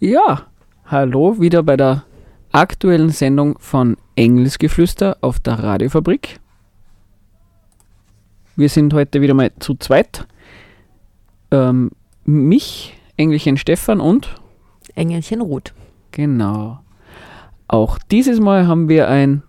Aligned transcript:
Ja, 0.00 0.46
hallo 0.86 1.40
wieder 1.40 1.62
bei 1.64 1.76
der 1.76 2.04
aktuellen 2.52 3.10
Sendung 3.10 3.58
von 3.58 3.96
Engelsgeflüster 4.14 5.18
auf 5.20 5.40
der 5.40 5.54
Radiofabrik. 5.54 6.38
Wir 8.54 8.68
sind 8.68 8.94
heute 8.94 9.20
wieder 9.20 9.34
mal 9.34 9.50
zu 9.58 9.74
zweit. 9.74 10.26
Ähm, 11.50 11.90
mich, 12.24 12.96
Engelchen 13.16 13.56
Stefan 13.56 14.00
und 14.00 14.34
Engelchen 14.94 15.40
Ruth. 15.40 15.74
Genau. 16.12 16.80
Auch 17.66 17.98
dieses 18.10 18.40
Mal 18.40 18.66
haben 18.66 18.88
wir 18.88 19.08
ein 19.08 19.42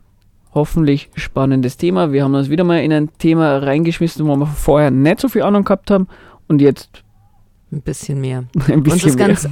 hoffentlich 0.53 1.09
spannendes 1.16 1.78
Thema. 1.78 2.11
Wir 2.11 2.23
haben 2.23 2.33
uns 2.36 2.50
wieder 2.50 2.64
mal 2.64 2.81
in 2.81 2.92
ein 2.94 3.09
Thema 3.17 3.58
reingeschmissen, 3.58 4.25
wo 4.28 4.36
wir 4.36 4.47
vorher 4.47 4.92
nicht 4.92 5.19
so 5.19 5.30
viel 5.30 5.44
Ahnung 5.44 5.64
gehabt 5.64 5.92
haben 5.92 6.08
und 6.47 6.61
jetzt 6.61 7.03
Ein 7.72 7.81
bisschen 7.81 8.19
mehr. 8.22 8.45
ein 8.67 8.73
Und 8.80 8.88
das 8.88 8.94
bisschen 8.95 9.16
mehr. 9.16 9.27
ganz 9.27 9.47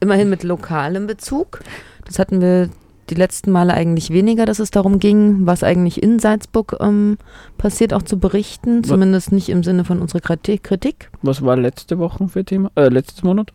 immerhin 0.00 0.28
mit 0.30 0.42
lokalem 0.44 1.06
Bezug. 1.06 1.60
Das 2.06 2.18
hatten 2.18 2.40
wir 2.40 2.68
die 3.10 3.14
letzten 3.14 3.50
Male 3.52 3.74
eigentlich 3.74 4.10
weniger, 4.10 4.46
dass 4.46 4.58
es 4.58 4.70
darum 4.70 4.98
ging, 4.98 5.46
was 5.46 5.62
eigentlich 5.62 6.02
in 6.02 6.18
Salzburg 6.18 6.76
ähm, 6.80 7.18
passiert, 7.58 7.92
auch 7.92 8.00
zu 8.02 8.18
berichten. 8.18 8.78
Wa- 8.84 8.88
Zumindest 8.88 9.30
nicht 9.30 9.50
im 9.50 9.62
Sinne 9.62 9.84
von 9.84 10.00
unserer 10.00 10.20
Kriti- 10.20 10.58
Kritik. 10.58 11.10
Was 11.22 11.42
war 11.42 11.56
letzte 11.56 11.98
Woche 11.98 12.26
für 12.28 12.44
Thema? 12.46 12.70
Äh, 12.76 12.88
letztes 12.88 13.22
Monat? 13.22 13.52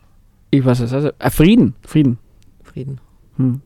Ich 0.52 0.64
weiß 0.64 0.80
es. 0.80 0.92
Also, 0.92 1.10
äh, 1.18 1.30
Frieden. 1.30 1.74
Frieden. 1.82 2.18
Frieden. 2.62 3.00
Hm. 3.38 3.60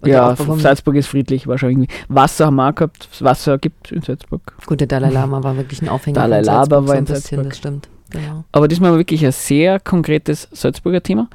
Und 0.00 0.08
ja, 0.08 0.34
Salzburg 0.34 0.96
ist 0.96 1.08
friedlich 1.08 1.46
wahrscheinlich. 1.46 1.90
Wasser 2.08 2.46
haben 2.46 2.56
wir 2.56 2.70
auch 2.70 2.74
gehabt. 2.74 3.08
Wasser 3.20 3.58
gibt 3.58 3.92
in 3.92 4.00
Salzburg. 4.02 4.40
Gut, 4.64 4.80
der 4.80 4.86
Dalai 4.86 5.10
Lama 5.10 5.42
war 5.42 5.56
wirklich 5.56 5.82
ein 5.82 5.88
Aufhänger 5.90 6.20
Dalai 6.20 6.40
Lama 6.40 6.64
Salzburg, 6.64 6.80
war 6.80 6.86
so 6.86 6.92
in 6.92 6.98
ein 6.98 7.04
bisschen, 7.04 7.20
Salzburg. 7.20 7.48
das 7.48 7.58
stimmt. 7.58 7.88
Genau. 8.10 8.44
Aber 8.52 8.68
diesmal 8.68 8.96
wirklich 8.96 9.24
ein 9.24 9.32
sehr 9.32 9.78
konkretes 9.78 10.48
Salzburger 10.52 11.02
Thema. 11.02 11.28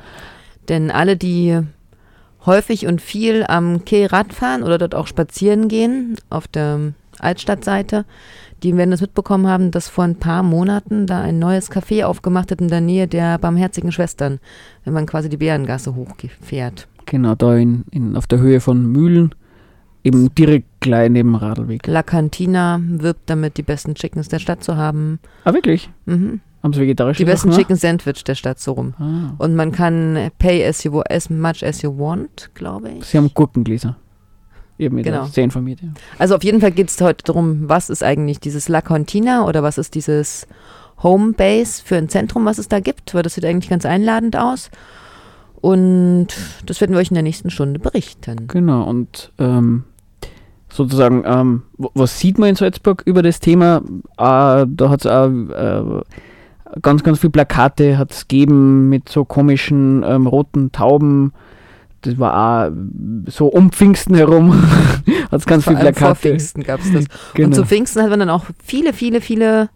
Denn 0.68 0.92
alle, 0.92 1.16
die 1.16 1.62
häufig 2.46 2.88
und 2.88 3.02
viel 3.02 3.46
am 3.48 3.86
Quai 3.86 4.08
Rad 4.08 4.34
fahren 4.34 4.64
oder 4.64 4.78
dort 4.78 4.96
auch 4.96 5.08
spazieren 5.08 5.68
gehen, 5.68 6.16
auf 6.30 6.48
der 6.48 6.94
Altstadtseite, 7.20 8.06
die 8.64 8.76
werden 8.76 8.92
das 8.92 9.02
mitbekommen 9.02 9.48
haben, 9.48 9.72
dass 9.72 9.90
vor 9.90 10.04
ein 10.04 10.16
paar 10.18 10.44
Monaten 10.44 11.08
da 11.08 11.22
ein 11.22 11.40
neues 11.40 11.72
Café 11.72 12.04
aufgemacht 12.04 12.52
hat 12.52 12.62
in 12.62 12.68
der 12.68 12.82
Nähe 12.82 13.08
der 13.08 13.38
Barmherzigen 13.38 13.92
Schwestern, 13.92 14.40
wenn 14.84 14.94
man 14.94 15.06
quasi 15.06 15.30
die 15.30 15.38
Bärengasse 15.38 15.96
hochfährt. 15.96 16.88
Genau, 17.06 17.36
da 17.36 17.56
in, 17.56 17.86
in, 17.92 18.16
auf 18.16 18.28
der 18.28 18.40
Höhe 18.40 18.60
von 18.60 18.86
Mühlen. 18.92 19.34
Eben 20.04 20.34
direkt 20.36 20.68
gleich 20.82 21.10
neben 21.10 21.30
dem 21.32 21.36
Radlweg. 21.36 21.88
La 21.88 22.04
Cantina 22.04 22.80
wirbt 22.80 23.28
damit, 23.28 23.58
die 23.58 23.64
besten 23.64 23.96
Chickens 23.96 24.28
der 24.28 24.38
Stadt 24.38 24.64
zu 24.64 24.78
haben. 24.78 25.20
Ah, 25.46 25.54
wirklich? 25.54 25.90
Mhm. 26.06 26.42
Haben 26.62 26.74
sie 26.74 26.82
vegetarische 26.82 27.18
Die 27.20 27.26
besten 27.26 27.52
Chicken 27.52 27.76
Sandwich 27.76 28.24
der 28.24 28.36
Stadt 28.36 28.60
so 28.60 28.74
rum. 28.74 28.94
Ah. 29.00 29.34
Und 29.38 29.56
man 29.56 29.72
kann 29.72 30.32
pay 30.40 30.66
as 30.68 30.84
you, 30.84 31.02
as 31.10 31.30
much 31.30 31.64
as 31.64 31.82
you 31.82 31.96
want, 31.98 32.52
glaube 32.54 32.90
ich. 32.90 33.06
Sie 33.06 33.18
haben 33.18 33.32
Gurkengläser. 33.34 33.98
Habe 34.80 34.90
mich 34.96 35.06
Genau. 35.06 35.26
sehr 35.26 35.44
informiert. 35.44 35.82
Ja. 35.82 35.90
Also 36.20 36.36
auf 36.36 36.44
jeden 36.44 36.62
Fall 36.62 36.72
geht 36.72 36.90
es 36.90 37.00
heute 37.02 37.24
darum, 37.24 37.70
was 37.70 37.90
ist 37.90 38.04
eigentlich 38.04 38.40
dieses 38.40 38.68
La 38.68 38.82
Contina 38.82 39.46
oder 39.48 39.64
was 39.64 39.78
ist 39.78 39.96
dieses 39.96 40.48
Homebase 41.02 41.84
für 41.84 41.98
ein 41.98 42.10
Zentrum, 42.10 42.46
was 42.46 42.58
es 42.58 42.68
da 42.68 42.80
gibt, 42.80 43.14
weil 43.14 43.24
das 43.24 43.36
sieht 43.36 43.46
eigentlich 43.46 43.70
ganz 43.70 43.86
einladend 43.86 44.36
aus. 44.36 44.70
Und 45.66 46.28
das 46.68 46.80
werden 46.80 46.92
wir 46.92 47.00
euch 47.00 47.10
in 47.10 47.16
der 47.16 47.24
nächsten 47.24 47.50
Stunde 47.50 47.80
berichten. 47.80 48.46
Genau, 48.48 48.84
und 48.84 49.32
ähm, 49.40 49.84
sozusagen, 50.70 51.24
ähm, 51.26 51.64
was 51.76 52.20
sieht 52.20 52.38
man 52.38 52.50
in 52.50 52.56
Salzburg 52.56 53.02
über 53.08 53.24
das 53.24 53.40
Thema? 53.40 53.82
Äh, 54.16 54.68
da 54.70 54.90
hat 54.90 55.00
es 55.00 55.08
auch 55.08 55.28
äh, 55.28 56.02
ganz, 56.84 57.02
ganz 57.02 57.18
viele 57.18 57.32
Plakate 57.32 57.98
hat's 57.98 58.28
gegeben 58.28 58.90
mit 58.90 59.10
so 59.10 59.26
komischen 59.26 60.04
ähm, 60.08 60.28
roten 60.28 60.72
Tauben. 60.72 61.34
Das 62.02 62.20
war 62.20 62.68
auch 62.68 62.72
so 63.26 63.48
um 63.48 63.72
Pfingsten 63.72 64.14
herum. 64.14 64.54
hat 65.32 65.40
es 65.40 65.48
ganz 65.48 65.64
Vor 65.64 65.74
viele 65.74 65.80
allem 65.80 65.96
vor 65.96 66.10
Plakate. 66.10 66.30
Pfingsten 66.30 66.62
gab 66.62 66.80
es 66.82 66.94
das. 66.94 67.06
Genau. 67.34 67.48
Und 67.48 67.56
zu 67.56 67.66
Pfingsten 67.66 68.04
hat 68.04 68.12
man 68.12 68.20
dann 68.20 68.30
auch 68.30 68.46
viele, 68.64 68.94
viele, 68.94 69.20
viele 69.20 69.70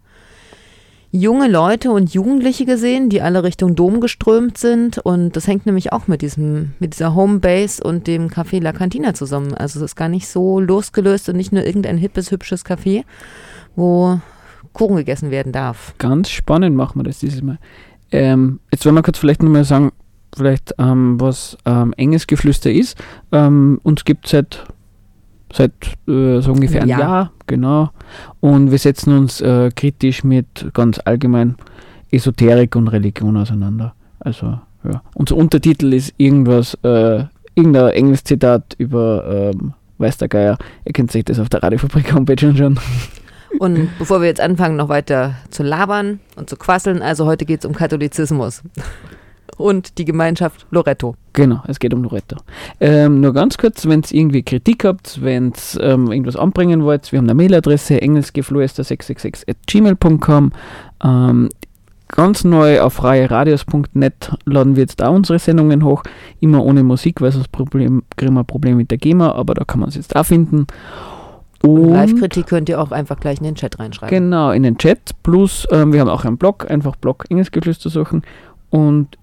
junge 1.12 1.48
Leute 1.48 1.90
und 1.90 2.14
Jugendliche 2.14 2.64
gesehen, 2.64 3.08
die 3.08 3.20
alle 3.20 3.42
Richtung 3.42 3.74
Dom 3.74 4.00
geströmt 4.00 4.58
sind. 4.58 4.98
Und 4.98 5.36
das 5.36 5.46
hängt 5.46 5.66
nämlich 5.66 5.92
auch 5.92 6.06
mit 6.06 6.22
diesem, 6.22 6.72
mit 6.78 6.94
dieser 6.94 7.14
Homebase 7.14 7.82
und 7.82 8.06
dem 8.06 8.28
Café 8.28 8.62
La 8.62 8.72
Cantina 8.72 9.14
zusammen. 9.14 9.54
Also 9.54 9.80
es 9.80 9.86
ist 9.92 9.96
gar 9.96 10.08
nicht 10.08 10.28
so 10.28 10.60
losgelöst 10.60 11.28
und 11.28 11.36
nicht 11.36 11.52
nur 11.52 11.64
irgendein 11.64 11.98
hippes, 11.98 12.30
hübsches 12.30 12.64
Café, 12.64 13.04
wo 13.74 14.20
Kuchen 14.72 14.96
gegessen 14.96 15.30
werden 15.30 15.52
darf. 15.52 15.94
Ganz 15.98 16.30
spannend 16.30 16.76
machen 16.76 17.00
wir 17.00 17.04
das 17.04 17.18
dieses 17.18 17.42
Mal. 17.42 17.58
Ähm, 18.12 18.60
jetzt 18.72 18.84
wollen 18.84 18.94
wir 18.94 19.02
kurz 19.02 19.18
vielleicht 19.18 19.42
nochmal 19.42 19.64
sagen, 19.64 19.92
vielleicht 20.34 20.74
ähm, 20.78 21.20
was 21.20 21.56
ähm, 21.64 21.92
enges 21.96 22.26
Geflüster 22.26 22.70
ist. 22.70 22.96
Ähm, 23.32 23.80
uns 23.82 24.04
gibt 24.04 24.26
es 24.26 24.32
seit, 24.32 24.64
seit 25.52 25.72
äh, 26.08 26.40
so 26.40 26.52
ungefähr 26.52 26.82
Einem 26.82 26.92
ein 26.92 26.98
Jahr. 26.98 27.32
Genau. 27.46 27.90
Und 28.40 28.70
wir 28.70 28.78
setzen 28.78 29.16
uns 29.16 29.40
äh, 29.40 29.70
kritisch 29.74 30.24
mit 30.24 30.70
ganz 30.74 31.00
allgemein 31.04 31.56
Esoterik 32.10 32.76
und 32.76 32.88
Religion 32.88 33.36
auseinander. 33.36 33.94
Also, 34.18 34.58
ja. 34.84 35.02
Unser 35.14 35.36
Untertitel 35.36 35.92
ist 35.92 36.14
irgendwas, 36.16 36.74
äh, 36.82 37.24
irgendein 37.54 37.90
enges 37.90 38.24
Zitat 38.24 38.74
über 38.78 39.52
ähm, 39.54 39.74
weiß 39.98 40.18
der 40.18 40.28
Geier. 40.28 40.58
Ihr 40.84 40.92
könnt 40.92 41.12
sich 41.12 41.24
das 41.24 41.38
auf 41.38 41.48
der 41.48 41.62
Radiofabrik 41.62 42.12
Homepage 42.14 42.48
anschauen. 42.48 42.78
Und 43.58 43.88
bevor 43.98 44.20
wir 44.20 44.28
jetzt 44.28 44.40
anfangen, 44.40 44.76
noch 44.76 44.88
weiter 44.88 45.34
zu 45.50 45.64
labern 45.64 46.20
und 46.36 46.48
zu 46.48 46.56
quasseln, 46.56 47.02
also 47.02 47.26
heute 47.26 47.44
geht 47.44 47.60
es 47.60 47.66
um 47.66 47.74
Katholizismus 47.74 48.62
und 49.60 49.98
die 49.98 50.04
Gemeinschaft 50.04 50.66
Loretto. 50.70 51.14
Genau, 51.32 51.62
es 51.68 51.78
geht 51.78 51.94
um 51.94 52.02
Loretto. 52.02 52.36
Ähm, 52.80 53.20
nur 53.20 53.32
ganz 53.32 53.56
kurz, 53.56 53.86
wenn 53.86 54.00
ihr 54.00 54.18
irgendwie 54.18 54.42
Kritik 54.42 54.84
habt, 54.84 55.22
wenn 55.22 55.52
ihr 55.76 55.82
ähm, 55.82 56.10
irgendwas 56.10 56.36
anbringen 56.36 56.82
wollt, 56.82 57.12
wir 57.12 57.18
haben 57.18 57.26
eine 57.26 57.34
Mailadresse 57.34 58.00
engelsgeflüster666 58.00 59.48
at 59.48 59.56
gmail.com. 59.66 60.52
Ähm, 61.04 61.48
ganz 62.08 62.44
neu 62.44 62.80
auf 62.80 62.94
freieradios.net 62.94 64.32
laden 64.44 64.76
wir 64.76 64.82
jetzt 64.82 65.02
auch 65.02 65.14
unsere 65.14 65.38
Sendungen 65.38 65.84
hoch, 65.84 66.02
immer 66.40 66.64
ohne 66.64 66.82
Musik, 66.82 67.20
weil 67.20 67.32
sonst 67.32 67.52
Problem, 67.52 68.02
kriegen 68.16 68.34
wir 68.34 68.40
ein 68.40 68.46
Problem 68.46 68.76
mit 68.76 68.90
der 68.90 68.98
GEMA, 68.98 69.32
aber 69.32 69.54
da 69.54 69.64
kann 69.64 69.80
man 69.80 69.88
es 69.88 69.94
jetzt 69.94 70.16
auch 70.16 70.26
finden. 70.26 70.66
Und 71.62 71.92
Live-Kritik 71.92 72.46
könnt 72.46 72.68
ihr 72.68 72.80
auch 72.80 72.90
einfach 72.90 73.20
gleich 73.20 73.38
in 73.38 73.44
den 73.44 73.54
Chat 73.54 73.78
reinschreiben. 73.78 74.08
Genau, 74.16 74.50
in 74.50 74.62
den 74.62 74.78
Chat. 74.78 75.10
Plus, 75.22 75.66
ähm, 75.70 75.92
wir 75.92 76.00
haben 76.00 76.08
auch 76.08 76.24
einen 76.24 76.38
Blog, 76.38 76.70
einfach 76.70 76.96
Blog 76.96 77.26
Engelsgeflüster 77.28 77.90
suchen. 77.90 78.22
Und 78.70 79.18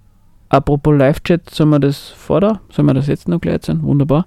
apropos 0.49 0.97
Live-Chat, 0.97 1.49
sollen 1.49 1.69
wir 1.69 1.79
das 1.79 2.09
vor 2.09 2.41
da? 2.41 2.61
Sollen 2.69 2.87
wir 2.87 2.93
das 2.93 3.07
jetzt 3.07 3.27
noch 3.27 3.41
gleich 3.41 3.65
sein? 3.65 3.83
Wunderbar. 3.83 4.25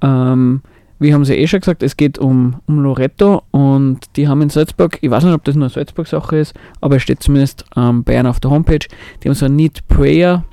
Ähm, 0.00 0.62
wir 0.98 1.14
haben 1.14 1.24
ja 1.24 1.34
eh 1.34 1.46
schon 1.46 1.60
gesagt, 1.60 1.82
es 1.82 1.96
geht 1.96 2.18
um, 2.18 2.60
um 2.66 2.80
Loretto 2.80 3.42
und 3.50 4.00
die 4.16 4.28
haben 4.28 4.40
in 4.40 4.50
Salzburg, 4.50 4.98
ich 5.00 5.10
weiß 5.10 5.24
nicht, 5.24 5.34
ob 5.34 5.44
das 5.44 5.56
nur 5.56 5.64
eine 5.64 5.70
Salzburg-Sache 5.70 6.36
ist, 6.36 6.54
aber 6.80 6.96
es 6.96 7.02
steht 7.02 7.22
zumindest 7.22 7.64
ähm, 7.76 8.04
ihnen 8.08 8.26
auf 8.26 8.38
der 8.38 8.52
Homepage, 8.52 8.86
die 9.22 9.28
haben 9.28 9.34
so 9.34 9.46
eine 9.46 9.54
Need 9.54 9.86
Prayer 9.88 10.44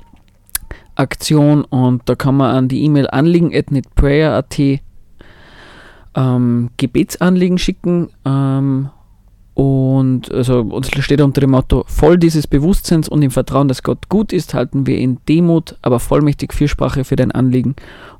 Aktion 0.96 1.64
und 1.64 2.02
da 2.08 2.14
kann 2.14 2.36
man 2.36 2.54
an 2.54 2.68
die 2.68 2.84
E-Mail 2.84 3.08
anliegen 3.08 3.54
at 3.54 3.70
needprayer.at 3.70 4.58
ähm, 6.16 6.70
Gebetsanliegen 6.76 7.58
schicken 7.58 8.10
ähm, 8.24 8.90
und 9.60 10.32
also 10.32 10.60
uns 10.60 10.88
steht 10.88 11.20
unter 11.20 11.42
dem 11.42 11.50
Motto 11.50 11.84
voll 11.86 12.16
dieses 12.16 12.46
Bewusstseins 12.46 13.10
und 13.10 13.20
im 13.20 13.30
Vertrauen, 13.30 13.68
dass 13.68 13.82
Gott 13.82 14.08
gut 14.08 14.32
ist, 14.32 14.54
halten 14.54 14.86
wir 14.86 14.96
in 14.96 15.18
Demut, 15.28 15.76
aber 15.82 16.00
vollmächtig 16.00 16.54
Fürsprache 16.54 17.04
für 17.04 17.16
dein 17.16 17.30
Anliegen. 17.30 17.76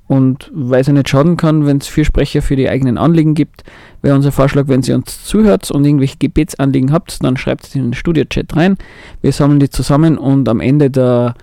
Und 0.06 0.50
weil 0.52 0.82
es 0.82 0.88
ja 0.88 0.92
nicht 0.92 1.08
schaden 1.08 1.38
kann, 1.38 1.64
wenn 1.64 1.78
es 1.78 1.86
Fürsprecher 1.86 2.42
für 2.42 2.56
die 2.56 2.68
eigenen 2.68 2.98
Anliegen 2.98 3.32
gibt, 3.32 3.64
wäre 4.02 4.16
unser 4.16 4.32
Vorschlag, 4.32 4.68
wenn 4.68 4.82
ihr 4.82 4.94
uns 4.94 5.24
zuhört 5.24 5.70
und 5.70 5.86
irgendwelche 5.86 6.18
Gebetsanliegen 6.18 6.92
habt, 6.92 7.24
dann 7.24 7.38
schreibt 7.38 7.64
es 7.64 7.74
in 7.74 7.84
den 7.84 7.94
Studio-Chat 7.94 8.54
rein. 8.54 8.76
Wir 9.22 9.32
sammeln 9.32 9.60
die 9.60 9.70
zusammen 9.70 10.18
und 10.18 10.46
am 10.46 10.60
Ende 10.60 10.90
der, 10.90 11.36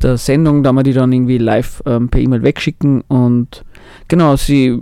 der 0.00 0.16
Sendung, 0.16 0.62
da 0.62 0.70
wir 0.70 0.84
die 0.84 0.92
dann 0.92 1.10
irgendwie 1.12 1.38
live 1.38 1.82
ähm, 1.86 2.08
per 2.08 2.20
E-Mail 2.20 2.44
wegschicken 2.44 3.00
und 3.08 3.64
Genau, 4.08 4.36
Sie, 4.36 4.76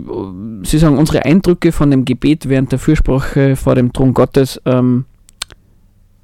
Sie 0.63 0.77
sagen, 0.77 0.97
unsere 0.97 1.25
Eindrücke 1.25 1.71
von 1.71 1.91
dem 1.91 2.05
Gebet 2.05 2.49
während 2.49 2.71
der 2.71 2.79
Fürsprache 2.79 3.55
vor 3.55 3.75
dem 3.75 3.93
Thron 3.93 4.13
Gottes, 4.13 4.59
ähm, 4.65 5.05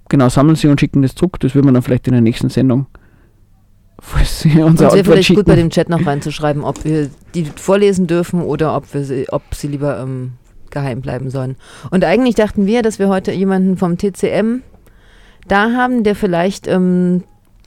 genau, 0.10 0.30
sammeln 0.30 0.56
Sie 0.56 0.68
und 0.68 0.80
schicken 0.80 1.02
das 1.02 1.16
zurück. 1.16 1.40
Das 1.40 1.56
würden 1.56 1.68
wir 1.68 1.74
dann 1.74 1.84
vielleicht 1.84 2.08
in 2.08 2.14
der 2.14 2.22
nächsten 2.22 2.50
Sendung, 2.50 2.88
falls 4.00 4.40
Sie 4.40 4.60
uns 4.62 4.80
wäre 4.80 5.04
vielleicht 5.04 5.36
gut 5.36 5.46
bei 5.46 5.54
schicken. 5.54 5.68
dem 5.68 5.70
Chat 5.70 5.90
noch 5.90 6.06
reinzuschreiben, 6.06 6.64
ob 6.64 6.84
wir 6.84 7.10
die 7.34 7.46
vorlesen 7.46 8.08
dürfen 8.08 8.42
oder 8.42 8.76
ob, 8.76 8.94
wir 8.94 9.04
sie, 9.04 9.28
ob 9.30 9.44
sie 9.54 9.68
lieber 9.68 10.00
ähm, 10.00 10.34
geheim 10.72 11.02
bleiben 11.02 11.30
sollen. 11.30 11.56
Und 11.92 12.04
eigentlich 12.04 12.36
dachten 12.36 12.66
wir, 12.66 12.82
dass 12.82 13.00
wir 13.00 13.08
heute 13.08 13.32
jemanden 13.32 13.78
vom 13.78 13.98
TCM 13.98 14.62
da 15.48 15.72
haben, 15.72 16.04
der 16.04 16.16
vielleicht 16.16 16.68
ähm, 16.68 17.24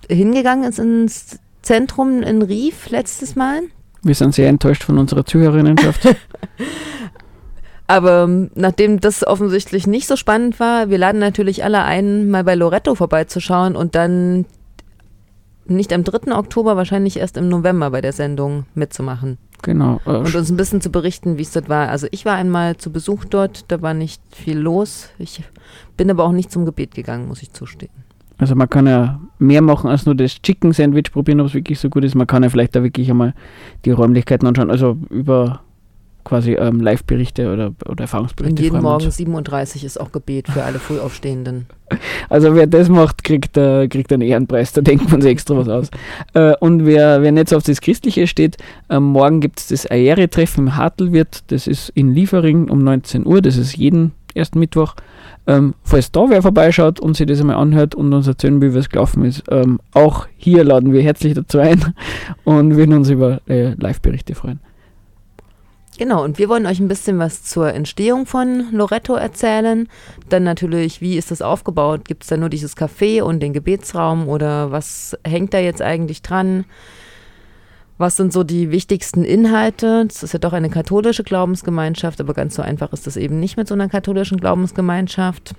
hingegangen 0.08 0.68
ist 0.68 0.78
ins 0.78 1.38
Zentrum 1.62 2.22
in 2.22 2.42
Rief 2.42 2.90
letztes 2.90 3.36
Mal. 3.36 3.62
Wir 4.02 4.14
sind 4.14 4.34
sehr 4.34 4.48
enttäuscht 4.48 4.84
von 4.84 4.98
unserer 4.98 5.24
Zuhörerinnenschaft. 5.24 6.08
Aber 7.86 8.24
ähm, 8.24 8.50
nachdem 8.54 9.00
das 9.00 9.26
offensichtlich 9.26 9.86
nicht 9.86 10.06
so 10.06 10.16
spannend 10.16 10.60
war, 10.60 10.90
wir 10.90 10.98
laden 10.98 11.20
natürlich 11.20 11.64
alle 11.64 11.82
ein, 11.82 12.30
mal 12.30 12.44
bei 12.44 12.54
Loretto 12.54 12.94
vorbeizuschauen 12.94 13.76
und 13.76 13.94
dann 13.94 14.44
nicht 15.64 15.92
am 15.92 16.04
3. 16.04 16.34
Oktober, 16.36 16.76
wahrscheinlich 16.76 17.18
erst 17.18 17.36
im 17.36 17.48
November 17.48 17.90
bei 17.90 18.00
der 18.00 18.12
Sendung 18.12 18.66
mitzumachen. 18.74 19.38
Genau. 19.62 20.00
Äh, 20.06 20.10
Und 20.10 20.34
uns 20.34 20.50
ein 20.50 20.56
bisschen 20.56 20.80
zu 20.80 20.90
berichten, 20.90 21.38
wie 21.38 21.42
es 21.42 21.52
dort 21.52 21.68
war. 21.68 21.88
Also 21.88 22.06
ich 22.10 22.24
war 22.24 22.36
einmal 22.36 22.76
zu 22.76 22.92
Besuch 22.92 23.24
dort, 23.24 23.64
da 23.68 23.82
war 23.82 23.94
nicht 23.94 24.22
viel 24.34 24.58
los. 24.58 25.08
Ich 25.18 25.42
bin 25.96 26.10
aber 26.10 26.24
auch 26.24 26.32
nicht 26.32 26.52
zum 26.52 26.64
Gebet 26.64 26.94
gegangen, 26.94 27.28
muss 27.28 27.42
ich 27.42 27.52
zustehen. 27.52 27.90
Also 28.38 28.54
man 28.54 28.70
kann 28.70 28.86
ja 28.86 29.20
mehr 29.38 29.62
machen 29.62 29.90
als 29.90 30.06
nur 30.06 30.14
das 30.14 30.40
Chicken 30.40 30.72
Sandwich 30.72 31.12
probieren, 31.12 31.40
ob 31.40 31.48
es 31.48 31.54
wirklich 31.54 31.78
so 31.78 31.90
gut 31.90 32.04
ist. 32.04 32.14
Man 32.14 32.26
kann 32.26 32.42
ja 32.42 32.48
vielleicht 32.48 32.74
da 32.76 32.82
wirklich 32.82 33.10
einmal 33.10 33.34
die 33.84 33.90
Räumlichkeiten 33.90 34.46
anschauen. 34.46 34.70
Also 34.70 34.96
über 35.10 35.60
quasi 36.28 36.52
ähm, 36.52 36.80
Live-Berichte 36.80 37.52
oder, 37.52 37.72
oder 37.88 38.02
Erfahrungsberichte. 38.02 38.56
Und 38.56 38.62
jeden 38.62 38.76
uns. 38.76 38.82
Morgen 38.82 39.10
37 39.10 39.84
ist 39.84 39.98
auch 39.98 40.12
Gebet 40.12 40.48
für 40.48 40.62
alle 40.62 40.78
Frühaufstehenden. 40.78 41.66
Also 42.28 42.54
wer 42.54 42.66
das 42.66 42.90
macht, 42.90 43.24
kriegt, 43.24 43.56
äh, 43.56 43.88
kriegt 43.88 44.12
einen 44.12 44.20
Ehrenpreis, 44.20 44.74
da 44.74 44.82
denkt 44.82 45.10
man 45.10 45.22
sich 45.22 45.30
extra 45.30 45.56
was 45.56 45.70
aus. 45.70 45.90
Äh, 46.34 46.54
und 46.60 46.84
wer, 46.84 47.22
wer 47.22 47.32
nicht 47.32 47.48
so 47.48 47.56
auf 47.56 47.62
das 47.62 47.80
Christliche 47.80 48.26
steht, 48.26 48.58
ähm, 48.90 49.04
morgen 49.04 49.40
gibt 49.40 49.60
es 49.60 49.68
das 49.68 49.86
Aere-Treffen 49.86 50.66
im 50.66 50.76
Hartelwirt, 50.76 51.44
das 51.46 51.66
ist 51.66 51.88
in 51.94 52.12
Liefering 52.12 52.68
um 52.68 52.84
19 52.84 53.24
Uhr, 53.24 53.40
das 53.40 53.56
ist 53.56 53.74
jeden 53.78 54.12
ersten 54.34 54.58
Mittwoch. 54.58 54.94
Ähm, 55.48 55.74
falls 55.82 56.12
da 56.12 56.28
wer 56.28 56.42
vorbeischaut 56.42 57.00
und 57.00 57.16
sich 57.16 57.26
das 57.26 57.40
einmal 57.40 57.56
anhört 57.56 57.94
und 57.94 58.12
uns 58.12 58.26
erzählen 58.26 58.60
will, 58.60 58.74
wie 58.74 58.78
es 58.78 58.90
gelaufen 58.90 59.24
ist, 59.24 59.44
ähm, 59.50 59.80
auch 59.94 60.28
hier 60.36 60.62
laden 60.62 60.92
wir 60.92 61.00
herzlich 61.00 61.32
dazu 61.32 61.58
ein 61.58 61.94
und 62.44 62.76
würden 62.76 62.94
uns 62.94 63.08
über 63.08 63.40
äh, 63.48 63.70
Live-Berichte 63.70 64.34
freuen. 64.34 64.60
Genau, 65.96 66.22
und 66.22 66.38
wir 66.38 66.50
wollen 66.50 66.66
euch 66.66 66.80
ein 66.80 66.86
bisschen 66.86 67.18
was 67.18 67.42
zur 67.44 67.72
Entstehung 67.72 68.26
von 68.26 68.66
Loretto 68.72 69.14
erzählen. 69.14 69.88
Dann 70.28 70.44
natürlich, 70.44 71.00
wie 71.00 71.16
ist 71.16 71.30
das 71.30 71.40
aufgebaut? 71.40 72.04
Gibt 72.04 72.24
es 72.24 72.28
da 72.28 72.36
nur 72.36 72.50
dieses 72.50 72.76
Café 72.76 73.22
und 73.22 73.40
den 73.40 73.54
Gebetsraum 73.54 74.28
oder 74.28 74.70
was 74.70 75.16
hängt 75.26 75.54
da 75.54 75.58
jetzt 75.58 75.80
eigentlich 75.82 76.20
dran? 76.20 76.66
Was 77.98 78.16
sind 78.16 78.32
so 78.32 78.44
die 78.44 78.70
wichtigsten 78.70 79.24
Inhalte? 79.24 80.06
Es 80.08 80.22
ist 80.22 80.32
ja 80.32 80.38
doch 80.38 80.52
eine 80.52 80.70
katholische 80.70 81.24
Glaubensgemeinschaft, 81.24 82.20
aber 82.20 82.32
ganz 82.32 82.54
so 82.54 82.62
einfach 82.62 82.92
ist 82.92 83.08
das 83.08 83.16
eben 83.16 83.40
nicht 83.40 83.56
mit 83.56 83.66
so 83.66 83.74
einer 83.74 83.88
katholischen 83.88 84.38
Glaubensgemeinschaft. 84.38 85.54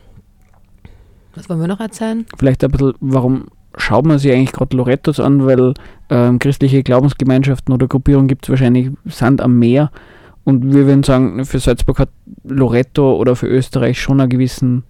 Was 1.36 1.50
wollen 1.50 1.60
wir 1.60 1.68
noch 1.68 1.82
erzählen? 1.82 2.26
Vielleicht 2.38 2.64
ein 2.64 2.72
bisschen, 2.72 2.94
warum 3.02 3.48
schaut 3.76 4.06
man 4.06 4.20
sich 4.20 4.32
eigentlich 4.32 4.54
gerade 4.54 4.76
Lorettos 4.76 5.20
an, 5.20 5.46
weil 5.46 5.74
ähm, 6.10 6.40
christliche 6.40 6.82
Glaubensgemeinschaften 6.82 7.74
oder 7.74 7.88
Gruppierungen 7.88 8.28
gibt 8.28 8.46
es 8.46 8.50
wahrscheinlich 8.50 8.90
Sand 9.06 9.42
am 9.42 9.60
Meer. 9.60 9.92
Und 10.46 10.74
wir 10.74 10.88
würden 10.88 11.04
sagen, 11.04 11.46
für 11.46 11.60
Salzburg 11.60 12.00
hat 12.00 12.10
Loretto 12.44 13.18
oder 13.18 13.36
für 13.36 13.48
Österreich 13.48 14.02
schon 14.02 14.20
eine 14.20 14.30
gewissen, 14.30 14.84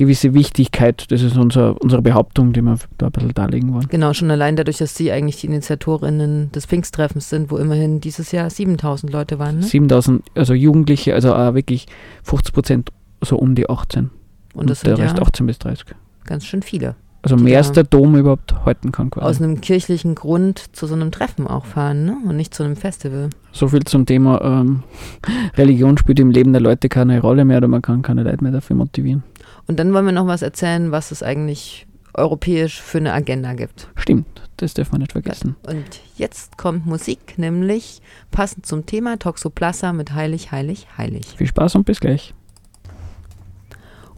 gewisse 0.00 0.32
Wichtigkeit. 0.32 1.04
Das 1.12 1.20
ist 1.20 1.36
unser, 1.36 1.80
unsere 1.82 2.00
Behauptung, 2.00 2.54
die 2.54 2.62
wir 2.62 2.78
da 2.96 3.06
ein 3.06 3.12
bisschen 3.12 3.34
darlegen 3.34 3.74
wollen. 3.74 3.86
Genau, 3.88 4.14
schon 4.14 4.30
allein 4.30 4.56
dadurch, 4.56 4.78
dass 4.78 4.94
sie 4.94 5.12
eigentlich 5.12 5.36
die 5.42 5.46
Initiatorinnen 5.46 6.50
des 6.52 6.64
Pfingsttreffens 6.64 7.28
sind, 7.28 7.50
wo 7.50 7.58
immerhin 7.58 8.00
dieses 8.00 8.32
Jahr 8.32 8.48
7000 8.48 9.12
Leute 9.12 9.38
waren. 9.38 9.58
Ne? 9.58 9.62
7000, 9.62 10.24
also 10.34 10.54
Jugendliche, 10.54 11.14
also 11.14 11.28
wirklich 11.54 11.86
50 12.22 12.54
Prozent 12.54 12.90
so 13.20 13.36
um 13.36 13.54
die 13.54 13.68
18. 13.68 14.08
Und 14.54 14.70
das 14.70 14.80
der 14.80 14.96
sind 14.96 15.04
Rest 15.04 15.18
ja 15.18 15.22
18 15.22 15.46
bis 15.46 15.58
30. 15.58 15.86
ganz 16.24 16.46
schön 16.46 16.62
viele. 16.62 16.96
Also 17.22 17.36
mehr 17.36 17.52
da 17.52 17.58
als 17.58 17.72
der 17.72 17.84
Dom 17.84 18.16
überhaupt 18.16 18.54
halten 18.64 18.92
kann 18.92 19.10
quasi. 19.10 19.26
Aus 19.26 19.42
einem 19.42 19.60
kirchlichen 19.60 20.14
Grund 20.14 20.74
zu 20.74 20.86
so 20.86 20.94
einem 20.94 21.10
Treffen 21.10 21.46
auch 21.46 21.66
fahren, 21.66 22.04
ne? 22.04 22.16
Und 22.26 22.36
nicht 22.36 22.54
zu 22.54 22.62
einem 22.62 22.76
Festival. 22.76 23.30
So 23.52 23.68
viel 23.68 23.84
zum 23.84 24.06
Thema 24.06 24.40
ähm, 24.42 24.82
Religion 25.56 25.98
spielt 25.98 26.18
im 26.20 26.30
Leben 26.30 26.52
der 26.52 26.62
Leute 26.62 26.88
keine 26.88 27.20
Rolle 27.20 27.44
mehr 27.44 27.58
oder 27.58 27.68
man 27.68 27.82
kann 27.82 28.02
keine 28.02 28.22
Leute 28.22 28.42
mehr 28.42 28.52
dafür 28.52 28.76
motivieren. 28.76 29.22
Und 29.66 29.78
dann 29.78 29.92
wollen 29.92 30.06
wir 30.06 30.12
noch 30.12 30.26
was 30.26 30.42
erzählen, 30.42 30.90
was 30.92 31.10
es 31.10 31.22
eigentlich 31.22 31.86
europäisch 32.14 32.80
für 32.80 32.98
eine 32.98 33.12
Agenda 33.12 33.54
gibt. 33.54 33.88
Stimmt, 33.96 34.42
das 34.56 34.74
darf 34.74 34.90
man 34.92 35.00
nicht 35.00 35.12
vergessen. 35.12 35.56
Und 35.62 36.00
jetzt 36.16 36.58
kommt 36.58 36.86
Musik, 36.86 37.38
nämlich 37.38 38.00
passend 38.30 38.66
zum 38.66 38.86
Thema 38.86 39.18
Toxoplassa 39.18 39.92
mit 39.92 40.14
Heilig, 40.14 40.52
Heilig, 40.52 40.86
Heilig. 40.96 41.26
Viel 41.36 41.46
Spaß 41.46 41.76
und 41.76 41.84
bis 41.84 42.00
gleich. 42.00 42.34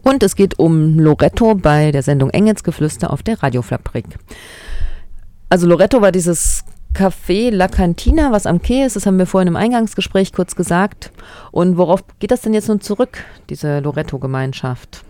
Und 0.03 0.21
es 0.21 0.35
geht 0.35 0.59
um 0.59 0.99
Loretto 0.99 1.55
bei 1.55 1.91
der 1.91 2.03
Sendung 2.03 2.29
Engelsgeflüster 2.29 3.11
auf 3.11 3.23
der 3.23 3.41
Radiofabrik. 3.41 4.05
Also 5.49 5.65
Loretto 5.67 6.01
war 6.01 6.11
dieses 6.11 6.63
Café 6.93 7.49
La 7.49 7.67
Cantina, 7.67 8.31
was 8.31 8.45
am 8.45 8.61
Quai 8.61 8.85
ist, 8.85 8.95
das 8.95 9.05
haben 9.05 9.17
wir 9.17 9.25
vorhin 9.25 9.47
im 9.47 9.55
Eingangsgespräch 9.55 10.33
kurz 10.33 10.55
gesagt. 10.55 11.11
Und 11.51 11.77
worauf 11.77 12.03
geht 12.19 12.31
das 12.31 12.41
denn 12.41 12.53
jetzt 12.53 12.67
nun 12.67 12.81
zurück, 12.81 13.23
diese 13.49 13.79
Loretto-Gemeinschaft? 13.79 15.03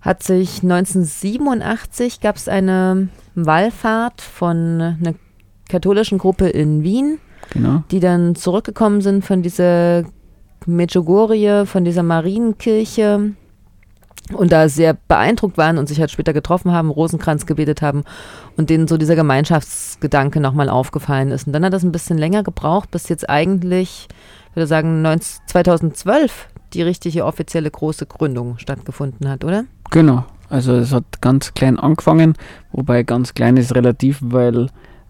Hat 0.00 0.22
sich 0.22 0.62
1987 0.62 2.20
gab 2.20 2.36
es 2.36 2.48
eine 2.48 3.08
Wallfahrt 3.34 4.20
von 4.20 4.80
einer 5.00 5.14
katholischen 5.68 6.18
Gruppe 6.18 6.48
in 6.48 6.82
Wien, 6.82 7.18
Genau. 7.50 7.82
die 7.90 8.00
dann 8.00 8.34
zurückgekommen 8.34 9.00
sind 9.00 9.24
von 9.24 9.42
dieser 9.42 10.04
Medjugorje, 10.66 11.66
von 11.66 11.84
dieser 11.84 12.02
Marienkirche 12.02 13.32
und 14.32 14.52
da 14.52 14.68
sehr 14.68 14.96
beeindruckt 15.08 15.58
waren 15.58 15.76
und 15.76 15.88
sich 15.88 16.00
halt 16.00 16.10
später 16.10 16.32
getroffen 16.32 16.72
haben, 16.72 16.90
Rosenkranz 16.90 17.46
gebetet 17.46 17.82
haben 17.82 18.04
und 18.56 18.70
denen 18.70 18.88
so 18.88 18.96
dieser 18.96 19.16
Gemeinschaftsgedanke 19.16 20.40
nochmal 20.40 20.70
aufgefallen 20.70 21.30
ist. 21.30 21.46
Und 21.46 21.52
dann 21.52 21.64
hat 21.64 21.72
das 21.72 21.82
ein 21.82 21.92
bisschen 21.92 22.16
länger 22.16 22.42
gebraucht, 22.42 22.90
bis 22.90 23.08
jetzt 23.08 23.28
eigentlich, 23.28 24.08
ich 24.50 24.56
würde 24.56 24.66
sagen, 24.66 25.02
19, 25.02 25.42
2012 25.46 26.48
die 26.72 26.82
richtige 26.82 27.24
offizielle 27.24 27.70
große 27.70 28.06
Gründung 28.06 28.58
stattgefunden 28.58 29.28
hat, 29.28 29.44
oder? 29.44 29.64
Genau. 29.90 30.24
Also 30.48 30.74
es 30.74 30.92
hat 30.92 31.20
ganz 31.20 31.54
klein 31.54 31.78
angefangen, 31.78 32.34
wobei 32.72 33.02
ganz 33.02 33.34
klein 33.34 33.56
ist 33.56 33.74
relativ, 33.74 34.18
weil 34.22 34.68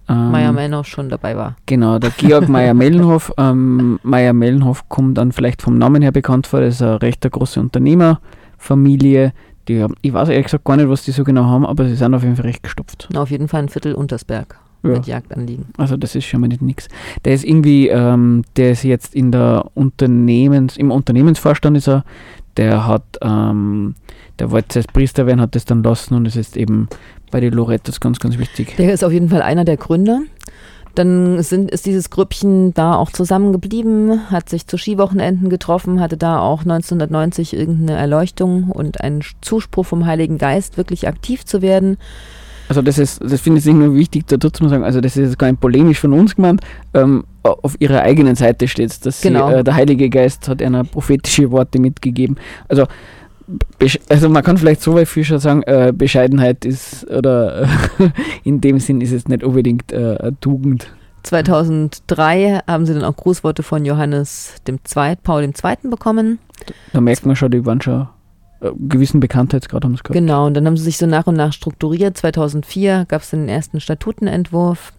ähm, 0.08 0.30
Meier 0.30 0.52
Menno 0.52 0.84
schon 0.84 1.08
dabei 1.08 1.36
war. 1.36 1.56
Genau, 1.66 1.98
der 1.98 2.10
Georg 2.10 2.48
Meier-Mellenhof. 2.48 3.32
Ähm, 3.38 3.98
Meier-Mellenhof 4.02 4.88
kommt 4.88 5.18
dann 5.18 5.32
vielleicht 5.32 5.62
vom 5.62 5.76
Namen 5.76 6.02
her 6.02 6.12
bekannt 6.12 6.46
vor. 6.46 6.60
Das 6.60 6.74
ist 6.74 6.82
eine 6.82 7.02
recht 7.02 7.24
eine 7.24 7.30
große 7.30 7.58
Unternehmerfamilie. 8.64 9.32
Die 9.68 9.82
haben, 9.82 9.94
ich 10.02 10.12
weiß 10.12 10.28
ehrlich 10.28 10.44
gesagt 10.44 10.64
gar 10.64 10.76
nicht, 10.76 10.88
was 10.90 11.04
die 11.04 11.10
so 11.12 11.24
genau 11.24 11.44
haben, 11.44 11.64
aber 11.64 11.88
sie 11.88 11.94
sind 11.94 12.12
auf 12.14 12.22
jeden 12.22 12.36
Fall 12.36 12.44
recht 12.46 12.62
gestopft. 12.62 13.08
Na, 13.12 13.22
auf 13.22 13.30
jeden 13.30 13.48
Fall 13.48 13.62
ein 13.62 13.68
Viertel 13.70 13.94
Untersberg 13.94 14.58
Ja. 14.82 14.90
mit 14.90 15.06
Jagdanliegen. 15.06 15.66
Also 15.78 15.96
das 15.96 16.14
ist 16.14 16.26
schon 16.26 16.42
mal 16.42 16.48
nicht 16.48 16.60
nix. 16.60 16.88
Der 17.24 17.32
ist 17.32 17.44
irgendwie, 17.44 17.88
ähm, 17.88 18.42
der 18.56 18.72
ist 18.72 18.82
jetzt 18.82 19.14
in 19.14 19.32
der 19.32 19.64
Unternehmens, 19.72 20.76
im 20.76 20.90
Unternehmensvorstand 20.90 21.78
ist 21.78 21.88
er, 21.88 22.04
der 22.58 22.86
hat, 22.86 23.04
ähm, 23.22 23.94
der 24.38 24.50
wollte 24.50 24.68
zuerst 24.68 24.92
Priester 24.92 25.26
werden, 25.26 25.40
hat 25.40 25.54
das 25.54 25.64
dann 25.64 25.82
lassen 25.82 26.14
und 26.14 26.26
es 26.26 26.36
ist 26.36 26.58
eben 26.58 26.88
bei 27.30 27.40
den 27.40 27.54
Lorettos 27.54 28.00
ganz, 28.00 28.18
ganz 28.20 28.36
wichtig. 28.38 28.76
Der 28.76 28.92
ist 28.92 29.02
auf 29.02 29.12
jeden 29.12 29.30
Fall 29.30 29.40
einer 29.40 29.64
der 29.64 29.78
Gründer. 29.78 30.20
Dann 30.94 31.42
sind, 31.42 31.70
ist 31.70 31.86
dieses 31.86 32.10
Grüppchen 32.10 32.72
da 32.74 32.94
auch 32.94 33.10
zusammengeblieben, 33.10 34.30
hat 34.30 34.48
sich 34.48 34.66
zu 34.66 34.78
Skiwochenenden 34.78 35.50
getroffen, 35.50 36.00
hatte 36.00 36.16
da 36.16 36.38
auch 36.38 36.60
1990 36.60 37.54
irgendeine 37.54 37.98
Erleuchtung 37.98 38.70
und 38.70 39.00
einen 39.00 39.22
Zuspruch 39.40 39.86
vom 39.86 40.06
Heiligen 40.06 40.38
Geist, 40.38 40.76
wirklich 40.76 41.08
aktiv 41.08 41.44
zu 41.44 41.62
werden. 41.62 41.96
Also 42.68 42.80
das 42.80 42.98
ist, 42.98 43.20
das 43.22 43.40
finde 43.40 43.58
ich 43.58 43.66
nur 43.66 43.94
wichtig 43.94 44.26
dazu 44.26 44.48
zu 44.50 44.68
sagen, 44.68 44.84
also 44.84 45.00
das 45.00 45.16
ist 45.16 45.24
jetzt 45.28 45.38
gar 45.38 45.48
nicht 45.48 45.60
polemisch 45.60 46.00
von 46.00 46.12
uns 46.14 46.34
gemeint, 46.34 46.62
ähm, 46.94 47.24
auf 47.42 47.76
ihrer 47.78 48.00
eigenen 48.00 48.36
Seite 48.36 48.68
steht 48.68 48.90
es, 48.90 49.00
dass 49.00 49.20
Genau. 49.20 49.48
sie, 49.48 49.56
äh, 49.56 49.64
der 49.64 49.74
Heilige 49.74 50.08
Geist 50.08 50.48
hat 50.48 50.62
einer 50.62 50.82
prophetische 50.84 51.50
Worte 51.50 51.78
mitgegeben. 51.78 52.36
Also, 52.68 52.86
also 54.08 54.28
man 54.28 54.42
kann 54.42 54.56
vielleicht 54.56 54.82
so 54.82 54.94
weit 54.94 55.08
viel 55.08 55.24
schon 55.24 55.38
sagen, 55.38 55.62
äh, 55.64 55.92
Bescheidenheit 55.94 56.64
ist, 56.64 57.08
oder 57.10 57.68
in 58.44 58.60
dem 58.60 58.80
Sinn 58.80 59.00
ist 59.00 59.12
es 59.12 59.28
nicht 59.28 59.44
unbedingt 59.44 59.92
äh, 59.92 60.16
eine 60.18 60.40
Tugend. 60.40 60.92
2003 61.24 62.62
haben 62.66 62.86
sie 62.86 62.94
dann 62.94 63.04
auch 63.04 63.16
Grußworte 63.16 63.62
von 63.62 63.84
Johannes 63.84 64.56
dem 64.66 64.78
Zweit, 64.84 65.22
Paul 65.22 65.42
II. 65.42 65.90
bekommen. 65.90 66.38
Da 66.92 67.00
merkt 67.00 67.26
man 67.26 67.36
schon, 67.36 67.50
die 67.50 67.64
waren 67.64 67.80
schon 67.80 68.08
äh, 68.64 68.70
gewissen 68.78 69.20
Bekanntheitsgrad 69.20 69.84
haben 69.84 69.96
sie 69.96 70.02
gehabt. 70.02 70.14
Genau, 70.14 70.46
und 70.46 70.54
dann 70.54 70.66
haben 70.66 70.76
sie 70.76 70.84
sich 70.84 70.96
so 70.96 71.06
nach 71.06 71.26
und 71.26 71.36
nach 71.36 71.52
strukturiert. 71.52 72.16
2004 72.16 73.04
gab 73.08 73.22
es 73.22 73.30
den 73.30 73.48
ersten 73.48 73.80
Statutenentwurf 73.80 74.92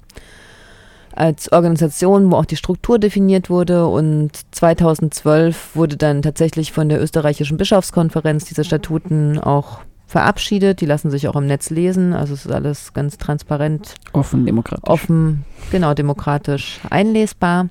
als 1.15 1.51
Organisation, 1.51 2.31
wo 2.31 2.35
auch 2.35 2.45
die 2.45 2.57
Struktur 2.57 2.99
definiert 2.99 3.49
wurde. 3.49 3.87
Und 3.87 4.31
2012 4.51 5.75
wurde 5.75 5.97
dann 5.97 6.21
tatsächlich 6.21 6.71
von 6.71 6.89
der 6.89 7.01
österreichischen 7.01 7.57
Bischofskonferenz 7.57 8.45
diese 8.45 8.63
Statuten 8.63 9.39
auch 9.39 9.79
verabschiedet. 10.07 10.81
Die 10.81 10.85
lassen 10.85 11.09
sich 11.09 11.27
auch 11.27 11.35
im 11.35 11.47
Netz 11.47 11.69
lesen. 11.69 12.13
Also 12.13 12.33
es 12.33 12.45
ist 12.45 12.51
alles 12.51 12.93
ganz 12.93 13.17
transparent 13.17 13.95
Offen 14.13 14.45
demokratisch. 14.45 14.89
offen, 14.89 15.45
genau, 15.71 15.93
demokratisch 15.93 16.79
einlesbar. 16.89 17.69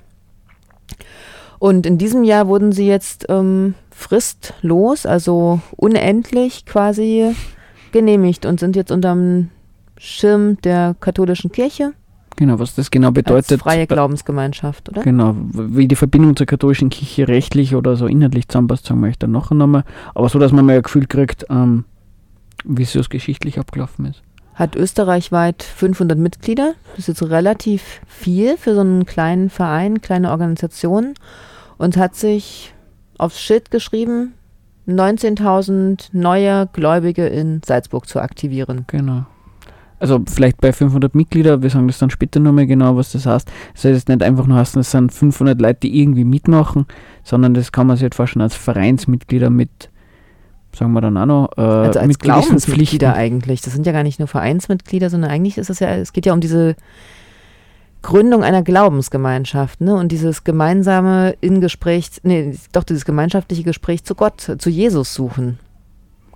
Und 1.59 1.85
in 1.85 1.97
diesem 1.97 2.23
Jahr 2.23 2.47
wurden 2.47 2.71
sie 2.71 2.87
jetzt 2.87 3.25
ähm, 3.29 3.75
fristlos, 3.89 5.05
also 5.05 5.61
unendlich 5.77 6.65
quasi 6.65 7.33
genehmigt 7.91 8.45
und 8.45 8.59
sind 8.59 8.75
jetzt 8.75 8.91
unterm 8.91 9.49
Schirm 9.97 10.57
der 10.61 10.95
katholischen 10.99 11.51
Kirche. 11.51 11.93
Genau, 12.37 12.59
was 12.59 12.75
das 12.75 12.91
genau 12.91 13.11
bedeutet. 13.11 13.53
Als 13.53 13.61
freie 13.61 13.87
Glaubensgemeinschaft, 13.87 14.89
oder? 14.89 15.01
Genau, 15.03 15.35
wie 15.53 15.87
die 15.87 15.95
Verbindung 15.95 16.35
zur 16.35 16.45
katholischen 16.45 16.89
Kirche 16.89 17.27
rechtlich 17.27 17.75
oder 17.75 17.95
so 17.95 18.07
inhaltlich 18.07 18.47
zusammenpasst, 18.47 18.85
sagen 18.85 19.01
wir 19.01 19.07
euch 19.07 19.17
dann 19.17 19.31
nachher 19.31 19.55
nochmal. 19.55 19.83
Aber 20.13 20.27
so, 20.27 20.37
dass 20.39 20.51
man 20.51 20.65
mal 20.65 20.75
ein 20.75 20.81
Gefühl 20.81 21.07
kriegt, 21.07 21.45
ähm, 21.49 21.85
wie 22.65 22.83
es 22.83 22.91
so 22.91 23.01
geschichtlich 23.07 23.59
abgelaufen 23.59 24.05
ist. 24.05 24.21
Hat 24.53 24.75
österreichweit 24.75 25.63
500 25.63 26.17
Mitglieder. 26.17 26.73
Das 26.91 27.07
ist 27.07 27.19
jetzt 27.19 27.29
relativ 27.29 28.01
viel 28.07 28.57
für 28.57 28.73
so 28.73 28.81
einen 28.81 29.05
kleinen 29.05 29.49
Verein, 29.49 30.01
kleine 30.01 30.31
Organisation. 30.31 31.13
Und 31.77 31.97
hat 31.97 32.15
sich 32.15 32.73
aufs 33.17 33.41
Schild 33.41 33.69
geschrieben, 33.69 34.33
19.000 34.87 36.09
neue 36.13 36.67
Gläubige 36.71 37.27
in 37.27 37.61
Salzburg 37.65 38.07
zu 38.07 38.21
aktivieren. 38.21 38.85
Genau. 38.87 39.25
Also 39.99 40.21
vielleicht 40.27 40.59
bei 40.59 40.73
500 40.73 41.15
Mitglieder, 41.15 41.61
wir 41.61 41.69
sagen 41.69 41.87
das 41.87 41.99
dann 41.99 42.09
später 42.09 42.39
nochmal 42.39 42.67
genau, 42.67 42.97
was 42.97 43.13
das 43.13 43.25
heißt. 43.25 43.49
Das 43.73 43.81
soll 43.81 43.93
jetzt 43.93 44.09
nicht 44.09 44.23
einfach 44.23 44.45
nur 44.45 44.57
heißen, 44.57 44.81
es 44.81 44.91
sind 44.91 45.13
500 45.13 45.59
Leute, 45.59 45.81
die 45.81 46.01
irgendwie 46.01 46.25
mitmachen, 46.25 46.85
sondern 47.23 47.53
das 47.53 47.71
kann 47.71 47.87
man 47.87 47.95
sich 47.95 48.03
halt 48.03 48.15
vorstellen 48.15 48.43
als 48.43 48.55
Vereinsmitglieder 48.55 49.49
mit, 49.49 49.89
sagen 50.75 50.91
wir 50.91 51.01
dann 51.01 51.17
auch 51.17 51.25
noch, 51.25 51.49
äh, 51.57 51.61
also 51.61 51.99
als 51.99 52.07
mit 52.09 52.19
Glaubensmitglieder 52.19 53.13
eigentlich. 53.13 53.61
Das 53.61 53.73
sind 53.73 53.85
ja 53.85 53.93
gar 53.93 54.03
nicht 54.03 54.19
nur 54.19 54.27
Vereinsmitglieder, 54.27 55.09
sondern 55.09 55.31
eigentlich 55.31 55.57
ist 55.57 55.69
es 55.69 55.79
ja, 55.79 55.95
es 55.95 56.11
geht 56.11 56.25
ja 56.25 56.33
um 56.33 56.41
diese 56.41 56.75
Gründung 58.01 58.43
einer 58.43 58.61
Glaubensgemeinschaft, 58.61 59.81
ne? 59.81 59.95
Und 59.95 60.11
dieses 60.11 60.43
gemeinsame 60.43 61.35
in 61.41 61.59
Gespräch, 61.59 62.11
nee, 62.21 62.55
doch 62.71 62.83
dieses 62.83 63.03
gemeinschaftliche 63.03 63.63
Gespräch 63.63 64.03
zu 64.03 64.13
Gott, 64.13 64.41
zu 64.59 64.69
Jesus 64.69 65.13
suchen. 65.13 65.57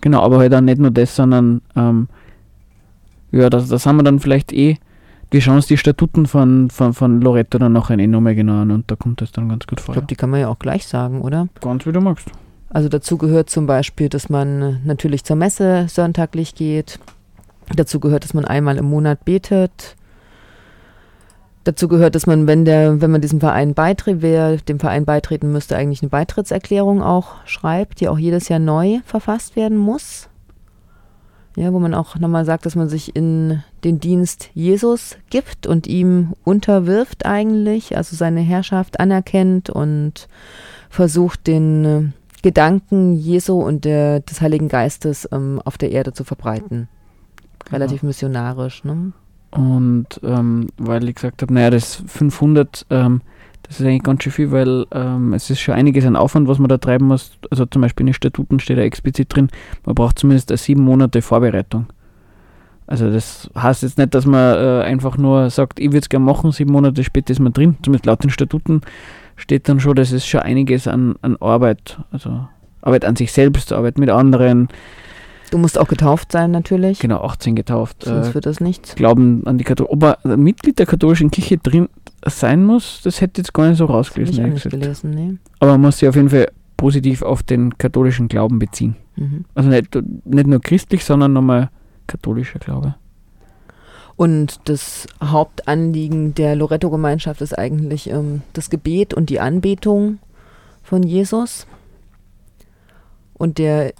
Genau, 0.02 0.24
aber 0.24 0.40
halt 0.40 0.56
auch 0.56 0.62
nicht 0.62 0.80
nur 0.80 0.90
das, 0.90 1.16
sondern 1.16 1.62
ähm, 1.76 2.08
ja, 3.32 3.50
das, 3.50 3.68
das 3.70 3.86
haben 3.86 3.98
wir 3.98 4.04
dann 4.04 4.20
vielleicht 4.20 4.54
eh. 4.54 4.78
Wir 5.32 5.42
schauen 5.42 5.58
uns 5.58 5.68
die 5.68 5.78
Statuten 5.78 6.26
von, 6.26 6.70
von, 6.72 6.94
von 6.94 7.22
Loretto 7.22 7.60
dann 7.60 7.74
nachher 7.74 8.00
eh 8.00 8.08
nochmal 8.08 8.34
genau 8.34 8.62
an 8.62 8.72
und 8.72 8.90
da 8.90 8.96
kommt 8.96 9.22
das 9.22 9.32
dann 9.32 9.48
ganz 9.48 9.68
gut 9.68 9.80
Ich 9.80 9.86
vor. 9.86 9.94
glaube, 9.94 10.08
die 10.08 10.16
kann 10.16 10.32
man 10.32 10.40
ja 10.40 10.48
auch 10.48 10.58
gleich 10.58 10.88
sagen, 10.88 11.22
oder? 11.22 11.48
Ganz 11.62 11.86
wie 11.86 11.92
du 11.92 12.02
magst. 12.02 12.28
Also 12.70 12.90
dazu 12.90 13.18
gehört 13.18 13.50
zum 13.50 13.68
Beispiel, 13.68 14.10
dass 14.10 14.30
man 14.30 14.82
natürlich 14.86 15.24
zur 15.24 15.36
Messe 15.36 15.86
sonntaglich 15.88 16.56
geht. 16.56 17.00
Dazu 17.76 18.00
gehört, 18.00 18.24
dass 18.24 18.34
man 18.34 18.46
einmal 18.46 18.78
im 18.78 18.86
Monat 18.86 19.26
betet. 19.26 19.96
Dazu 21.64 21.88
gehört, 21.88 22.16
dass 22.16 22.26
man, 22.26 22.48
wenn 22.48 22.66
der, 22.66 23.02
wenn 23.02 23.12
man 23.12 23.22
diesem 23.22 23.40
Verein 23.40 23.74
beitritt, 23.74 24.22
wer 24.22 24.58
dem 24.58 24.80
Verein 24.80 25.06
beitreten 25.06 25.52
müsste, 25.52 25.76
eigentlich 25.76 26.02
eine 26.02 26.10
Beitrittserklärung 26.10 27.04
auch 27.04 27.36
schreibt, 27.46 28.00
die 28.00 28.08
auch 28.08 28.18
jedes 28.18 28.50
Jahr 28.50 28.60
neu 28.60 29.00
verfasst 29.06 29.56
werden 29.56 29.78
muss. 29.78 30.29
Ja, 31.60 31.74
wo 31.74 31.80
man 31.80 31.94
auch 31.94 32.16
nochmal 32.16 32.46
sagt, 32.46 32.66
dass 32.66 32.78
man 32.78 32.88
sich 32.88 33.18
in 33.18 33.62
den 33.84 34.00
Dienst 34.00 34.50
Jesus 34.54 35.18
gibt 35.30 35.68
und 35.68 35.88
ihm 35.88 36.32
unterwirft 36.46 37.26
eigentlich, 37.26 37.98
also 37.98 38.16
seine 38.16 38.40
Herrschaft 38.40 39.02
anerkennt 39.02 39.70
und 39.70 40.30
versucht, 40.90 41.48
den 41.48 41.84
äh, 41.84 42.04
Gedanken 42.44 43.14
Jesu 43.14 43.62
und 43.62 43.84
der, 43.84 44.22
des 44.22 44.40
Heiligen 44.40 44.70
Geistes 44.70 45.28
ähm, 45.34 45.62
auf 45.66 45.78
der 45.78 45.92
Erde 45.92 46.14
zu 46.14 46.24
verbreiten. 46.24 46.88
Relativ 47.74 48.04
missionarisch. 48.04 48.86
Ne? 48.86 49.12
Und 49.52 50.08
ähm, 50.24 50.70
weil 50.78 51.10
ich 51.10 51.16
gesagt 51.16 51.42
habe, 51.42 51.54
naja, 51.54 51.72
das 51.72 52.02
500, 52.08 52.86
ähm, 52.90 53.20
das 53.70 53.80
ist 53.80 53.86
eigentlich 53.86 54.02
ganz 54.02 54.24
schön 54.24 54.32
viel, 54.32 54.52
weil 54.52 54.88
ähm, 54.92 55.34
es 55.34 55.52
ist 55.52 55.60
schon 55.60 55.76
einiges 55.76 56.04
an 56.04 56.16
Aufwand, 56.16 56.48
was 56.48 56.58
man 56.58 56.70
da 56.70 56.80
treiben 56.80 57.06
muss. 57.06 57.38
Also 57.52 57.68
zum 57.68 57.84
Beispiel 57.84 58.04
in 58.04 58.08
den 58.08 58.14
Statuten 58.16 58.60
steht 58.60 58.80
da 58.80 58.82
explizit 58.82 59.34
drin, 59.34 59.50
man 59.86 59.94
braucht 59.94 60.18
zumindest 60.18 60.50
eine 60.50 60.58
sieben 60.58 60.84
Monate 60.84 61.22
Vorbereitung. 61.22 61.86
Also 62.88 63.12
das 63.12 63.48
heißt 63.56 63.84
jetzt 63.84 64.00
nicht, 64.00 64.16
dass 64.16 64.26
man 64.26 64.58
äh, 64.58 64.82
einfach 64.82 65.20
nur 65.20 65.52
sagt, 65.52 65.80
ich 65.80 65.90
würde 65.90 66.00
es 66.00 66.10
gerne 66.10 66.26
machen, 66.26 66.52
sieben 66.52 66.72
Monate 66.72 67.04
später 67.04 67.32
ist 67.32 67.40
man 67.40 67.54
drin. 67.54 67.78
Zumindest 67.84 68.08
laut 68.08 68.24
den 68.24 68.32
Statuten 68.32 68.82
steht 69.36 69.70
dann 69.70 69.80
schon, 69.80 69.96
das 69.96 70.12
ist 70.12 70.26
schon 70.26 70.42
einiges 70.42 70.88
an, 70.88 71.16
an 71.22 71.38
Arbeit. 71.40 72.00
Also 72.12 72.48
Arbeit 72.82 73.06
an 73.06 73.16
sich 73.16 73.32
selbst, 73.32 73.72
Arbeit 73.72 74.00
mit 74.00 74.10
anderen. 74.10 74.70
Du 75.52 75.58
musst 75.58 75.78
auch 75.80 75.88
getauft 75.88 76.32
sein 76.32 76.52
natürlich, 76.52 77.00
Genau, 77.00 77.22
18 77.22 77.56
getauft. 77.56 78.04
sonst 78.04 78.30
Äh, 78.30 78.34
wird 78.36 78.46
das 78.46 78.60
nichts. 78.60 78.96
Glauben 78.96 79.46
an 79.48 79.58
die 79.58 79.64
Katholik. 79.64 79.92
Ob 79.92 80.04
er 80.04 80.38
Mitglied 80.38 80.78
der 80.78 80.86
katholischen 80.86 81.32
Kirche 81.32 81.58
drin 81.58 81.90
sein 82.26 82.64
muss, 82.66 83.02
das 83.04 83.20
hätte 83.22 83.42
ich 83.42 83.48
jetzt 83.48 83.54
gar 83.54 83.68
nicht 83.68 83.78
so 83.78 83.88
Das 83.88 83.96
rausgelesen. 83.96 84.34
ich 84.36 84.40
auch 84.42 84.46
ehrlich 84.46 84.66
nicht 84.66 84.72
gelesen, 84.72 85.10
nee. 85.12 85.34
Aber 85.60 85.72
man 85.74 85.82
muss 85.82 85.98
sich 86.00 86.08
auf 86.10 86.16
jeden 86.16 86.30
Fall 86.30 86.48
positiv 86.78 87.24
auf 87.24 87.42
den 87.44 87.78
katholischen 87.78 88.28
Glauben 88.28 88.60
beziehen. 88.60 88.96
Mhm. 89.16 89.46
Also 89.56 89.70
nicht, 89.70 89.96
nicht 90.26 90.48
nur 90.48 90.62
christlich, 90.62 91.04
sondern 91.04 91.34
nochmal 91.34 91.70
katholischer 92.08 92.60
Glaube. 92.60 92.96
Und 94.16 94.60
das 94.66 95.08
Hauptanliegen 95.24 96.36
der 96.36 96.56
Loretto-Gemeinschaft 96.58 97.42
ist 97.42 97.58
eigentlich 97.58 98.10
ähm, 98.10 98.42
das 98.54 98.70
Gebet 98.70 99.14
und 99.14 99.30
die 99.30 99.40
Anbetung 99.40 100.20
von 100.84 101.04
Jesus 101.04 101.66
und 103.34 103.58
der 103.58 103.94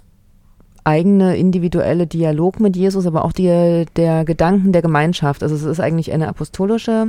eigene 0.84 1.36
individuelle 1.36 2.06
Dialog 2.06 2.60
mit 2.60 2.76
Jesus, 2.76 3.06
aber 3.06 3.24
auch 3.24 3.32
die, 3.32 3.86
der 3.96 4.24
Gedanken 4.24 4.72
der 4.72 4.82
Gemeinschaft. 4.82 5.42
Also 5.42 5.54
es 5.54 5.62
ist 5.62 5.80
eigentlich 5.80 6.12
eine 6.12 6.28
apostolische 6.28 7.08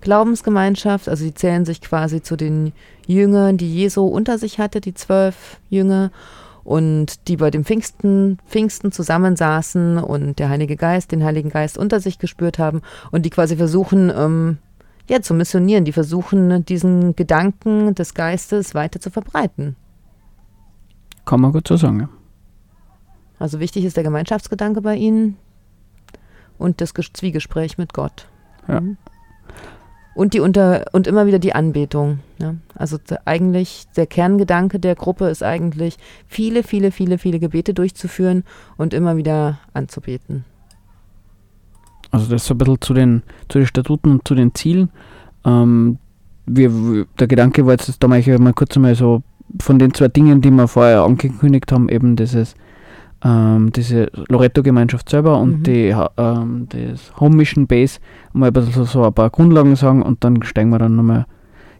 Glaubensgemeinschaft. 0.00 1.08
Also 1.08 1.24
sie 1.24 1.34
zählen 1.34 1.64
sich 1.64 1.80
quasi 1.80 2.22
zu 2.22 2.36
den 2.36 2.72
Jüngern, 3.06 3.56
die 3.56 3.72
Jesu 3.72 4.04
unter 4.04 4.38
sich 4.38 4.58
hatte, 4.58 4.80
die 4.80 4.94
zwölf 4.94 5.58
Jünger 5.68 6.10
und 6.64 7.28
die 7.28 7.36
bei 7.36 7.50
dem 7.50 7.64
Pfingsten, 7.64 8.38
Pfingsten 8.46 8.92
zusammensaßen 8.92 9.98
und 9.98 10.38
der 10.38 10.48
Heilige 10.48 10.76
Geist, 10.76 11.12
den 11.12 11.24
Heiligen 11.24 11.48
Geist 11.48 11.78
unter 11.78 12.00
sich 12.00 12.18
gespürt 12.18 12.58
haben 12.58 12.82
und 13.10 13.24
die 13.24 13.30
quasi 13.30 13.56
versuchen, 13.56 14.12
ähm, 14.14 14.58
ja, 15.08 15.20
zu 15.22 15.34
missionieren, 15.34 15.84
die 15.84 15.92
versuchen, 15.92 16.64
diesen 16.64 17.16
Gedanken 17.16 17.94
des 17.94 18.14
Geistes 18.14 18.74
weiter 18.74 19.00
zu 19.00 19.10
verbreiten. 19.10 19.74
Kann 21.24 21.40
man 21.40 21.52
gut 21.52 21.66
so 21.66 21.76
sagen. 21.76 22.00
ja. 22.00 22.08
Also 23.40 23.58
wichtig 23.58 23.84
ist 23.84 23.96
der 23.96 24.04
Gemeinschaftsgedanke 24.04 24.82
bei 24.82 24.94
ihnen 24.94 25.36
und 26.58 26.80
das 26.80 26.94
Ges- 26.94 27.12
Zwiegespräch 27.12 27.78
mit 27.78 27.92
Gott. 27.92 28.28
Ja. 28.68 28.80
Mhm. 28.80 28.96
Und 30.14 30.34
die 30.34 30.40
unter 30.40 30.84
und 30.92 31.06
immer 31.06 31.26
wieder 31.26 31.38
die 31.38 31.54
Anbetung. 31.54 32.18
Ja. 32.38 32.54
Also 32.74 32.98
d- 32.98 33.16
eigentlich 33.24 33.86
der 33.96 34.06
Kerngedanke 34.06 34.78
der 34.78 34.94
Gruppe 34.94 35.28
ist 35.28 35.42
eigentlich 35.42 35.96
viele, 36.26 36.62
viele, 36.62 36.90
viele, 36.92 37.16
viele 37.16 37.38
Gebete 37.38 37.72
durchzuführen 37.74 38.44
und 38.76 38.92
immer 38.92 39.16
wieder 39.16 39.58
anzubeten. 39.72 40.44
Also 42.10 42.28
das 42.30 42.44
so 42.44 42.54
ein 42.54 42.58
bisschen 42.58 42.80
zu 42.80 42.92
den, 42.92 43.22
zu 43.48 43.58
den 43.58 43.66
Statuten 43.66 44.10
und 44.10 44.28
zu 44.28 44.34
den 44.34 44.54
Zielen. 44.54 44.90
Ähm, 45.44 45.98
wir, 46.44 47.06
der 47.18 47.28
Gedanke 47.28 47.64
war 47.64 47.72
jetzt, 47.72 47.88
dass 47.88 47.98
da 47.98 48.08
mache 48.08 48.18
ich 48.18 48.38
mal 48.38 48.52
kurz 48.52 48.76
einmal 48.76 48.96
so 48.96 49.22
von 49.60 49.78
den 49.78 49.94
zwei 49.94 50.08
Dingen, 50.08 50.40
die 50.42 50.50
wir 50.50 50.68
vorher 50.68 51.02
angekündigt 51.02 51.70
haben, 51.72 51.88
eben 51.88 52.16
dieses, 52.16 52.56
ähm, 53.24 53.70
diese 53.72 54.10
Loretto-Gemeinschaft 54.28 55.08
selber 55.08 55.38
und 55.38 55.58
Mhm. 55.58 55.62
die, 55.64 55.94
ähm, 56.16 56.66
das 56.70 57.18
Home 57.20 57.36
Mission 57.36 57.66
Base, 57.66 57.98
mal 58.32 58.46
ein 58.48 58.52
bisschen 58.52 58.72
so, 58.72 58.84
so 58.84 59.04
ein 59.04 59.12
paar 59.12 59.30
Grundlagen 59.30 59.76
sagen 59.76 60.02
und 60.02 60.24
dann 60.24 60.42
steigen 60.42 60.70
wir 60.70 60.78
dann 60.78 60.96
nochmal 60.96 61.26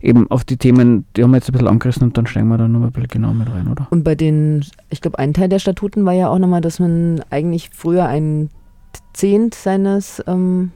eben 0.02 0.30
auf 0.30 0.44
die 0.44 0.56
Themen, 0.56 1.04
die 1.16 1.23
haben 1.23 1.30
wir 1.30 1.37
jetzt 1.37 1.49
ein 1.49 1.52
bisschen 1.52 1.68
angerissen 1.68 2.04
und 2.04 2.16
dann 2.16 2.26
steigen 2.26 2.49
wir 2.49 2.56
dann 2.59 2.73
nochmal 2.73 2.88
ein 2.88 2.92
bisschen 2.92 3.09
genau 3.09 3.32
mit 3.35 3.50
rein, 3.50 3.68
oder? 3.68 3.87
Und 3.90 4.02
bei 4.04 4.14
den, 4.14 4.64
ich 4.88 5.00
glaube, 5.00 5.18
ein 5.18 5.35
Teil 5.35 5.49
der 5.49 5.59
Statuten 5.59 6.04
war 6.06 6.12
ja 6.14 6.28
auch 6.28 6.38
nochmal, 6.38 6.61
dass 6.62 6.78
man 6.80 7.23
eigentlich 7.30 7.70
früher 7.73 8.06
ein 8.06 8.49
Zehnt 9.12 9.54
seines, 9.54 10.23
ähm, 10.26 10.73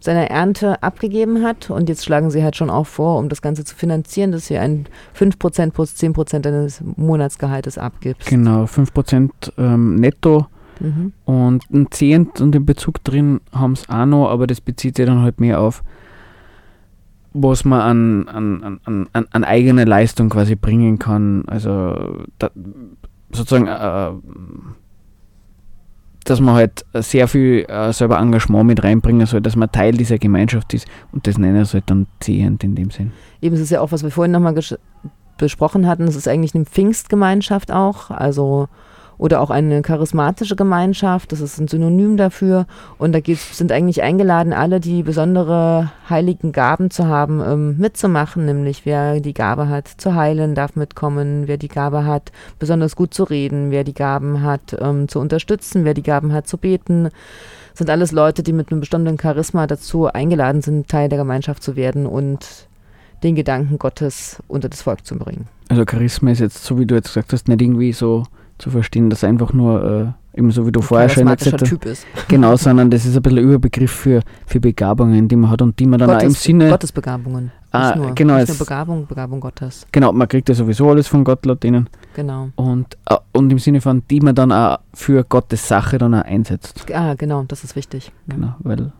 seiner 0.00 0.30
Ernte 0.30 0.82
abgegeben 0.82 1.44
hat. 1.44 1.70
Und 1.70 1.88
jetzt 1.88 2.04
schlagen 2.04 2.30
sie 2.30 2.42
halt 2.42 2.56
schon 2.56 2.70
auch 2.70 2.86
vor, 2.86 3.18
um 3.18 3.28
das 3.28 3.42
Ganze 3.42 3.64
zu 3.64 3.74
finanzieren, 3.76 4.32
dass 4.32 4.46
sie 4.46 4.58
ein 4.58 4.86
5% 5.16 5.70
plus 5.72 5.94
10% 5.94 6.40
deines 6.40 6.82
Monatsgehaltes 6.96 7.78
abgibst. 7.78 8.28
Genau, 8.28 8.64
5% 8.64 9.30
ähm, 9.58 9.96
netto 9.96 10.46
Mhm. 10.80 11.12
Und 11.26 11.70
ein 11.70 11.90
Zehnt 11.90 12.40
und 12.40 12.52
den 12.52 12.64
Bezug 12.64 13.04
drin 13.04 13.40
haben 13.52 13.72
es 13.74 13.86
auch 13.90 14.06
noch, 14.06 14.30
aber 14.30 14.46
das 14.46 14.62
bezieht 14.62 14.96
sich 14.96 15.04
dann 15.04 15.20
halt 15.20 15.38
mehr 15.38 15.60
auf, 15.60 15.82
was 17.34 17.64
man 17.64 17.80
an, 17.80 18.28
an, 18.28 18.80
an- 18.86 19.08
an, 19.12 19.26
an, 19.30 19.44
eigene 19.44 19.84
Leistung 19.84 20.30
quasi 20.30 20.56
bringen 20.56 20.98
kann. 20.98 21.44
Also 21.46 22.24
da, 22.38 22.50
sozusagen, 23.30 23.66
äh, 23.66 24.10
dass 26.24 26.40
man 26.40 26.54
halt 26.54 26.84
sehr 26.94 27.28
viel 27.28 27.64
äh, 27.68 27.92
selber 27.92 28.18
Engagement 28.18 28.66
mit 28.66 28.82
reinbringen 28.82 29.26
soll, 29.26 29.40
dass 29.40 29.56
man 29.56 29.70
Teil 29.72 29.92
dieser 29.92 30.18
Gemeinschaft 30.18 30.74
ist 30.74 30.86
und 31.12 31.26
das 31.26 31.38
nennen 31.38 31.64
sie 31.64 31.74
halt 31.74 31.84
dann 31.90 32.06
Zehnt 32.20 32.64
in 32.64 32.74
dem 32.74 32.90
Sinn. 32.90 33.12
Eben, 33.40 33.54
es 33.54 33.62
ist 33.62 33.70
ja 33.70 33.80
auch, 33.80 33.92
was 33.92 34.02
wir 34.02 34.10
vorhin 34.10 34.32
nochmal 34.32 34.54
besprochen 35.38 35.86
hatten, 35.86 36.04
es 36.04 36.16
ist 36.16 36.28
eigentlich 36.28 36.54
eine 36.54 36.64
Pfingstgemeinschaft 36.64 37.72
auch, 37.72 38.10
also 38.10 38.68
oder 39.20 39.42
auch 39.42 39.50
eine 39.50 39.82
charismatische 39.82 40.56
Gemeinschaft, 40.56 41.30
das 41.30 41.42
ist 41.42 41.58
ein 41.60 41.68
Synonym 41.68 42.16
dafür. 42.16 42.66
Und 42.96 43.12
da 43.12 43.18
sind 43.52 43.70
eigentlich 43.70 44.02
eingeladen, 44.02 44.54
alle, 44.54 44.80
die 44.80 45.02
besondere 45.02 45.92
heiligen 46.08 46.52
Gaben 46.52 46.90
zu 46.90 47.06
haben, 47.06 47.42
ähm, 47.46 47.76
mitzumachen. 47.76 48.46
Nämlich 48.46 48.86
wer 48.86 49.20
die 49.20 49.34
Gabe 49.34 49.68
hat 49.68 49.88
zu 49.88 50.14
heilen, 50.14 50.54
darf 50.54 50.74
mitkommen, 50.74 51.42
wer 51.48 51.58
die 51.58 51.68
Gabe 51.68 52.06
hat, 52.06 52.32
besonders 52.58 52.96
gut 52.96 53.12
zu 53.12 53.24
reden, 53.24 53.70
wer 53.70 53.84
die 53.84 53.92
Gaben 53.92 54.42
hat, 54.42 54.74
ähm, 54.80 55.06
zu 55.06 55.20
unterstützen, 55.20 55.84
wer 55.84 55.92
die 55.92 56.02
Gaben 56.02 56.32
hat, 56.32 56.48
zu 56.48 56.56
beten. 56.56 57.04
Das 57.04 57.78
sind 57.78 57.90
alles 57.90 58.12
Leute, 58.12 58.42
die 58.42 58.54
mit 58.54 58.72
einem 58.72 58.80
bestimmten 58.80 59.18
Charisma 59.20 59.66
dazu 59.66 60.06
eingeladen 60.06 60.62
sind, 60.62 60.88
Teil 60.88 61.10
der 61.10 61.18
Gemeinschaft 61.18 61.62
zu 61.62 61.76
werden 61.76 62.06
und 62.06 62.68
den 63.22 63.34
Gedanken 63.34 63.78
Gottes 63.78 64.42
unter 64.48 64.70
das 64.70 64.80
Volk 64.80 65.04
zu 65.04 65.18
bringen. 65.18 65.46
Also 65.68 65.84
Charisma 65.88 66.30
ist 66.30 66.40
jetzt, 66.40 66.64
so 66.64 66.78
wie 66.78 66.86
du 66.86 66.94
jetzt 66.94 67.08
gesagt 67.08 67.34
hast, 67.34 67.48
nicht 67.48 67.60
irgendwie 67.60 67.92
so 67.92 68.24
zu 68.60 68.70
verstehen, 68.70 69.10
dass 69.10 69.24
einfach 69.24 69.52
nur 69.52 70.14
äh, 70.34 70.38
eben 70.38 70.50
so 70.50 70.66
wie 70.66 70.72
du 70.72 70.80
vorher 70.80 71.08
schon 71.08 71.26
erzählt 71.26 71.64
Typ 71.64 71.84
ist. 71.86 72.06
Genau, 72.28 72.56
sondern 72.56 72.90
das 72.90 73.04
ist 73.04 73.16
ein 73.16 73.22
bisschen 73.22 73.38
ein 73.38 73.44
Überbegriff 73.44 73.90
für, 73.90 74.22
für 74.46 74.60
Begabungen, 74.60 75.28
die 75.28 75.36
man 75.36 75.50
hat 75.50 75.62
und 75.62 75.78
die 75.78 75.86
man 75.86 75.98
dann 75.98 76.08
Gottes, 76.08 76.22
auch 76.22 76.26
im 76.26 76.34
Sinne. 76.34 76.68
Gottesbegabungen. 76.70 77.52
Ah, 77.72 77.94
nur, 77.96 78.14
genau. 78.14 78.36
Nicht 78.36 78.48
nur 78.48 78.58
Begabung, 78.58 79.06
Begabung 79.06 79.40
Gottes. 79.40 79.86
Genau, 79.92 80.12
man 80.12 80.28
kriegt 80.28 80.48
ja 80.48 80.54
sowieso 80.54 80.90
alles 80.90 81.08
von 81.08 81.24
Gott 81.24 81.46
laut 81.46 81.62
denen. 81.62 81.88
Genau. 82.14 82.48
Und, 82.56 82.96
äh, 83.08 83.16
und 83.32 83.50
im 83.50 83.58
Sinne 83.58 83.80
von, 83.80 84.02
die 84.10 84.20
man 84.20 84.34
dann 84.34 84.52
auch 84.52 84.78
für 84.92 85.24
Gottes 85.24 85.66
Sache 85.66 85.98
dann 85.98 86.14
auch 86.14 86.24
einsetzt. 86.24 86.86
Ah, 86.92 87.14
genau, 87.14 87.44
das 87.46 87.64
ist 87.64 87.76
wichtig. 87.76 88.12
Genau, 88.28 88.54
weil 88.60 88.92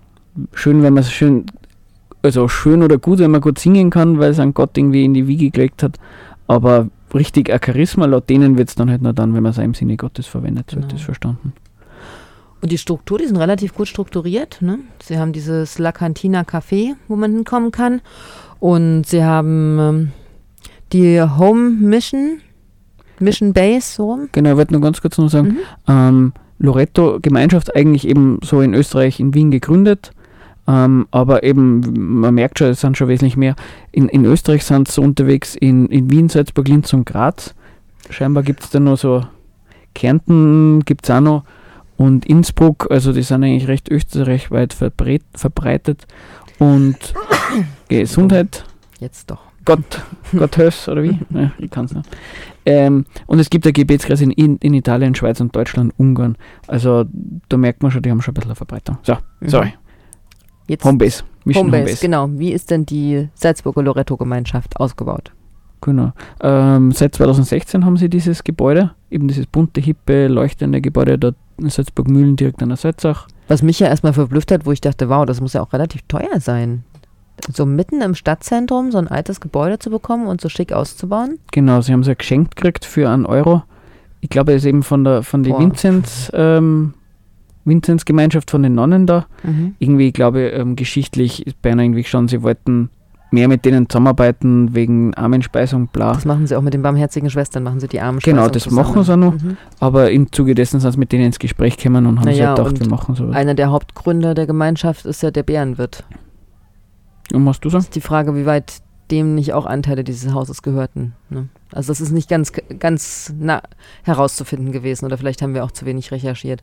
schön, 0.53 0.83
wenn 0.83 0.95
man 0.95 1.03
es 1.03 1.11
schön, 1.11 1.47
also 2.23 2.49
schön 2.49 2.83
oder 2.83 2.99
gut, 2.99 3.19
wenn 3.19 3.31
man 3.31 3.41
gut 3.41 3.59
singen 3.59 3.91
kann, 3.91 4.19
weil 4.19 4.31
es 4.31 4.39
an 4.39 4.55
Gott 4.55 4.77
irgendwie 4.77 5.05
in 5.05 5.15
die 5.15 5.27
Wiege 5.27 5.51
gelegt 5.51 5.83
hat, 5.83 5.97
aber 6.47 6.89
richtig 7.15 7.53
ein 7.53 7.61
Charisma, 7.65 8.07
laut 8.07 8.29
denen 8.29 8.57
wird 8.59 8.69
es 8.69 8.75
dann 8.75 8.91
halt 8.91 9.03
nur 9.03 9.13
dann, 9.13 9.35
wenn 9.35 9.43
man 9.43 9.53
es 9.53 9.59
im 9.59 9.75
Sinne 9.75 9.97
Gottes 9.97 10.27
verwendet, 10.27 10.71
so 10.71 10.77
genau. 10.77 10.89
das 10.89 11.03
verstanden. 11.03 11.53
Und 12.63 12.71
die 12.71 12.79
Struktur, 12.79 13.19
die 13.19 13.27
sind 13.27 13.37
relativ 13.37 13.75
gut 13.75 13.89
strukturiert. 13.89 14.61
Ne? 14.61 14.81
Sie 15.03 15.19
haben 15.19 15.33
dieses 15.33 15.79
La 15.79 15.93
Cantina 15.93 16.43
Café, 16.43 16.95
wo 17.09 17.17
man 17.17 17.33
hinkommen 17.33 17.71
kann. 17.71 18.03
Und 18.59 19.05
sie 19.05 19.25
haben 19.25 19.79
ähm, 19.81 20.13
die 20.93 21.23
Home 21.23 21.71
Mission, 21.71 22.41
Mission 23.19 23.55
Base, 23.55 23.95
so. 23.95 24.19
Genau, 24.33 24.51
ich 24.51 24.57
wollte 24.57 24.73
nur 24.75 24.83
ganz 24.83 25.01
kurz 25.01 25.17
noch 25.17 25.31
sagen, 25.31 25.49
mhm. 25.49 25.59
ähm, 25.89 26.33
Loretto 26.59 27.19
Gemeinschaft 27.23 27.75
eigentlich 27.75 28.07
eben 28.07 28.39
so 28.45 28.61
in 28.61 28.75
Österreich, 28.75 29.19
in 29.19 29.33
Wien 29.33 29.51
gegründet. 29.51 30.13
Ähm, 30.71 31.09
aber 31.11 31.43
eben, 31.43 32.21
man 32.21 32.35
merkt 32.35 32.59
schon, 32.59 32.69
es 32.69 32.81
sind 32.81 32.97
schon 32.97 33.09
wesentlich 33.09 33.37
mehr. 33.37 33.57
In, 33.91 34.09
in 34.09 34.25
Österreich 34.25 34.65
sind 34.65 34.87
sie 34.87 35.01
unterwegs, 35.01 35.57
in, 35.57 35.87
in 35.87 36.11
Wien, 36.11 36.29
Salzburg, 36.29 36.69
Linz 36.69 36.93
und 36.93 37.07
Graz. 37.07 37.55
Scheinbar 38.09 38.45
gibt 38.45 38.63
es 38.63 38.71
da 38.71 38.79
noch 38.79 38.97
so, 38.97 39.25
Kärnten 39.95 40.85
gibt 40.85 41.05
es 41.05 41.11
auch 41.11 41.21
noch 41.21 41.45
und 41.97 42.25
Innsbruck, 42.25 42.87
also 42.91 43.13
die 43.13 43.23
sind 43.23 43.43
eigentlich 43.43 43.69
recht 43.69 43.91
österreichweit 43.91 44.73
verbreitet. 44.73 46.07
Und 46.59 46.97
Gesundheit. 47.89 48.65
Jetzt 49.01 49.31
doch. 49.31 49.41
Gott, 49.65 50.03
Gott 50.37 50.57
hörs, 50.57 50.89
oder 50.89 51.03
wie? 51.03 51.19
Ja, 51.31 51.53
ich 51.59 51.71
kann 51.71 51.87
es 51.87 51.95
nicht. 51.95 52.09
Ähm, 52.65 53.07
und 53.27 53.39
es 53.39 53.51
gibt 53.51 53.67
ja 53.67 53.73
Gebetskreise 53.73 54.25
in, 54.25 54.57
in 54.57 54.75
Italien, 54.75 55.15
Schweiz 55.15 55.41
und 55.41 55.55
Deutschland, 55.55 55.93
Ungarn. 55.97 56.37
Also 56.67 57.07
da 57.49 57.57
merkt 57.57 57.83
man 57.83 57.91
schon, 57.91 58.03
die 58.03 58.11
haben 58.11 58.23
schon 58.23 58.33
ein 58.33 58.35
bisschen 58.37 58.55
Verbreitung. 58.55 58.99
So, 59.03 59.17
mhm. 59.41 59.73
Jetzt 60.71 60.85
Homebase. 60.85 61.25
Mission 61.45 61.65
Homebase, 61.65 61.83
Homebase, 61.83 62.01
genau. 62.01 62.29
Wie 62.31 62.53
ist 62.53 62.71
denn 62.71 62.87
die 62.87 63.29
Salzburger 63.35 63.83
Loretto-Gemeinschaft 63.83 64.79
ausgebaut? 64.79 65.33
Genau. 65.81 66.13
Ähm, 66.41 66.93
seit 66.93 67.17
2016 67.17 67.85
haben 67.85 67.97
sie 67.97 68.09
dieses 68.09 68.45
Gebäude, 68.45 68.93
eben 69.11 69.27
dieses 69.27 69.47
bunte, 69.47 69.81
hippe, 69.81 70.29
leuchtende 70.29 70.81
Gebäude 70.81 71.35
in 71.57 71.69
Salzburg-Mühlen 71.69 72.37
direkt 72.37 72.63
an 72.63 72.69
der 72.69 72.77
Salzach. 72.77 73.27
Was 73.49 73.63
mich 73.63 73.81
ja 73.81 73.89
erstmal 73.89 74.13
verblüfft 74.13 74.53
hat, 74.53 74.65
wo 74.65 74.71
ich 74.71 74.81
dachte, 74.81 75.09
wow, 75.09 75.27
das 75.27 75.41
muss 75.41 75.55
ja 75.55 75.61
auch 75.61 75.73
relativ 75.73 76.03
teuer 76.07 76.39
sein. 76.39 76.85
So 77.53 77.67
mitten 77.67 78.01
im 78.01 78.15
Stadtzentrum 78.15 78.93
so 78.93 78.99
ein 78.99 79.09
altes 79.09 79.41
Gebäude 79.41 79.81
zu 79.81 79.91
bekommen 79.91 80.29
und 80.29 80.41
so 80.41 80.49
schick 80.49 80.73
auszubauen. 80.73 81.41
Genau, 81.51 81.81
sie 81.81 81.93
haben 81.93 82.01
es 82.01 82.07
ja 82.07 82.15
geschenkt 82.15 82.55
gekriegt 82.55 82.85
für 82.85 83.09
einen 83.09 83.27
Euro. 83.27 83.65
Ich 84.21 84.31
glaube, 84.31 84.53
er 84.53 84.59
ist 84.59 84.67
eben 84.67 84.85
von 84.85 85.03
der 85.03 85.25
von 85.25 85.43
der 85.43 85.59
Vinzenz, 85.59 86.31
ähm, 86.33 86.95
Vinzenz 87.65 88.05
Gemeinschaft 88.05 88.51
von 88.51 88.63
den 88.63 88.75
Nonnen 88.75 89.07
da. 89.07 89.27
Mhm. 89.43 89.75
Irgendwie, 89.79 90.13
glaube 90.13 90.49
ich, 90.49 90.59
ähm, 90.59 90.77
geschichtlich 90.77 91.47
ist 91.47 91.61
beinahe 91.63 91.87
irgendwie 91.87 92.05
schon, 92.05 92.29
sie 92.29 92.43
wollten 92.43 92.91
mehr 93.31 93.49
mit 93.49 93.65
denen 93.65 93.89
zusammenarbeiten 93.89 94.75
wegen 94.75 95.15
Armenspeisung, 95.15 95.87
bla. 95.89 96.15
Das 96.15 96.25
machen 96.25 96.47
sie 96.47 96.57
auch 96.57 96.63
mit 96.63 96.75
den 96.75 96.83
barmherzigen 96.83 97.31
Schwestern, 97.31 97.63
machen 97.63 97.81
sie 97.81 97.87
die 97.89 98.01
Armenspeisung 98.01 98.39
Genau, 98.39 98.49
das 98.49 98.65
zusammen. 98.65 98.87
machen 98.87 99.05
sie 99.05 99.13
auch 99.13 99.17
noch, 99.17 99.35
mhm. 99.35 99.57
aber 99.79 100.11
im 100.11 100.33
Zuge 100.33 100.55
dessen 100.55 100.81
sind 100.81 100.91
sie 100.93 100.99
mit 100.99 101.13
denen 101.13 101.27
ins 101.27 101.39
Gespräch 101.39 101.77
gekommen 101.77 102.07
und 102.07 102.19
haben 102.19 102.25
naja, 102.25 102.57
sich 102.57 102.65
gedacht, 102.65 102.81
wir 102.81 102.89
machen 102.89 103.15
sowas. 103.15 103.37
Einer 103.37 103.55
der 103.55 103.71
Hauptgründer 103.71 104.35
der 104.35 104.47
Gemeinschaft 104.47 105.05
ist 105.07 105.23
ja 105.23 105.31
der 105.31 105.45
Bärenwirt. 105.45 106.05
Und 107.33 107.47
was 107.47 107.61
du 107.61 107.69
sagst? 107.71 107.89
Das 107.89 107.89
ist 107.91 107.95
die 107.97 108.01
Frage, 108.01 108.35
wie 108.35 108.47
weit 108.47 108.83
dem 109.11 109.35
nicht 109.35 109.53
auch 109.53 109.67
Anteile 109.67 110.05
dieses 110.05 110.33
Hauses 110.33 110.63
gehörten. 110.63 111.15
Ne? 111.29 111.49
Also 111.73 111.91
das 111.91 112.01
ist 112.01 112.13
nicht 112.13 112.29
ganz, 112.29 112.53
ganz 112.79 113.33
nah 113.39 113.63
herauszufinden 114.03 114.73
gewesen 114.73 115.05
oder 115.05 115.19
vielleicht 115.19 115.43
haben 115.43 115.55
wir 115.55 115.65
auch 115.65 115.71
zu 115.71 115.87
wenig 115.87 116.11
recherchiert. 116.11 116.63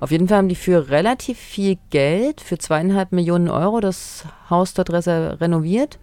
Auf 0.00 0.10
jeden 0.10 0.28
Fall 0.28 0.38
haben 0.38 0.48
die 0.48 0.54
für 0.54 0.90
relativ 0.90 1.38
viel 1.38 1.78
Geld, 1.90 2.40
für 2.40 2.58
zweieinhalb 2.58 3.12
Millionen 3.12 3.48
Euro, 3.48 3.80
das 3.80 4.24
Haus 4.50 4.74
dort 4.74 4.90
renoviert 4.90 5.98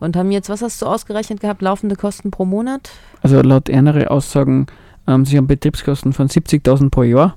und 0.00 0.16
haben 0.16 0.30
jetzt, 0.30 0.48
was 0.48 0.62
hast 0.62 0.80
du 0.82 0.86
ausgerechnet 0.86 1.40
gehabt, 1.40 1.62
laufende 1.62 1.96
Kosten 1.96 2.30
pro 2.30 2.44
Monat? 2.44 2.90
Also 3.22 3.40
laut 3.40 3.68
ernere 3.68 4.10
Aussagen, 4.10 4.66
ähm, 5.06 5.24
sie 5.24 5.36
haben 5.36 5.46
Betriebskosten 5.46 6.12
von 6.12 6.28
70.000 6.28 6.90
pro 6.90 7.02
Jahr 7.02 7.36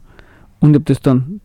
und 0.59 0.75
ob 0.75 0.85
das 0.85 0.99
dann 0.99 1.41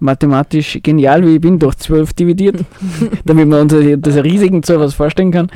mathematisch 0.00 0.80
genial 0.82 1.24
wie 1.24 1.36
ich 1.36 1.40
bin, 1.40 1.58
durch 1.58 1.76
12 1.76 2.12
dividiert, 2.14 2.64
damit 3.24 3.48
man 3.48 3.62
uns 3.62 3.74
das 4.00 4.16
riesigen 4.16 4.62
Zahl 4.62 4.80
was 4.80 4.94
vorstellen 4.94 5.30
kann. 5.30 5.48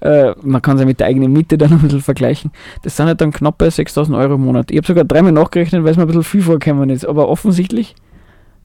Äh, 0.00 0.34
man 0.42 0.60
kann 0.60 0.76
es 0.76 0.80
ja 0.80 0.86
mit 0.86 1.00
der 1.00 1.06
eigenen 1.06 1.32
Miete 1.32 1.56
dann 1.56 1.72
ein 1.72 1.78
bisschen 1.78 2.02
vergleichen. 2.02 2.50
Das 2.82 2.96
sind 2.96 3.06
halt 3.06 3.20
dann 3.20 3.32
knappe 3.32 3.70
6000 3.70 4.16
Euro 4.16 4.34
im 4.34 4.44
Monat. 4.44 4.70
Ich 4.70 4.76
habe 4.76 4.86
sogar 4.86 5.04
dreimal 5.04 5.32
nachgerechnet, 5.32 5.84
weil 5.84 5.92
es 5.92 5.96
mir 5.96 6.02
ein 6.02 6.08
bisschen 6.08 6.24
viel 6.24 6.42
vorgekommen 6.42 6.90
ist. 6.90 7.06
Aber 7.06 7.28
offensichtlich 7.28 7.94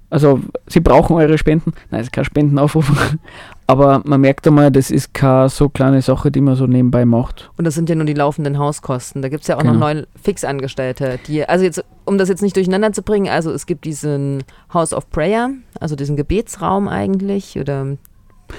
also 0.10 0.40
sie 0.68 0.80
brauchen 0.80 1.16
eure 1.16 1.38
Spenden. 1.38 1.74
Nein, 1.90 2.02
es 2.02 2.08
ist 2.08 2.14
kein 2.14 2.26
Spendenaufruf. 2.26 2.92
Aber 3.68 4.02
man 4.06 4.22
merkt 4.22 4.48
einmal, 4.48 4.72
das 4.72 4.90
ist 4.90 5.14
keine 5.14 5.50
so 5.50 5.68
kleine 5.68 6.02
Sache, 6.02 6.32
die 6.32 6.40
man 6.40 6.56
so 6.56 6.68
nebenbei 6.68 7.04
macht. 7.06 7.52
Und 7.58 7.66
das 7.66 7.76
sind 7.76 7.90
ja 7.90 7.96
nur 7.96 8.06
die 8.06 8.14
laufenden 8.14 8.58
Hauskosten. 8.58 9.22
Da 9.22 9.28
gibt 9.28 9.42
es 9.42 9.48
ja 9.50 9.58
auch 9.58 9.62
genau. 9.62 9.74
noch 9.74 9.80
neun 9.80 10.08
Fixangestellte, 10.22 11.20
die, 11.28 11.48
also 11.48 11.66
jetzt, 11.66 11.84
um 12.06 12.18
das 12.18 12.30
jetzt 12.30 12.42
nicht 12.42 12.56
durcheinander 12.56 12.94
zu 12.94 13.02
bringen, 13.02 13.28
also 13.28 13.52
es 13.52 13.66
gibt 13.66 13.84
diesen 13.84 14.44
House 14.74 14.94
of 14.94 15.10
Prayer, 15.10 15.50
also 15.82 15.98
diesen 15.98 16.16
Gebetsraum 16.16 16.88
eigentlich, 16.88 17.60
oder 17.60 17.98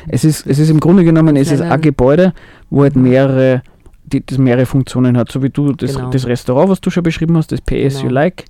es 0.08 0.24
ist, 0.24 0.46
es 0.46 0.58
ist 0.58 0.68
im 0.68 0.80
Grunde 0.80 1.04
genommen, 1.04 1.36
es 1.36 1.50
ist 1.50 1.62
ein 1.62 1.80
Gebäude, 1.80 2.34
wo 2.68 2.82
halt 2.82 2.96
mehrere, 2.96 3.62
die, 4.04 4.24
das 4.24 4.36
mehrere 4.36 4.66
Funktionen 4.66 5.16
hat, 5.16 5.32
so 5.32 5.42
wie 5.42 5.48
du 5.50 5.72
das, 5.72 5.94
genau. 5.94 6.10
das 6.10 6.26
Restaurant, 6.26 6.68
was 6.68 6.82
du 6.82 6.90
schon 6.90 7.02
beschrieben 7.02 7.36
hast, 7.38 7.52
das 7.52 7.62
PS 7.62 7.96
genau. 7.96 8.04
You 8.04 8.08
Like. 8.10 8.44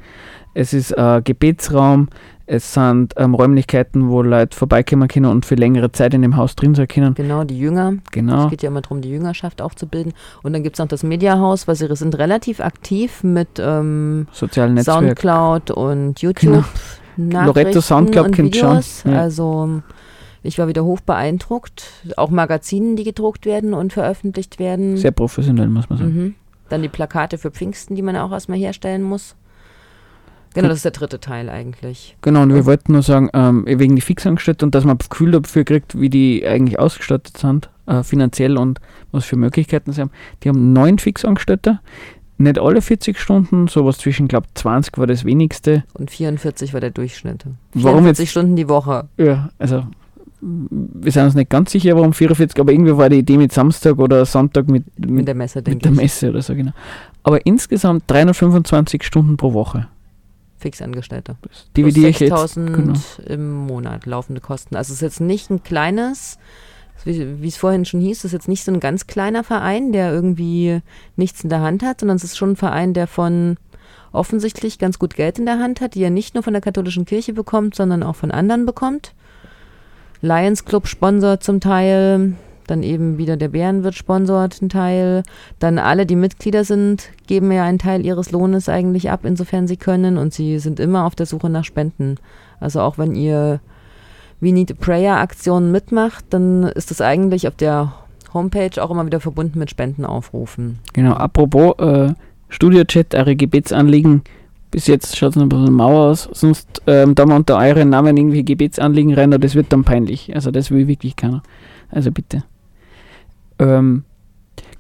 Es 0.54 0.72
ist 0.72 0.96
ein 0.96 1.22
Gebetsraum, 1.22 2.08
es 2.48 2.72
sind 2.72 3.12
ähm, 3.16 3.34
Räumlichkeiten, 3.34 4.08
wo 4.08 4.22
Leute 4.22 4.56
vorbeikommen 4.56 5.06
können 5.06 5.26
und 5.26 5.44
für 5.44 5.54
längere 5.54 5.92
Zeit 5.92 6.14
in 6.14 6.22
dem 6.22 6.36
Haus 6.36 6.56
drin 6.56 6.74
sein 6.74 6.88
können. 6.88 7.14
Genau, 7.14 7.44
die 7.44 7.58
Jünger. 7.58 7.94
Genau. 8.10 8.44
Es 8.44 8.50
geht 8.50 8.62
ja 8.62 8.70
immer 8.70 8.80
darum, 8.80 9.02
die 9.02 9.10
Jüngerschaft 9.10 9.60
aufzubilden. 9.60 10.14
Und 10.42 10.54
dann 10.54 10.62
gibt 10.62 10.76
es 10.76 10.78
noch 10.78 10.88
das 10.88 11.02
Mediahaus, 11.02 11.68
weil 11.68 11.76
sie 11.76 11.94
sind 11.94 12.16
relativ 12.16 12.60
aktiv 12.60 13.22
mit 13.22 13.48
ähm, 13.58 14.28
sozialen 14.32 14.74
Netzwerken. 14.74 15.08
Soundcloud 15.08 15.70
und 15.70 16.20
YouTube. 16.22 16.64
Genau. 17.16 17.44
Loretto 17.44 17.80
Soundcloud 17.80 18.32
kennt 18.32 18.56
schon. 18.56 18.80
Ja. 19.04 19.20
Also 19.20 19.82
ich 20.42 20.58
war 20.58 20.68
wieder 20.68 20.84
hoch 20.84 21.00
beeindruckt. 21.00 21.84
Auch 22.16 22.30
Magazinen, 22.30 22.96
die 22.96 23.04
gedruckt 23.04 23.44
werden 23.44 23.74
und 23.74 23.92
veröffentlicht 23.92 24.58
werden. 24.58 24.96
Sehr 24.96 25.10
professionell, 25.10 25.68
muss 25.68 25.90
man 25.90 25.98
sagen. 25.98 26.14
Mhm. 26.14 26.34
Dann 26.70 26.80
die 26.82 26.88
Plakate 26.88 27.36
für 27.36 27.50
Pfingsten, 27.50 27.94
die 27.94 28.02
man 28.02 28.16
auch 28.16 28.32
erstmal 28.32 28.58
herstellen 28.58 29.02
muss. 29.02 29.36
Genau, 30.54 30.68
das 30.68 30.78
ist 30.78 30.84
der 30.84 30.92
dritte 30.92 31.20
Teil 31.20 31.48
eigentlich. 31.48 32.16
Genau, 32.22 32.42
und 32.42 32.54
wir 32.54 32.66
wollten 32.66 32.92
nur 32.92 33.02
sagen, 33.02 33.28
ähm, 33.32 33.64
wegen 33.66 33.96
die 33.96 34.02
Fixangestellten 34.02 34.66
und 34.66 34.74
dass 34.74 34.84
man 34.84 34.96
ein 34.96 35.08
Gefühl 35.08 35.30
dafür 35.32 35.64
kriegt, 35.64 36.00
wie 36.00 36.10
die 36.10 36.46
eigentlich 36.46 36.78
ausgestattet 36.78 37.36
sind, 37.36 37.70
äh, 37.86 38.02
finanziell 38.02 38.56
und 38.56 38.80
was 39.12 39.24
für 39.24 39.36
Möglichkeiten 39.36 39.92
sie 39.92 40.00
haben. 40.00 40.10
Die 40.42 40.48
haben 40.48 40.72
neun 40.72 40.98
Fixangestellte, 40.98 41.80
nicht 42.38 42.58
alle 42.58 42.80
40 42.80 43.18
Stunden, 43.18 43.66
sowas 43.66 43.98
zwischen, 43.98 44.28
glaube 44.28 44.46
20 44.54 44.96
war 44.98 45.06
das 45.06 45.24
wenigste. 45.24 45.84
Und 45.94 46.10
44 46.10 46.72
war 46.72 46.80
der 46.80 46.90
Durchschnitt. 46.90 47.42
44 47.72 47.84
warum 47.84 48.06
jetzt? 48.06 48.26
Stunden 48.26 48.56
die 48.56 48.68
Woche. 48.68 49.08
Ja, 49.16 49.50
also 49.58 49.84
wir 50.40 51.10
sind 51.10 51.24
uns 51.24 51.34
nicht 51.34 51.50
ganz 51.50 51.72
sicher, 51.72 51.96
warum 51.96 52.12
44, 52.12 52.60
aber 52.60 52.72
irgendwie 52.72 52.96
war 52.96 53.08
die 53.08 53.18
Idee 53.18 53.36
mit 53.36 53.52
Samstag 53.52 53.98
oder 53.98 54.24
Sonntag 54.24 54.68
mit, 54.68 54.84
mit, 54.98 55.10
mit 55.10 55.28
der 55.28 55.34
Messe, 55.34 55.62
Mit 55.66 55.84
der 55.84 55.90
Messe 55.90 56.30
oder 56.30 56.42
so, 56.42 56.54
genau. 56.54 56.72
Aber 57.24 57.44
insgesamt 57.44 58.04
325 58.06 59.02
Stunden 59.02 59.36
pro 59.36 59.52
Woche. 59.52 59.88
Fixangestellte. 60.58 61.36
Dividiere 61.76 62.10
ich 62.10 62.20
jetzt. 62.20 62.54
Genau. 62.54 62.94
im 63.26 63.52
Monat 63.52 64.06
laufende 64.06 64.40
Kosten. 64.40 64.76
Also 64.76 64.92
es 64.92 64.98
ist 64.98 65.02
jetzt 65.02 65.20
nicht 65.20 65.50
ein 65.50 65.62
kleines, 65.62 66.38
wie, 67.04 67.46
es 67.46 67.56
vorhin 67.56 67.84
schon 67.84 68.00
hieß, 68.00 68.18
es 68.18 68.24
ist 68.26 68.32
jetzt 68.32 68.48
nicht 68.48 68.64
so 68.64 68.72
ein 68.72 68.80
ganz 68.80 69.06
kleiner 69.06 69.44
Verein, 69.44 69.92
der 69.92 70.12
irgendwie 70.12 70.80
nichts 71.16 71.42
in 71.42 71.50
der 71.50 71.60
Hand 71.60 71.82
hat, 71.82 72.00
sondern 72.00 72.16
es 72.16 72.24
ist 72.24 72.36
schon 72.36 72.50
ein 72.50 72.56
Verein, 72.56 72.94
der 72.94 73.06
von 73.06 73.56
offensichtlich 74.12 74.78
ganz 74.78 74.98
gut 74.98 75.14
Geld 75.14 75.38
in 75.38 75.46
der 75.46 75.58
Hand 75.58 75.80
hat, 75.80 75.94
die 75.94 76.02
er 76.02 76.10
nicht 76.10 76.34
nur 76.34 76.42
von 76.42 76.52
der 76.52 76.62
katholischen 76.62 77.04
Kirche 77.04 77.32
bekommt, 77.32 77.74
sondern 77.74 78.02
auch 78.02 78.16
von 78.16 78.30
anderen 78.30 78.66
bekommt. 78.66 79.14
Lions 80.20 80.64
Club 80.64 80.88
sponsort 80.88 81.44
zum 81.44 81.60
Teil, 81.60 82.34
dann 82.70 82.82
eben 82.82 83.18
wieder 83.18 83.36
der 83.36 83.48
Bärenwirt 83.48 83.94
sponsort 83.94 84.58
einen 84.60 84.68
Teil. 84.68 85.22
Dann 85.58 85.78
alle, 85.78 86.06
die 86.06 86.16
Mitglieder 86.16 86.64
sind, 86.64 87.10
geben 87.26 87.50
ja 87.52 87.64
einen 87.64 87.78
Teil 87.78 88.04
ihres 88.04 88.30
Lohnes 88.30 88.68
eigentlich 88.68 89.10
ab, 89.10 89.20
insofern 89.24 89.66
sie 89.66 89.76
können. 89.76 90.18
Und 90.18 90.32
sie 90.32 90.58
sind 90.58 90.80
immer 90.80 91.04
auf 91.04 91.14
der 91.14 91.26
Suche 91.26 91.50
nach 91.50 91.64
Spenden. 91.64 92.16
Also 92.60 92.80
auch 92.80 92.98
wenn 92.98 93.14
ihr 93.14 93.60
We 94.40 94.52
Need 94.52 94.70
a 94.70 94.74
Prayer 94.74 95.16
Aktionen 95.16 95.72
mitmacht, 95.72 96.26
dann 96.30 96.64
ist 96.64 96.90
das 96.90 97.00
eigentlich 97.00 97.48
auf 97.48 97.56
der 97.56 97.92
Homepage 98.32 98.82
auch 98.82 98.90
immer 98.90 99.06
wieder 99.06 99.20
verbunden 99.20 99.58
mit 99.58 99.70
Spendenaufrufen. 99.70 100.78
Genau, 100.92 101.14
apropos 101.14 101.74
äh, 101.78 102.12
Studio-Chat, 102.48 103.14
eure 103.14 103.36
Gebetsanliegen. 103.36 104.22
Bis 104.70 104.86
jetzt 104.86 105.16
schaut 105.16 105.34
es 105.34 105.42
ein 105.42 105.48
bisschen 105.48 105.72
mau 105.72 106.10
aus. 106.10 106.28
Sonst 106.32 106.82
ähm, 106.86 107.14
da 107.14 107.24
man 107.24 107.38
unter 107.38 107.56
euren 107.56 107.88
Namen 107.88 108.16
irgendwie 108.16 108.44
Gebetsanliegen 108.44 109.14
rein, 109.14 109.30
das 109.30 109.54
wird 109.54 109.72
dann 109.72 109.84
peinlich. 109.84 110.34
Also 110.34 110.50
das 110.50 110.70
will 110.70 110.86
wirklich 110.86 111.16
keiner. 111.16 111.42
Also 111.90 112.10
bitte. 112.12 112.44
Ähm, 113.58 114.04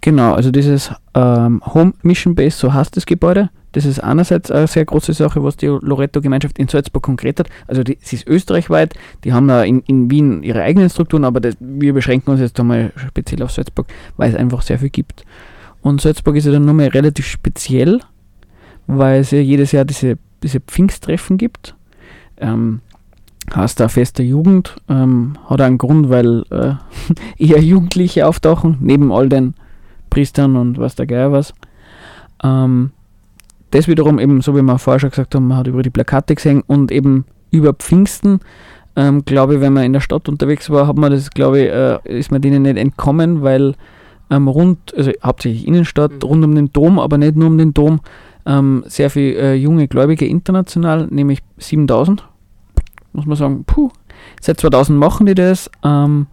genau, 0.00 0.34
also 0.34 0.50
dieses 0.50 0.90
ähm, 1.14 1.62
Home 1.74 1.94
Mission 2.02 2.34
Base, 2.34 2.56
so 2.56 2.72
heißt 2.72 2.96
das 2.96 3.06
Gebäude. 3.06 3.50
Das 3.72 3.84
ist 3.84 4.00
einerseits 4.00 4.50
eine 4.50 4.66
sehr 4.66 4.84
große 4.84 5.12
Sache, 5.12 5.42
was 5.44 5.56
die 5.56 5.66
Loretto-Gemeinschaft 5.66 6.58
in 6.58 6.68
Salzburg 6.68 7.02
konkret 7.02 7.38
hat. 7.38 7.48
Also 7.66 7.84
die, 7.84 7.98
sie 8.00 8.16
ist 8.16 8.26
österreichweit, 8.26 8.94
die 9.24 9.32
haben 9.32 9.46
da 9.46 9.62
in, 9.62 9.80
in 9.82 10.10
Wien 10.10 10.42
ihre 10.42 10.62
eigenen 10.62 10.88
Strukturen, 10.88 11.24
aber 11.24 11.40
das, 11.40 11.56
wir 11.60 11.92
beschränken 11.92 12.30
uns 12.30 12.40
jetzt 12.40 12.58
einmal 12.58 12.92
speziell 13.08 13.42
auf 13.42 13.52
Salzburg, 13.52 13.86
weil 14.16 14.30
es 14.30 14.36
einfach 14.36 14.62
sehr 14.62 14.78
viel 14.78 14.88
gibt. 14.88 15.24
Und 15.82 16.00
Salzburg 16.00 16.36
ist 16.36 16.46
ja 16.46 16.52
dann 16.52 16.64
nochmal 16.64 16.88
relativ 16.88 17.26
speziell, 17.26 18.00
weil 18.86 19.20
es 19.20 19.30
ja 19.30 19.38
jedes 19.38 19.72
Jahr 19.72 19.84
diese, 19.84 20.18
diese 20.42 20.60
Pfingsttreffen 20.60 21.36
gibt. 21.36 21.74
Ähm, 22.38 22.80
heißt 23.54 23.82
Fest 23.88 24.18
der 24.18 24.26
Jugend, 24.26 24.76
ähm, 24.88 25.34
hat 25.48 25.60
einen 25.60 25.78
Grund, 25.78 26.10
weil 26.10 26.44
äh, 26.50 26.74
eher 27.38 27.60
Jugendliche 27.60 28.26
auftauchen, 28.26 28.78
neben 28.80 29.12
all 29.12 29.28
den 29.28 29.54
Priestern 30.10 30.56
und 30.56 30.78
was 30.78 30.94
der 30.94 31.06
Geier 31.06 31.32
was. 31.32 31.54
Ähm, 32.42 32.90
das 33.70 33.88
wiederum 33.88 34.18
eben, 34.18 34.40
so 34.40 34.56
wie 34.56 34.62
wir 34.62 34.78
vorher 34.78 35.00
schon 35.00 35.10
gesagt 35.10 35.34
haben, 35.34 35.46
man 35.46 35.58
hat 35.58 35.66
über 35.66 35.82
die 35.82 35.90
Plakate 35.90 36.34
gesehen 36.34 36.62
und 36.66 36.90
eben 36.90 37.24
über 37.50 37.74
Pfingsten, 37.74 38.40
ähm, 38.96 39.24
glaube 39.24 39.54
ich, 39.54 39.60
wenn 39.60 39.72
man 39.72 39.84
in 39.84 39.92
der 39.92 40.00
Stadt 40.00 40.28
unterwegs 40.28 40.70
war, 40.70 40.86
hat 40.86 40.96
man 40.96 41.12
das, 41.12 41.30
glaube 41.30 41.60
ich, 41.60 41.68
äh, 41.68 42.18
ist 42.18 42.30
man 42.30 42.40
denen 42.40 42.62
nicht 42.62 42.76
entkommen, 42.76 43.42
weil 43.42 43.74
ähm, 44.30 44.48
rund, 44.48 44.94
also 44.96 45.12
hauptsächlich 45.22 45.66
Innenstadt, 45.66 46.12
mhm. 46.12 46.22
rund 46.22 46.44
um 46.44 46.54
den 46.54 46.72
Dom, 46.72 46.98
aber 46.98 47.18
nicht 47.18 47.36
nur 47.36 47.48
um 47.48 47.58
den 47.58 47.74
Dom, 47.74 48.00
ähm, 48.46 48.84
sehr 48.86 49.10
viele 49.10 49.34
äh, 49.36 49.54
junge 49.54 49.88
Gläubige 49.88 50.26
international, 50.26 51.06
nämlich 51.10 51.40
7000, 51.58 52.27
muss 53.12 53.26
man 53.26 53.36
sagen, 53.36 53.64
puh, 53.64 53.90
seit 54.40 54.60
2000 54.60 54.98
machen 54.98 55.26
die 55.26 55.34
das 55.34 55.70
ähm, 55.84 56.26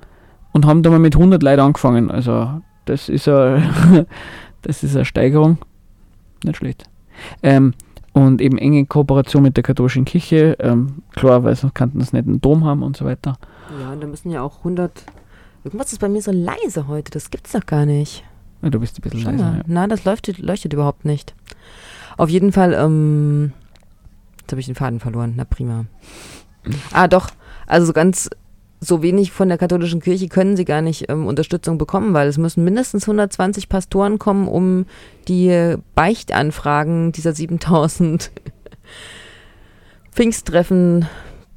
und 0.51 0.65
haben 0.65 0.83
da 0.83 0.89
mal 0.89 0.99
mit 0.99 1.15
100 1.15 1.41
Leuten 1.41 1.61
angefangen, 1.61 2.11
also 2.11 2.61
das 2.85 3.09
ist 3.09 3.27
eine, 3.27 4.05
das 4.61 4.83
ist 4.83 4.95
eine 4.95 5.05
Steigerung, 5.05 5.57
nicht 6.43 6.57
schlecht. 6.57 6.85
Ähm, 7.41 7.73
und 8.13 8.41
eben 8.41 8.57
enge 8.57 8.85
Kooperation 8.85 9.43
mit 9.43 9.57
der 9.57 9.63
katholischen 9.63 10.05
Kirche, 10.05 10.55
ähm, 10.59 11.03
klar, 11.15 11.43
weil 11.43 11.55
sonst 11.55 11.75
könnten 11.75 11.99
das 11.99 12.13
nicht 12.13 12.27
einen 12.27 12.39
Dom 12.39 12.63
haben 12.63 12.81
und 12.81 12.95
so 12.95 13.03
weiter. 13.03 13.37
Ja, 13.81 13.91
und 13.91 14.01
da 14.01 14.07
müssen 14.07 14.31
ja 14.31 14.41
auch 14.41 14.59
100. 14.59 15.03
Irgendwas 15.65 15.91
ist 15.91 15.99
bei 15.99 16.07
mir 16.07 16.21
so 16.21 16.31
leise 16.31 16.87
heute, 16.87 17.11
das 17.11 17.29
gibt's 17.29 17.51
doch 17.51 17.65
gar 17.65 17.85
nicht. 17.85 18.23
Ja, 18.61 18.69
du 18.69 18.79
bist 18.79 18.97
ein 18.97 19.01
bisschen 19.01 19.21
Schon 19.21 19.37
leiser. 19.37 19.57
Ja. 19.57 19.63
Na, 19.67 19.87
das 19.87 20.05
leuchtet, 20.05 20.37
leuchtet 20.37 20.71
überhaupt 20.71 21.03
nicht. 21.03 21.35
Auf 22.17 22.29
jeden 22.29 22.53
Fall, 22.53 22.73
ähm, 22.73 23.51
jetzt 24.39 24.51
habe 24.51 24.61
ich 24.61 24.67
den 24.67 24.75
Faden 24.75 24.99
verloren, 25.01 25.33
na 25.35 25.43
prima. 25.43 25.85
Ah, 26.91 27.07
doch, 27.07 27.29
also 27.67 27.87
so 27.87 27.93
ganz 27.93 28.29
so 28.81 29.01
wenig 29.01 29.31
von 29.31 29.47
der 29.47 29.57
katholischen 29.57 30.01
Kirche 30.01 30.27
können 30.27 30.57
sie 30.57 30.65
gar 30.65 30.81
nicht 30.81 31.09
ähm, 31.09 31.27
Unterstützung 31.27 31.77
bekommen, 31.77 32.13
weil 32.13 32.27
es 32.27 32.37
müssen 32.37 32.63
mindestens 32.63 33.03
120 33.03 33.69
Pastoren 33.69 34.19
kommen, 34.19 34.47
um 34.47 34.85
die 35.27 35.75
Beichtanfragen 35.95 37.11
dieser 37.11 37.33
7000 37.33 38.31
Pfingsttreffen 40.11 41.07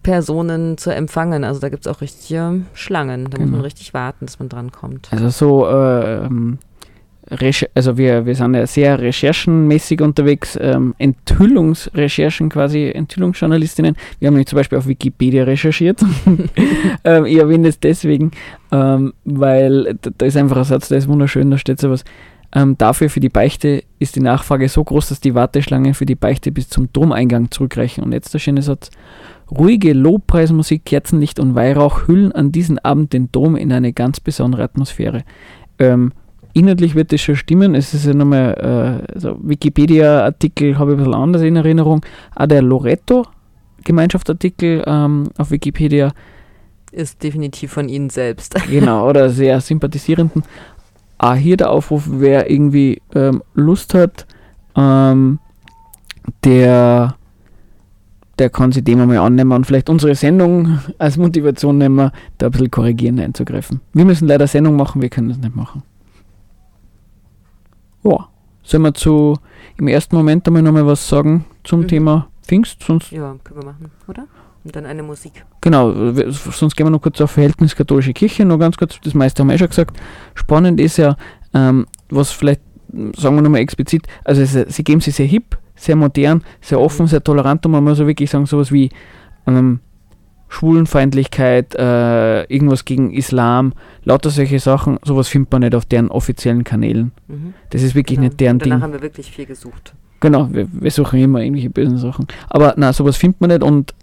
Personen 0.03 0.79
zu 0.79 0.91
empfangen. 0.91 1.45
Also 1.45 1.61
da 1.61 1.69
gibt 1.69 1.87
es 1.87 1.93
auch 1.93 2.01
richtige 2.01 2.63
Schlangen. 2.73 3.25
Da 3.25 3.37
genau. 3.37 3.43
muss 3.43 3.51
man 3.53 3.61
richtig 3.61 3.95
warten, 3.95 4.27
dass 4.27 4.39
man 4.39 4.49
drankommt. 4.49 5.09
Also 5.11 5.29
so 5.29 5.67
äh, 5.67 6.25
ähm, 6.25 6.59
also 7.75 7.99
wir, 7.99 8.27
wir 8.27 8.35
sind 8.35 8.55
ja 8.55 8.67
sehr 8.67 8.99
recherchenmäßig 8.99 10.01
unterwegs, 10.01 10.59
ähm, 10.61 10.95
Enthüllungsrecherchen 10.99 12.49
quasi, 12.49 12.91
Enthüllungsjournalistinnen. 12.91 13.97
Wir 14.19 14.27
haben 14.27 14.35
nämlich 14.35 14.49
zum 14.49 14.57
Beispiel 14.57 14.79
auf 14.79 14.87
Wikipedia 14.87 15.45
recherchiert. 15.45 16.01
ähm, 17.05 17.27
ich 17.27 17.37
erwähne 17.37 17.69
es 17.69 17.81
deswegen, 17.81 18.31
ähm, 18.73 19.13
weil 19.25 19.97
da, 20.01 20.11
da, 20.17 20.27
ist 20.27 20.37
einfach 20.37 20.57
ein 20.57 20.65
Satz, 20.65 20.89
der 20.89 20.99
ist 20.99 21.09
wunderschön, 21.09 21.51
da 21.51 21.59
steht 21.59 21.81
sowas. 21.81 22.05
Ähm, 22.55 22.79
dafür 22.79 23.11
für 23.11 23.21
die 23.21 23.29
Beichte 23.29 23.85
ist 23.99 24.17
die 24.17 24.21
Nachfrage 24.21 24.69
so 24.69 24.83
groß, 24.83 25.11
dass 25.11 25.21
die 25.21 25.35
Warteschlangen 25.35 25.93
für 25.93 26.07
die 26.07 26.15
Beichte 26.15 26.51
bis 26.51 26.69
zum 26.71 26.91
Domeingang 26.93 27.51
zurückreichen. 27.51 28.03
Und 28.03 28.13
jetzt 28.13 28.33
der 28.33 28.39
schöne 28.39 28.63
Satz. 28.63 28.91
Ruhige 29.51 29.93
Lobpreismusik, 29.93 30.85
Kerzenlicht 30.85 31.41
und 31.41 31.55
Weihrauch 31.55 32.07
hüllen 32.07 32.33
an 32.33 32.53
diesem 32.53 32.79
Abend 32.79 33.13
den 33.13 33.31
Dom 33.33 33.57
in 33.57 33.73
eine 33.73 33.93
ganz 33.93 34.21
besondere 34.21 34.63
Atmosphäre. 34.63 35.25
Ähm, 35.79 36.13
inhaltlich 36.59 36.95
wird 36.95 37.13
das 37.13 37.21
schon 37.21 37.37
stimmen. 37.37 37.75
Es 37.75 37.93
ist 37.95 38.07
ja 38.07 38.15
nochmal, 38.15 39.05
äh, 39.09 39.13
also 39.15 39.39
Wikipedia-Artikel 39.43 40.79
habe 40.79 40.93
ich 40.93 40.99
ein 40.99 41.05
bisschen 41.05 41.21
anders 41.21 41.43
in 41.43 41.57
Erinnerung. 41.57 42.07
Auch 42.35 42.47
der 42.47 42.63
Loretto-Gemeinschaftsartikel 42.63 44.85
ähm, 44.87 45.25
auf 45.37 45.51
Wikipedia 45.51 46.13
ist 46.93 47.23
definitiv 47.23 47.73
von 47.73 47.89
Ihnen 47.89 48.11
selbst. 48.11 48.55
genau, 48.71 49.09
oder 49.09 49.31
sehr 49.31 49.61
sympathisierenden. 49.61 50.43
Auch 51.19 51.35
hier 51.35 51.57
der 51.57 51.71
Aufruf, 51.71 52.05
wer 52.09 52.51
irgendwie 52.51 53.01
ähm, 53.15 53.43
Lust 53.55 53.95
hat, 53.95 54.27
ähm, 54.77 55.39
der, 56.45 57.15
der 58.39 58.51
kann 58.51 58.73
sich 58.73 58.85
dem 58.85 59.01
einmal 59.01 59.17
annehmen 59.19 59.53
und 59.53 59.67
vielleicht 59.67 59.91
unsere 59.91 60.15
Sendung 60.15 60.79
als 60.99 61.17
Motivation 61.17 61.79
nehmen, 61.79 62.11
da 62.39 62.47
ein 62.47 62.53
bisschen 62.53 62.71
korrigierend 62.71 63.21
einzugreifen. 63.21 63.81
Wir 63.93 64.05
müssen 64.05 64.29
leider 64.29 64.47
Sendung 64.47 64.77
machen, 64.77 65.03
wir 65.03 65.09
können 65.09 65.31
das 65.31 65.39
nicht 65.39 65.57
machen. 65.57 65.83
Ja, 68.05 68.29
sollen 68.63 68.83
wir 68.83 68.95
zu 68.95 69.39
im 69.77 69.89
ersten 69.89 70.17
Moment 70.17 70.47
einmal 70.47 70.63
nochmal 70.63 70.87
was 70.87 71.09
sagen 71.09 71.45
zum 71.65 71.81
mhm. 71.81 71.89
Thema 71.89 72.29
Pfingst? 72.43 72.83
Sonst 72.83 73.11
ja, 73.13 73.35
können 73.45 73.61
wir 73.61 73.67
machen, 73.67 73.91
oder? 74.07 74.27
Und 74.65 74.75
dann 74.75 74.87
eine 74.87 75.03
Musik. 75.03 75.45
Genau, 75.61 76.13
sonst 76.31 76.77
gehen 76.77 76.87
wir 76.87 76.91
noch 76.91 77.01
kurz 77.01 77.21
auf 77.21 77.31
Verhältnis 77.31 77.75
katholische 77.75 78.13
Kirche, 78.13 78.45
noch 78.45 78.59
ganz 78.59 78.77
kurz, 78.77 79.01
das 79.01 79.15
meiste 79.15 79.41
haben 79.41 79.49
wir 79.49 79.55
eh 79.55 79.59
schon 79.59 79.69
gesagt. 79.69 79.99
Spannend 80.35 80.81
ist 80.81 80.99
ja, 80.99 81.17
ähm, 81.55 81.87
was 82.11 82.33
vielleicht, 82.33 82.61
sagen 83.17 83.37
wir 83.37 83.43
nochmal 83.43 83.61
explizit, 83.61 84.07
also 84.25 84.43
es, 84.43 84.53
sie 84.53 84.85
geben 84.85 85.01
sich 85.01 85.15
sehr 85.15 85.27
hip, 85.27 85.57
sehr 85.77 85.97
modern, 85.97 86.43
sehr 86.61 86.81
offen, 86.81 87.05
mhm. 87.05 87.09
sehr 87.09 87.23
tolerant 87.23 87.65
und 87.65 87.73
man 87.73 87.85
muss 87.85 87.99
so 87.99 88.07
wirklich 88.07 88.31
sagen, 88.31 88.47
sowas 88.47 88.73
wie 88.73 88.91
ähm, 89.47 89.81
Schwulenfeindlichkeit, 90.49 91.75
äh, 91.75 92.45
irgendwas 92.45 92.85
gegen 92.85 93.13
Islam, 93.13 93.75
lauter 94.05 94.31
solche 94.31 94.59
Sachen, 94.59 94.99
sowas 95.05 95.29
findet 95.29 95.53
man 95.53 95.61
nicht 95.61 95.75
auf 95.75 95.85
deren 95.85 96.09
offiziellen 96.11 96.65
Kanälen. 96.65 97.13
Mhm. 97.27 97.55
Das 97.71 97.83
ist 97.83 97.95
wirklich 97.95 98.17
genau. 98.17 98.29
nicht 98.29 98.41
deren 98.41 98.59
Danach 98.59 98.77
Ding. 98.77 98.83
haben 98.83 98.93
wir 98.93 99.03
wirklich 99.03 99.31
viel 99.31 99.47
gesucht. 99.47 99.95
Genau, 100.21 100.49
wir, 100.51 100.67
wir 100.73 100.91
suchen 100.91 101.21
immer 101.21 101.41
irgendwelche 101.43 101.71
bösen 101.71 101.99
Sachen. 101.99 102.27
Aber 102.49 102.75
na, 102.77 102.93
sowas 102.93 103.17
findet 103.17 103.41
man 103.41 103.51
nicht 103.51 103.63
und 103.63 103.95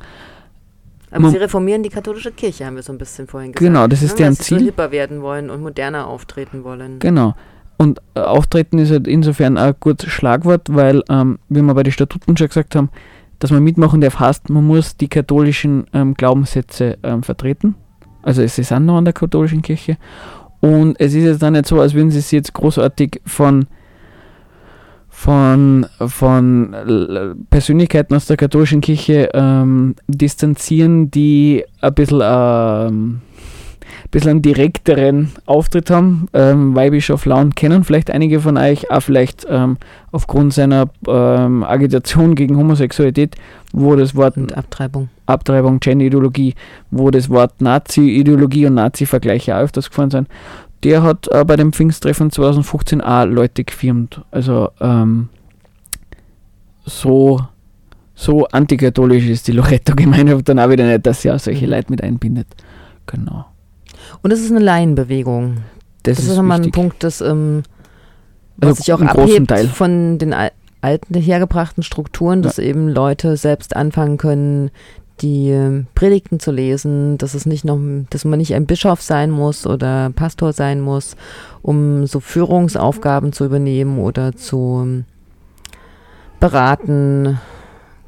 aber 1.12 1.30
sie 1.30 1.38
reformieren 1.38 1.82
die 1.82 1.90
katholische 1.90 2.32
Kirche, 2.32 2.66
haben 2.66 2.76
wir 2.76 2.84
so 2.84 2.92
ein 2.92 2.98
bisschen 2.98 3.28
vorhin 3.28 3.54
gesagt. 3.54 3.66
Genau, 3.66 3.88
das 3.88 4.02
ist 4.02 4.12
ne? 4.12 4.18
deren 4.18 4.36
dass 4.36 4.46
Ziel. 4.46 4.60
Sie 4.60 4.66
so 4.66 4.72
hipper 4.72 4.92
werden 4.92 5.22
wollen 5.22 5.50
und 5.50 5.62
moderner 5.62 6.08
auftreten 6.08 6.64
wollen. 6.64 7.00
Genau. 7.00 7.36
Und 7.78 8.02
äh, 8.16 8.20
auftreten 8.20 8.80
ist 8.80 8.92
halt 8.92 9.08
insofern 9.08 9.58
ein 9.58 9.76
gutes 9.80 10.10
Schlagwort, 10.10 10.64
weil, 10.70 11.04
ähm, 11.10 11.40
wie 11.50 11.62
wir 11.62 11.74
bei 11.74 11.84
den 11.84 11.92
Statuten 11.92 12.36
schon 12.38 12.48
gesagt 12.48 12.76
haben, 12.76 12.90
dass 13.40 13.52
man 13.52 13.64
mitmachen 13.64 14.02
darf, 14.02 14.20
heißt, 14.20 14.50
man 14.50 14.66
muss 14.66 14.98
die 14.98 15.08
katholischen 15.08 15.86
ähm, 15.94 16.14
Glaubenssätze 16.14 16.98
ähm, 17.04 17.24
vertreten. 17.24 17.76
Also 18.22 18.42
es 18.42 18.58
ist 18.58 18.72
auch 18.72 18.80
noch 18.80 18.98
an 18.98 19.06
der 19.06 19.14
katholischen 19.14 19.62
Kirche. 19.62 19.98
Und 20.60 21.00
es 21.00 21.14
ist 21.14 21.24
jetzt 21.24 21.44
dann 21.44 21.54
nicht 21.54 21.68
so, 21.68 21.80
als 21.80 21.94
würden 21.94 22.10
sie 22.10 22.22
sich 22.22 22.32
jetzt 22.32 22.54
großartig 22.54 23.22
von, 23.26 23.68
von, 25.10 25.86
von 26.00 27.46
Persönlichkeiten 27.52 28.16
aus 28.16 28.26
der 28.26 28.38
katholischen 28.38 28.82
Kirche 28.82 29.30
ähm, 29.34 29.96
distanzieren, 30.08 31.12
die 31.12 31.64
ein 31.82 31.94
bisschen 31.94 32.22
ähm, 32.24 33.22
bisschen 34.16 34.32
einen 34.32 34.42
direkteren 34.42 35.34
Auftritt 35.46 35.90
haben. 35.90 36.30
Ähm, 36.32 36.74
Weihbischof 36.74 37.26
Laun 37.26 37.54
kennen 37.54 37.84
vielleicht 37.84 38.10
einige 38.10 38.40
von 38.40 38.58
euch, 38.58 38.90
auch 38.90 39.02
vielleicht 39.02 39.46
ähm, 39.50 39.76
aufgrund 40.14 40.54
seiner 40.54 40.86
ähm, 41.06 41.66
Agitation 41.66 42.34
gegen 42.36 42.56
Homosexualität, 42.56 43.36
wo 43.74 43.94
das 43.98 44.16
Wort 44.16 44.38
und 44.38 44.58
Abtreibung, 44.58 45.10
Abtreibung, 45.26 45.82
Gender-Ideologie, 45.82 46.56
wo 46.92 47.12
das 47.12 47.30
Wort 47.30 47.60
Nazi-Ideologie 47.60 48.68
und 48.68 48.76
Nazi-Vergleiche 48.76 49.58
auch 49.58 49.64
öfters 49.64 49.90
gefahren 49.90 50.12
sind. 50.12 50.30
Der 50.86 51.04
hat 51.04 51.28
äh, 51.32 51.44
bei 51.44 51.58
dem 51.58 51.74
Pfingsttreffen 51.74 52.32
2015 52.32 53.02
auch 53.02 53.26
Leute 53.26 53.66
gefirmt. 53.66 54.22
Also 54.32 54.70
ähm, 54.80 55.28
so 56.86 57.42
so 58.18 58.48
antikatholisch 58.48 59.26
ist 59.26 59.50
die 59.50 59.52
Loretto-Gemeinschaft 59.52 60.48
dann 60.48 60.60
auch 60.60 60.70
wieder 60.70 60.88
nicht, 60.88 61.06
dass 61.06 61.22
sie 61.22 61.32
auch 61.32 61.40
solche 61.40 61.66
mhm. 61.66 61.72
Leute 61.72 61.92
mit 61.92 62.02
einbindet. 62.02 62.48
Genau. 63.08 63.46
Und 64.22 64.32
es 64.32 64.42
ist 64.42 64.52
eine 64.52 64.60
Laienbewegung. 64.60 65.58
Das, 66.04 66.18
das 66.18 66.26
ist, 66.26 66.32
ist 66.32 66.38
nochmal 66.38 66.62
ein 66.62 66.72
Punkt, 66.72 67.04
das, 67.04 67.22
ähm, 67.22 67.64
was 68.58 68.70
also 68.70 68.84
sich 68.84 68.94
auch 68.94 69.02
abhebt 69.02 69.52
von 69.74 70.18
den 70.18 70.34
alten 70.82 71.14
hergebrachten 71.14 71.84
Strukturen, 71.84 72.42
dass 72.42 72.58
ja. 72.58 72.66
eben 72.66 72.88
Leute 72.90 73.38
selbst 73.38 73.76
anfangen 73.76 74.18
können, 74.18 74.72
die 75.22 75.50
ähm, 75.50 75.88
Predigten 75.96 76.40
zu 76.40 76.52
lesen, 76.52 77.18
dass 77.18 77.34
es 77.34 77.46
nicht 77.46 77.64
noch, 77.64 77.80
dass 78.10 78.26
man 78.26 78.38
nicht 78.38 78.54
ein 78.54 78.66
Bischof 78.66 79.02
sein 79.02 79.32
muss 79.32 79.66
oder 79.66 80.12
Pastor 80.14 80.54
sein 80.54 80.82
muss, 80.82 81.16
um 81.62 82.06
so 82.06 82.20
Führungsaufgaben 82.20 83.32
zu 83.32 83.46
übernehmen 83.46 84.00
oder 84.00 84.36
zu 84.36 84.82
ähm, 84.84 85.06
beraten, 86.40 87.40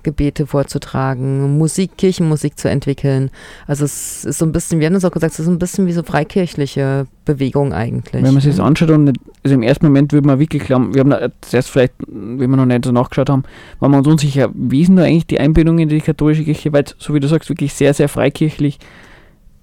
Gebete 0.07 0.47
vorzutragen, 0.47 1.57
Musik, 1.57 1.97
Kirchenmusik 1.97 2.57
zu 2.57 2.69
entwickeln. 2.69 3.29
Also 3.67 3.83
es 3.83 4.23
ist 4.23 4.39
so 4.39 4.45
ein 4.45 4.53
bisschen, 4.53 4.79
wir 4.79 4.85
haben 4.85 4.93
das 4.93 5.03
auch 5.03 5.11
gesagt, 5.11 5.33
es 5.33 5.41
ist 5.41 5.49
ein 5.49 5.59
bisschen 5.59 5.85
wie 5.85 5.91
so 5.91 6.01
freikirchliche 6.01 7.07
Bewegung 7.25 7.73
eigentlich. 7.73 8.23
Wenn 8.23 8.33
man 8.33 8.41
sich 8.41 8.55
das 8.55 8.65
anschaut 8.65 8.89
und 8.91 9.03
nicht, 9.03 9.17
also 9.43 9.53
im 9.53 9.63
ersten 9.63 9.85
Moment 9.85 10.13
würde 10.13 10.25
man 10.25 10.39
wirklich 10.39 10.63
glauben, 10.63 10.93
wir 10.93 11.01
haben 11.01 11.09
da 11.09 11.27
zuerst 11.41 11.69
vielleicht, 11.69 11.91
wenn 12.07 12.49
wir 12.49 12.55
noch 12.55 12.65
nicht 12.65 12.85
so 12.85 12.93
nachgeschaut 12.93 13.29
haben, 13.29 13.43
waren 13.81 13.91
wir 13.91 13.97
uns 13.97 14.07
unsicher, 14.07 14.49
wie 14.53 14.79
ist 14.79 14.87
denn 14.87 14.95
da 14.95 15.03
eigentlich 15.03 15.27
die 15.27 15.41
Einbindung 15.41 15.77
in 15.79 15.89
die 15.89 15.99
katholische 15.99 16.45
Kirche, 16.45 16.71
weil 16.71 16.85
so 16.97 17.13
wie 17.13 17.19
du 17.19 17.27
sagst, 17.27 17.49
wirklich 17.49 17.73
sehr, 17.73 17.93
sehr 17.93 18.07
freikirchlich 18.07 18.79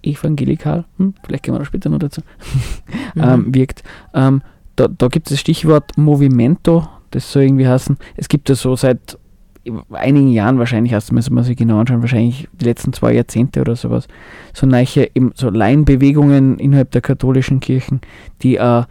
evangelikal, 0.03 0.85
hm, 0.99 1.15
vielleicht 1.25 1.45
gehen 1.45 1.55
wir 1.55 1.61
da 1.61 1.65
später 1.65 1.89
noch 1.89 2.01
dazu, 2.01 2.21
mhm. 3.15 3.23
ähm, 3.23 3.55
wirkt. 3.55 3.83
Ähm, 4.13 4.43
da, 4.77 4.89
da 4.89 5.09
gibt 5.09 5.29
es 5.29 5.31
das 5.31 5.41
Stichwort 5.41 5.97
Movimento, 5.97 6.87
das 7.13 7.33
soll 7.33 7.45
irgendwie 7.45 7.67
heißen, 7.67 7.97
es 8.19 8.29
gibt 8.29 8.51
ja 8.51 8.57
so 8.57 8.77
seit 8.77 9.17
einigen 9.91 10.29
Jahren 10.29 10.59
wahrscheinlich, 10.59 10.93
erst 10.93 11.13
müssen 11.13 11.35
wir 11.35 11.43
sich 11.43 11.57
genau 11.57 11.79
anschauen, 11.81 12.03
wahrscheinlich 12.03 12.49
die 12.53 12.65
letzten 12.65 12.93
zwei 12.93 13.13
Jahrzehnte 13.13 13.61
oder 13.61 13.77
sowas, 13.77 14.09
so 14.53 14.67
neue 14.67 15.09
so 15.35 15.51
Laienbewegungen 15.51 16.59
innerhalb 16.59 16.91
der 16.91 17.01
katholischen 17.01 17.61
Kirchen, 17.61 18.01
die 18.43 18.57
äh, 18.57 18.83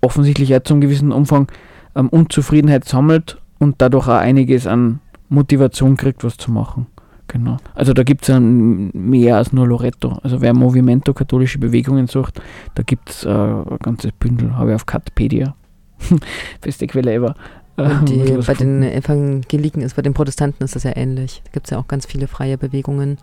offensichtlich 0.00 0.54
auch 0.54 0.62
zum 0.62 0.80
gewissen 0.80 1.12
Umfang 1.12 1.48
ähm, 1.94 2.08
Unzufriedenheit 2.08 2.84
sammelt 2.84 3.38
und 3.58 3.76
dadurch 3.78 4.08
auch 4.08 4.18
einiges 4.18 4.66
an 4.66 5.00
Motivation 5.28 5.96
kriegt, 5.96 6.24
was 6.24 6.36
zu 6.36 6.50
machen. 6.50 6.86
Genau. 7.28 7.58
Also 7.74 7.92
da 7.92 8.04
gibt 8.04 8.26
es 8.26 8.40
mehr 8.40 9.36
als 9.36 9.52
nur 9.52 9.68
Loretto. 9.68 10.18
Also 10.22 10.40
wer 10.40 10.54
Movimento 10.54 11.12
katholische 11.12 11.58
Bewegungen 11.58 12.06
sucht, 12.06 12.40
da 12.74 12.82
gibt 12.82 13.10
es 13.10 13.24
äh, 13.24 13.28
ein 13.28 13.78
ganzes 13.82 14.12
Bündel, 14.12 14.56
habe 14.56 14.70
ich 14.70 14.74
auf 14.76 14.86
Katpedia. 14.86 15.54
Beste 16.62 16.86
Quelle 16.86 17.12
ever. 17.12 17.34
Und 17.78 18.08
die, 18.08 18.38
bei 18.46 18.54
den 18.54 18.82
Evangeliken 18.82 19.82
ist, 19.82 19.96
bei 19.96 20.02
den 20.02 20.14
Protestanten 20.14 20.64
ist 20.64 20.74
das 20.74 20.82
ja 20.82 20.96
ähnlich. 20.96 21.42
Da 21.44 21.50
gibt 21.52 21.66
es 21.66 21.70
ja 21.70 21.78
auch 21.78 21.88
ganz 21.88 22.06
viele 22.06 22.26
freie 22.26 22.58
Bewegungen. 22.58 23.18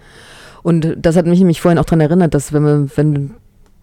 Und 0.63 0.95
das 0.97 1.15
hat 1.15 1.25
mich 1.25 1.39
nämlich 1.39 1.61
vorhin 1.61 1.77
auch 1.77 1.85
daran 1.85 2.01
erinnert, 2.01 2.33
dass 2.33 2.53
wenn 2.53 2.63
wir, 2.63 2.87
wenn 2.95 3.31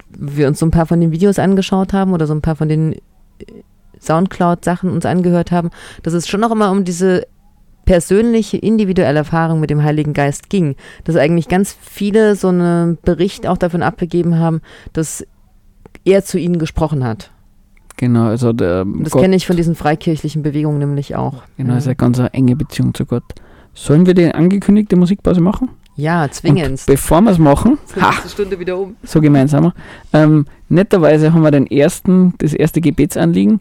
wir 0.09 0.49
uns 0.49 0.59
so 0.59 0.67
ein 0.67 0.71
paar 0.71 0.87
von 0.87 1.01
den 1.01 1.13
Videos 1.13 1.39
angeschaut 1.39 1.93
haben 1.93 2.13
oder 2.13 2.27
so 2.27 2.35
ein 2.35 2.43
paar 2.43 2.57
von 2.57 2.69
den 2.69 2.97
Soundcloud-Sachen 4.01 4.91
uns 4.91 5.07
angehört 5.07 5.53
haben, 5.53 5.71
dass 6.03 6.15
es 6.15 6.27
schon 6.27 6.43
auch 6.43 6.51
immer 6.51 6.71
um 6.71 6.85
diese 6.85 7.27
persönliche, 7.85 8.57
individuelle 8.57 9.19
Erfahrung 9.19 9.61
mit 9.61 9.71
dem 9.71 9.83
Heiligen 9.83 10.15
Geist 10.15 10.49
ging. 10.49 10.77
Dass 11.05 11.17
eigentlich 11.17 11.49
ganz 11.49 11.77
viele 11.81 12.35
so 12.35 12.49
einen 12.49 12.99
Bericht 13.03 13.47
auch 13.47 13.59
davon 13.59 13.83
abgegeben 13.83 14.39
haben, 14.39 14.63
dass 14.93 15.27
er 16.05 16.25
zu 16.25 16.39
ihnen 16.39 16.59
gesprochen 16.59 17.05
hat. 17.05 17.31
Genau, 17.97 18.27
also 18.27 18.53
der 18.53 18.85
Das 18.85 19.13
kenne 19.13 19.37
ich 19.37 19.47
von 19.47 19.57
diesen 19.57 19.75
freikirchlichen 19.75 20.43
Bewegungen 20.43 20.79
nämlich 20.79 21.15
auch. 21.17 21.43
Genau, 21.57 21.77
ist 21.77 21.87
eine 21.87 21.97
ganz 21.97 22.21
enge 22.33 22.57
Beziehung 22.57 22.95
zu 22.95 23.07
Gott. 23.07 23.25
Sollen 23.75 24.07
wir 24.07 24.15
die 24.15 24.33
angekündigte 24.33 24.97
Musikpause 24.97 25.41
machen? 25.41 25.69
Ja, 25.95 26.29
zwingend. 26.31 26.83
bevor 26.87 27.21
wir 27.21 27.31
es 27.33 27.39
machen, 27.39 27.79
ha, 28.01 28.13
Stunde 28.27 28.59
wieder 28.59 28.79
um. 28.79 28.97
so 29.03 29.21
gemeinsam. 29.21 29.73
Ähm, 30.13 30.47
netterweise 30.69 31.33
haben 31.33 31.43
wir 31.43 31.51
den 31.51 31.67
ersten, 31.67 32.35
das 32.39 32.55
erste 32.55 32.81
Gebetsanliegen. 32.81 33.61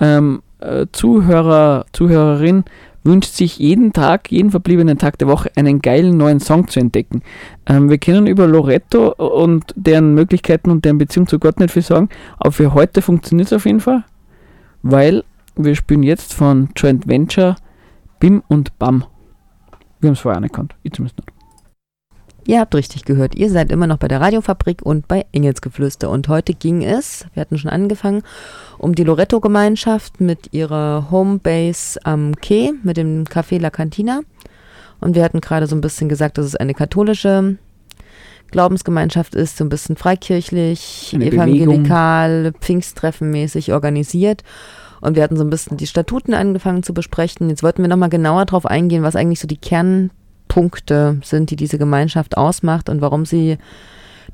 Ähm, 0.00 0.42
äh, 0.60 0.86
Zuhörer, 0.92 1.86
Zuhörerin 1.92 2.64
wünscht 3.04 3.34
sich 3.34 3.58
jeden 3.58 3.92
Tag, 3.92 4.30
jeden 4.30 4.50
verbliebenen 4.50 4.98
Tag 4.98 5.18
der 5.18 5.28
Woche 5.28 5.50
einen 5.56 5.80
geilen 5.80 6.16
neuen 6.16 6.40
Song 6.40 6.68
zu 6.68 6.80
entdecken. 6.80 7.22
Ähm, 7.66 7.90
wir 7.90 7.98
können 7.98 8.26
über 8.26 8.46
Loretto 8.46 9.12
und 9.12 9.72
deren 9.76 10.14
Möglichkeiten 10.14 10.70
und 10.70 10.84
deren 10.84 10.98
Beziehung 10.98 11.26
zu 11.26 11.38
Gott 11.38 11.58
nicht 11.58 11.72
viel 11.72 11.82
sagen, 11.82 12.08
aber 12.38 12.52
für 12.52 12.74
heute 12.74 13.02
funktioniert 13.02 13.48
es 13.48 13.52
auf 13.52 13.66
jeden 13.66 13.80
Fall, 13.80 14.04
weil 14.82 15.24
wir 15.56 15.74
spielen 15.74 16.02
jetzt 16.02 16.34
von 16.34 16.70
Joint 16.76 17.06
Venture 17.08 17.56
Bim 18.20 18.42
und 18.48 18.78
Bam. 18.78 19.04
Wir 20.00 20.08
haben 20.08 20.14
es 20.14 20.20
vorher 20.20 20.40
nicht 20.40 20.52
gekannt, 20.52 20.74
ich 20.82 20.92
zumindest 20.92 21.18
nicht. 21.18 21.41
Ihr 22.44 22.58
habt 22.58 22.74
richtig 22.74 23.04
gehört, 23.04 23.36
ihr 23.36 23.50
seid 23.50 23.70
immer 23.70 23.86
noch 23.86 23.98
bei 23.98 24.08
der 24.08 24.20
Radiofabrik 24.20 24.82
und 24.82 25.06
bei 25.06 25.26
Engelsgeflüster. 25.30 26.10
Und 26.10 26.28
heute 26.28 26.54
ging 26.54 26.82
es, 26.82 27.24
wir 27.34 27.40
hatten 27.40 27.56
schon 27.56 27.70
angefangen, 27.70 28.22
um 28.78 28.96
die 28.96 29.04
Loretto-Gemeinschaft 29.04 30.20
mit 30.20 30.52
ihrer 30.52 31.08
Homebase 31.10 32.00
am 32.04 32.34
Quai, 32.34 32.72
mit 32.82 32.96
dem 32.96 33.24
Café 33.24 33.60
La 33.60 33.70
Cantina. 33.70 34.22
Und 35.00 35.14
wir 35.14 35.22
hatten 35.22 35.40
gerade 35.40 35.68
so 35.68 35.76
ein 35.76 35.80
bisschen 35.80 36.08
gesagt, 36.08 36.36
dass 36.36 36.46
es 36.46 36.56
eine 36.56 36.74
katholische 36.74 37.58
Glaubensgemeinschaft 38.50 39.34
ist, 39.36 39.56
so 39.56 39.64
ein 39.64 39.68
bisschen 39.68 39.96
freikirchlich, 39.96 41.12
eine 41.14 41.26
evangelikal. 41.26 42.52
Pfingsttreffenmäßig 42.60 43.72
organisiert. 43.72 44.42
Und 45.00 45.16
wir 45.16 45.22
hatten 45.22 45.36
so 45.36 45.44
ein 45.44 45.50
bisschen 45.50 45.76
die 45.76 45.86
Statuten 45.86 46.34
angefangen 46.34 46.82
zu 46.82 46.92
besprechen. 46.92 47.50
Jetzt 47.50 47.62
wollten 47.62 47.82
wir 47.82 47.88
nochmal 47.88 48.08
genauer 48.08 48.46
darauf 48.46 48.66
eingehen, 48.66 49.02
was 49.02 49.16
eigentlich 49.16 49.40
so 49.40 49.48
die 49.48 49.56
Kern 49.56 50.10
Punkte 50.52 51.16
sind, 51.24 51.50
die 51.50 51.56
diese 51.56 51.78
Gemeinschaft 51.78 52.36
ausmacht 52.36 52.90
und 52.90 53.00
warum 53.00 53.24
sie 53.24 53.56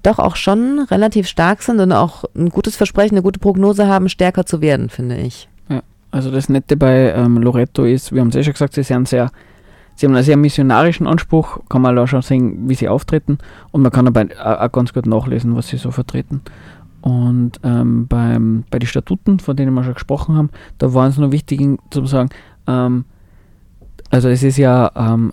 doch 0.02 0.18
auch 0.18 0.34
schon 0.34 0.80
relativ 0.90 1.28
stark 1.28 1.62
sind 1.62 1.78
und 1.78 1.92
auch 1.92 2.24
ein 2.34 2.48
gutes 2.48 2.74
Versprechen, 2.74 3.14
eine 3.14 3.22
gute 3.22 3.38
Prognose 3.38 3.86
haben, 3.86 4.08
stärker 4.08 4.44
zu 4.44 4.60
werden, 4.60 4.88
finde 4.88 5.16
ich. 5.16 5.48
Ja, 5.68 5.80
also 6.10 6.32
das 6.32 6.48
Nette 6.48 6.76
bei 6.76 7.12
ähm, 7.12 7.36
Loretto 7.38 7.84
ist, 7.84 8.12
wir 8.12 8.20
haben 8.20 8.30
es 8.30 8.34
ja 8.34 8.42
schon 8.42 8.54
gesagt, 8.54 8.74
sie 8.74 8.82
sind 8.82 9.06
sehr, 9.06 9.30
sie 9.94 10.06
haben 10.06 10.14
einen 10.16 10.24
sehr 10.24 10.36
missionarischen 10.36 11.06
Anspruch, 11.06 11.60
kann 11.68 11.82
man 11.82 11.96
auch 11.96 12.08
schon 12.08 12.22
sehen, 12.22 12.68
wie 12.68 12.74
sie 12.74 12.88
auftreten 12.88 13.38
und 13.70 13.82
man 13.82 13.92
kann 13.92 14.08
aber 14.08 14.26
auch 14.44 14.72
ganz 14.72 14.92
gut 14.92 15.06
nachlesen, 15.06 15.54
was 15.54 15.68
sie 15.68 15.76
so 15.76 15.92
vertreten. 15.92 16.40
Und 17.00 17.60
ähm, 17.62 18.08
beim, 18.08 18.64
bei 18.72 18.80
den 18.80 18.88
Statuten, 18.88 19.38
von 19.38 19.56
denen 19.56 19.72
wir 19.72 19.84
schon 19.84 19.94
gesprochen 19.94 20.34
haben, 20.34 20.50
da 20.78 20.92
waren 20.94 21.10
es 21.10 21.16
nur 21.16 21.30
wichtig 21.30 21.60
zu 21.90 22.04
sagen, 22.06 22.30
ähm, 22.66 23.04
also 24.10 24.28
es 24.28 24.42
ist 24.42 24.56
ja 24.56 24.90
ähm, 24.96 25.32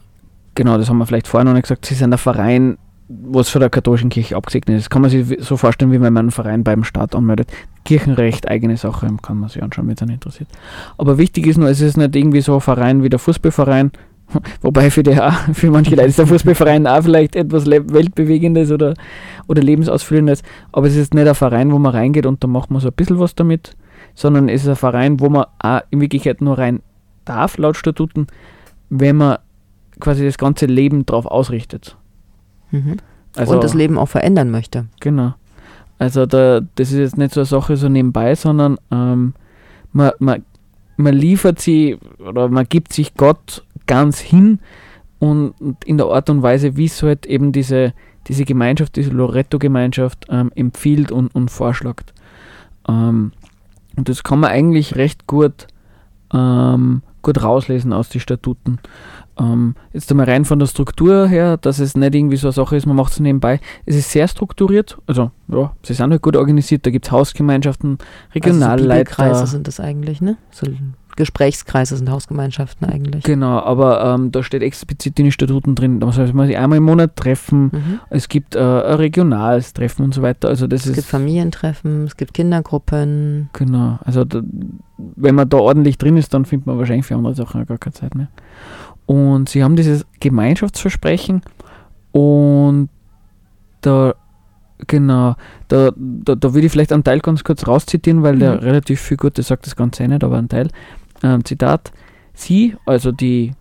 genau, 0.56 0.78
das 0.78 0.90
haben 0.90 0.98
wir 0.98 1.06
vielleicht 1.06 1.28
vorher 1.28 1.46
noch 1.46 1.54
nicht 1.54 1.64
gesagt, 1.64 1.86
sie 1.86 1.96
sind 1.96 2.14
ein 2.14 2.18
Verein, 2.18 2.78
was 3.08 3.50
von 3.50 3.62
der 3.62 3.70
katholischen 3.70 4.10
Kirche 4.10 4.36
abgesegnet 4.36 4.80
ist. 4.80 4.90
Kann 4.90 5.02
man 5.02 5.12
sich 5.12 5.38
so 5.40 5.58
vorstellen, 5.58 5.92
wie 5.92 6.02
wenn 6.02 6.14
man 6.14 6.26
einen 6.26 6.32
Verein 6.32 6.64
beim 6.64 6.84
Staat 6.84 7.14
anmeldet. 7.14 7.52
Kirchenrecht, 7.84 8.48
eigene 8.48 8.78
Sache, 8.78 9.08
kann 9.22 9.38
man 9.38 9.50
sich 9.50 9.62
anschauen, 9.62 9.88
wenn 9.88 9.94
es 9.94 10.02
einen 10.02 10.14
interessiert. 10.14 10.50
Aber 10.98 11.18
wichtig 11.20 11.46
ist 11.46 11.58
nur, 11.58 11.70
es 11.70 11.82
ist 11.82 11.98
nicht 11.98 12.16
irgendwie 12.16 12.42
so 12.42 12.56
ein 12.56 12.62
Verein 12.62 13.04
wie 13.04 13.10
der 13.10 13.20
Fußballverein, 13.20 13.92
wobei 14.62 14.90
für, 14.90 15.04
die, 15.04 15.16
für 15.54 15.70
manche 15.70 15.96
Leute 15.96 16.10
ist 16.10 16.18
der 16.18 16.26
Fußballverein 16.26 16.88
auch 16.88 17.04
vielleicht 17.04 17.36
etwas 17.36 17.68
Weltbewegendes 17.68 18.72
oder, 18.72 18.96
oder 19.48 19.62
Lebensausfüllendes, 19.62 20.42
aber 20.72 20.88
es 20.88 20.96
ist 20.96 21.14
nicht 21.14 21.28
ein 21.28 21.36
Verein, 21.36 21.72
wo 21.72 21.78
man 21.78 21.94
reingeht 21.94 22.26
und 22.26 22.44
da 22.44 22.48
macht 22.48 22.72
man 22.72 22.82
so 22.82 22.88
ein 22.88 22.94
bisschen 22.96 23.20
was 23.20 23.36
damit, 23.36 23.76
sondern 24.16 24.50
es 24.50 24.64
ist 24.64 24.70
ein 24.70 24.76
Verein, 24.76 25.20
wo 25.20 25.30
man 25.30 25.46
auch 25.60 25.82
in 25.92 26.02
Wirklichkeit 26.02 26.42
nur 26.42 26.58
rein 26.58 26.82
darf, 27.26 27.60
laut 27.60 27.78
Statuten, 27.78 28.26
wenn 28.90 29.18
man 29.18 29.38
quasi 30.00 30.26
das 30.26 30.38
ganze 30.38 30.66
Leben 30.66 31.06
darauf 31.06 31.26
ausrichtet. 31.26 31.98
Mhm. 32.72 32.98
Also, 33.36 33.54
und 33.54 33.64
das 33.64 33.74
Leben 33.74 33.98
auch 33.98 34.08
verändern 34.08 34.50
möchte. 34.52 34.86
Genau. 35.00 35.34
Also 35.98 36.26
da, 36.26 36.62
das 36.76 36.92
ist 36.92 37.00
jetzt 37.00 37.18
nicht 37.18 37.34
so 37.34 37.42
eine 37.42 37.46
Sache 37.46 37.78
so 37.78 37.90
nebenbei, 37.90 38.36
sondern 38.36 38.78
ähm, 38.92 39.34
man, 39.94 40.12
man, 40.20 40.44
man 40.98 41.14
liefert 41.14 41.60
sie 41.60 41.98
oder 42.20 42.50
man 42.50 42.66
gibt 42.68 42.94
sich 42.94 43.16
Gott 43.16 43.64
ganz 43.86 44.20
hin 44.20 44.60
und, 45.20 45.54
und 45.60 45.84
in 45.86 45.98
der 45.98 46.08
Art 46.08 46.30
und 46.30 46.44
Weise, 46.44 46.76
wie 46.76 46.86
es 46.86 47.02
halt 47.02 47.26
eben 47.26 47.52
diese, 47.52 47.94
diese 48.28 48.44
Gemeinschaft, 48.44 48.96
diese 48.96 49.12
Loretto-Gemeinschaft 49.12 50.26
ähm, 50.30 50.52
empfiehlt 50.56 51.12
und, 51.12 51.34
und 51.34 51.50
vorschlägt. 51.50 52.14
Ähm, 52.88 53.32
und 53.96 54.10
das 54.10 54.24
kann 54.24 54.42
man 54.42 54.52
eigentlich 54.52 54.96
recht 54.96 55.28
gut, 55.28 55.68
ähm, 56.34 57.04
gut 57.22 57.42
rauslesen 57.42 57.94
aus 57.94 58.10
den 58.10 58.20
Statuten. 58.20 58.80
Ähm, 59.40 59.76
jetzt 59.94 60.10
einmal 60.12 60.28
rein 60.28 60.46
von 60.46 60.60
der 60.60 60.68
Struktur 60.68 61.28
her, 61.28 61.58
dass 61.58 61.80
es 61.80 61.96
nicht 61.96 62.16
irgendwie 62.16 62.38
so 62.38 62.48
eine 62.48 62.54
Sache 62.54 62.78
ist, 62.78 62.86
man 62.86 62.96
macht 62.96 63.14
es 63.14 63.20
nebenbei. 63.20 63.60
Es 63.86 63.96
ist 63.96 64.12
sehr 64.12 64.28
strukturiert, 64.28 64.98
also 65.08 65.32
ja, 65.48 65.74
sie 65.84 65.94
sind 65.94 66.12
halt 66.12 66.22
gut 66.22 66.38
organisiert, 66.38 66.86
da 66.86 66.90
gibt 66.90 67.06
es 67.06 67.12
Hausgemeinschaften, 67.12 67.98
Regionalleiter. 68.34 69.24
Also 69.24 69.42
so 69.42 69.46
sind 69.48 69.68
das 69.68 69.80
eigentlich, 69.80 70.22
ne? 70.22 70.38
So 70.52 70.68
Gesprächskreise 71.16 71.96
sind 71.96 72.10
Hausgemeinschaften 72.10 72.88
eigentlich. 72.88 73.24
Genau, 73.24 73.60
aber 73.60 74.04
ähm, 74.04 74.32
da 74.32 74.44
steht 74.44 74.62
explizit 74.62 75.18
in 75.18 75.26
den 75.26 75.32
Statuten 75.32 75.74
drin, 75.76 76.00
da 76.00 76.08
muss 76.08 76.18
man 76.18 76.48
sich 76.48 76.58
einmal 76.58 76.78
im 76.78 76.84
Monat 76.84 77.16
treffen, 77.16 77.72
mhm. 77.72 78.00
es 78.10 78.28
gibt 78.28 78.56
äh, 78.56 78.60
ein 78.60 78.96
regionales 78.96 79.74
Treffen 79.74 80.04
und 80.04 80.14
so 80.14 80.22
weiter. 80.22 80.50
Also 80.50 80.68
das 80.68 80.82
es 80.82 80.88
ist 80.88 80.96
gibt 80.96 81.08
Familientreffen, 81.08 82.04
es 82.04 82.18
gibt 82.18 82.34
Kindergruppen. 82.34 83.50
Genau, 83.54 83.98
also 84.04 84.26
da, 84.26 84.42
wenn 84.98 85.36
man 85.36 85.48
da 85.48 85.58
ordentlich 85.58 85.98
drin 85.98 86.18
ist, 86.18 86.34
dann 86.34 86.44
findet 86.44 86.68
man 86.68 86.78
wahrscheinlich 86.78 87.06
für 87.06 87.16
andere 87.16 87.34
Sachen 87.34 87.66
gar 87.66 87.78
keine 87.78 87.94
Zeit 87.94 88.14
mehr. 88.16 88.28
Und 89.06 89.50
sie 89.50 89.64
haben 89.64 89.76
dieses 89.76 90.06
Gemeinschaftsversprechen 90.20 91.42
und 92.12 92.90
da, 93.82 94.16
genau, 94.88 95.36
da, 95.68 95.92
da, 95.96 96.36
da 96.36 96.54
würde 96.54 96.66
ich 96.66 96.72
vielleicht 96.72 96.92
einen 96.92 97.04
Teil 97.04 97.20
ganz 97.20 97.44
kurz 97.44 97.68
rauszitieren, 97.68 98.24
weil 98.24 98.36
mhm. 98.36 98.40
der 98.40 98.64
relativ 98.64 99.02
viel 99.02 99.18
Gutes 99.18 99.48
sagt, 99.48 99.66
das 99.68 99.76
Ganze 99.76 100.04
eh 100.04 100.08
nicht, 100.08 100.24
aber 100.24 100.38
ein 100.38 100.50
Teil. 100.50 100.70
Ähm, 101.24 101.46
Zitat: 101.46 101.92
Sie, 102.34 102.76
also 102.86 103.12
die, 103.12 103.52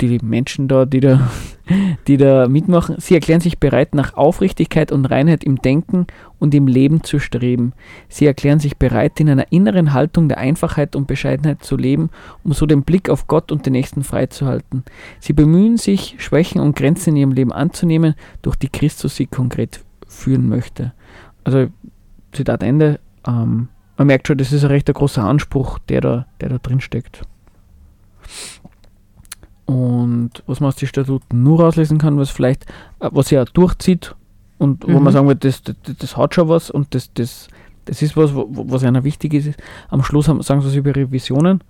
die 0.00 0.18
Menschen 0.22 0.68
da, 0.68 0.84
die 0.84 1.00
da, 1.00 1.30
die 2.06 2.16
da 2.16 2.48
mitmachen, 2.48 2.96
sie 2.98 3.14
erklären 3.14 3.40
sich 3.40 3.58
bereit, 3.58 3.94
nach 3.94 4.14
Aufrichtigkeit 4.14 4.92
und 4.92 5.06
Reinheit 5.06 5.44
im 5.44 5.56
Denken 5.56 6.06
und 6.38 6.54
im 6.54 6.66
Leben 6.66 7.04
zu 7.04 7.18
streben. 7.18 7.72
Sie 8.08 8.26
erklären 8.26 8.58
sich 8.58 8.76
bereit, 8.76 9.20
in 9.20 9.28
einer 9.28 9.52
inneren 9.52 9.92
Haltung 9.92 10.28
der 10.28 10.38
Einfachheit 10.38 10.96
und 10.96 11.06
Bescheidenheit 11.06 11.62
zu 11.62 11.76
leben, 11.76 12.10
um 12.44 12.52
so 12.52 12.66
den 12.66 12.82
Blick 12.82 13.08
auf 13.08 13.26
Gott 13.26 13.52
und 13.52 13.66
den 13.66 13.72
Nächsten 13.72 14.02
freizuhalten. 14.02 14.84
Sie 15.20 15.32
bemühen 15.32 15.76
sich, 15.76 16.16
Schwächen 16.18 16.60
und 16.60 16.76
Grenzen 16.76 17.10
in 17.10 17.16
ihrem 17.16 17.32
Leben 17.32 17.52
anzunehmen, 17.52 18.14
durch 18.42 18.56
die 18.56 18.68
Christus 18.68 19.16
sie 19.16 19.26
konkret 19.26 19.80
führen 20.08 20.48
möchte. 20.48 20.92
Also, 21.44 21.68
Zitat 22.32 22.62
Ende. 22.62 23.00
Ähm, 23.26 23.68
man 23.96 24.06
merkt 24.06 24.26
schon, 24.26 24.38
das 24.38 24.52
ist 24.52 24.64
ein 24.64 24.70
recht 24.70 24.92
großer 24.92 25.22
Anspruch, 25.22 25.78
der 25.78 26.00
da, 26.00 26.26
der 26.40 26.48
da 26.48 26.58
drin 26.58 26.80
steckt. 26.80 27.22
Und 29.70 30.30
was 30.48 30.58
man 30.58 30.66
aus 30.66 30.76
den 30.76 30.88
Statuten 30.88 31.44
nur 31.44 31.60
rauslesen 31.60 31.98
kann, 31.98 32.18
was 32.18 32.30
vielleicht, 32.30 32.64
äh, 32.98 33.08
was 33.12 33.30
ja 33.30 33.44
durchzieht 33.44 34.16
und 34.58 34.84
mhm. 34.84 34.94
wo 34.94 34.98
man 34.98 35.12
sagen 35.12 35.28
wird, 35.28 35.44
das, 35.44 35.62
das, 35.62 35.76
das, 35.96 36.16
hat 36.16 36.34
schon 36.34 36.48
was 36.48 36.72
und 36.72 36.92
das, 36.92 37.14
das, 37.14 37.46
das 37.84 38.02
ist 38.02 38.16
was, 38.16 38.32
was 38.34 38.82
einer 38.82 39.04
wichtig 39.04 39.32
ist. 39.32 39.50
Am 39.88 40.02
Schluss 40.02 40.26
haben, 40.26 40.42
sagen 40.42 40.60
sie 40.62 40.76
über 40.76 40.96
Revisionen 40.96 41.62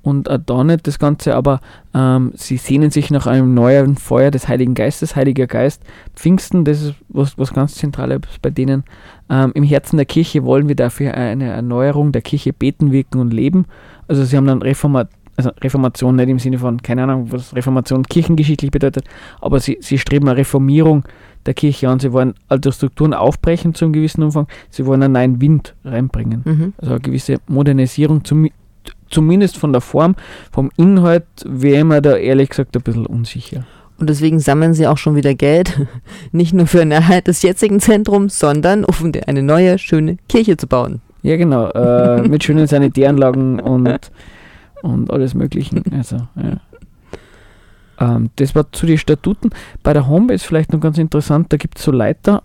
und 0.00 0.30
auch 0.30 0.38
da 0.38 0.64
nicht 0.64 0.86
das 0.86 0.98
Ganze, 0.98 1.36
aber 1.36 1.60
ähm, 1.92 2.32
sie 2.36 2.56
sehnen 2.56 2.90
sich 2.90 3.10
nach 3.10 3.26
einem 3.26 3.52
neuen 3.52 3.96
Feuer 3.96 4.30
des 4.30 4.48
Heiligen 4.48 4.72
Geistes, 4.72 5.14
Heiliger 5.14 5.46
Geist. 5.46 5.82
Pfingsten, 6.16 6.64
das 6.64 6.80
ist 6.80 6.94
was, 7.10 7.36
was 7.36 7.52
ganz 7.52 7.74
Zentrales 7.74 8.22
bei 8.40 8.48
denen. 8.48 8.84
Ähm, 9.28 9.52
Im 9.54 9.62
Herzen 9.62 9.98
der 9.98 10.06
Kirche 10.06 10.42
wollen 10.44 10.68
wir 10.68 10.76
dafür 10.76 11.12
eine 11.12 11.50
Erneuerung 11.50 12.12
der 12.12 12.22
Kirche 12.22 12.54
beten, 12.54 12.92
wirken 12.92 13.20
und 13.20 13.34
leben. 13.34 13.66
Also 14.08 14.24
sie 14.24 14.38
haben 14.38 14.46
dann 14.46 14.62
Reformat 14.62 15.10
also 15.36 15.50
Reformation 15.60 16.16
nicht 16.16 16.28
im 16.28 16.38
Sinne 16.38 16.58
von, 16.58 16.82
keine 16.82 17.04
Ahnung, 17.04 17.32
was 17.32 17.54
Reformation 17.54 18.04
kirchengeschichtlich 18.04 18.70
bedeutet, 18.70 19.04
aber 19.40 19.60
sie, 19.60 19.78
sie 19.80 19.98
streben 19.98 20.28
eine 20.28 20.38
Reformierung 20.38 21.04
der 21.46 21.54
Kirche 21.54 21.88
an. 21.88 21.98
Sie 21.98 22.12
wollen 22.12 22.34
alte 22.48 22.72
Strukturen 22.72 23.14
aufbrechen 23.14 23.74
zu 23.74 23.84
einem 23.84 23.92
gewissen 23.92 24.22
Umfang. 24.22 24.46
Sie 24.70 24.86
wollen 24.86 25.02
einen 25.02 25.14
neuen 25.14 25.40
Wind 25.40 25.74
reinbringen. 25.84 26.42
Mhm. 26.44 26.72
Also 26.78 26.92
eine 26.92 27.00
gewisse 27.00 27.38
Modernisierung, 27.48 28.24
zum, 28.24 28.48
zumindest 29.10 29.56
von 29.56 29.72
der 29.72 29.80
Form. 29.80 30.14
Vom 30.52 30.70
Inhalt 30.76 31.24
wäre 31.44 31.84
mir 31.84 32.00
da 32.00 32.16
ehrlich 32.16 32.50
gesagt 32.50 32.76
ein 32.76 32.82
bisschen 32.82 33.06
unsicher. 33.06 33.64
Und 33.98 34.10
deswegen 34.10 34.40
sammeln 34.40 34.74
sie 34.74 34.86
auch 34.86 34.98
schon 34.98 35.14
wieder 35.16 35.34
Geld, 35.34 35.86
nicht 36.32 36.54
nur 36.54 36.66
für 36.66 36.82
eine 36.82 36.94
Erhalt 36.94 37.28
des 37.28 37.42
jetzigen 37.42 37.80
Zentrums, 37.80 38.38
sondern 38.38 38.84
um 38.84 39.12
eine 39.26 39.42
neue, 39.42 39.78
schöne 39.78 40.16
Kirche 40.28 40.56
zu 40.56 40.66
bauen. 40.66 41.00
Ja, 41.22 41.36
genau. 41.36 41.68
Äh, 41.70 42.26
mit 42.26 42.42
schönen 42.42 42.66
Sanitäranlagen 42.68 43.60
und 43.60 44.10
und 44.82 45.10
alles 45.10 45.34
Mögliche. 45.34 45.82
Also, 45.92 46.16
ja. 46.36 46.60
ähm, 48.00 48.30
das 48.36 48.54
war 48.54 48.70
zu 48.72 48.86
den 48.86 48.98
Statuten. 48.98 49.50
Bei 49.82 49.92
der 49.92 50.08
Homebase 50.08 50.46
vielleicht 50.46 50.72
noch 50.72 50.80
ganz 50.80 50.98
interessant, 50.98 51.52
da 51.52 51.56
gibt 51.56 51.78
es 51.78 51.84
so 51.84 51.92
Leiter 51.92 52.42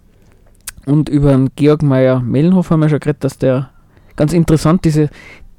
und 0.85 1.09
über 1.09 1.31
den 1.31 1.49
Georg 1.55 1.83
Meyer 1.83 2.21
Mellenhof 2.21 2.71
haben 2.71 2.79
wir 2.79 2.89
schon 2.89 2.99
geredet, 2.99 3.23
dass 3.23 3.37
der 3.37 3.69
ganz 4.15 4.33
interessant 4.33 4.85
diese, 4.85 5.09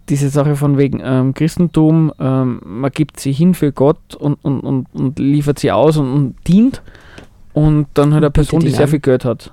diese 0.09 0.31
Sache 0.31 0.57
von 0.57 0.79
wegen 0.79 1.01
ähm, 1.03 1.35
Christentum, 1.35 2.13
ähm, 2.19 2.61
man 2.65 2.91
gibt 2.91 3.21
sie 3.21 3.33
hin 3.33 3.55
für 3.55 3.73
Gott 3.73 4.15
und, 4.15 4.39
und, 4.43 4.61
und, 4.61 4.87
und 4.95 5.19
liefert 5.19 5.59
sie 5.59 5.71
aus 5.71 5.97
und, 5.99 6.13
und 6.13 6.35
dient 6.47 6.83
und 7.53 7.89
dann 7.95 8.15
halt 8.15 8.25
eine 8.25 8.31
Person, 8.31 8.61
die 8.61 8.71
sehr 8.71 8.85
an. 8.85 8.89
viel 8.89 9.01
Geld 9.01 9.25
hat. 9.25 9.53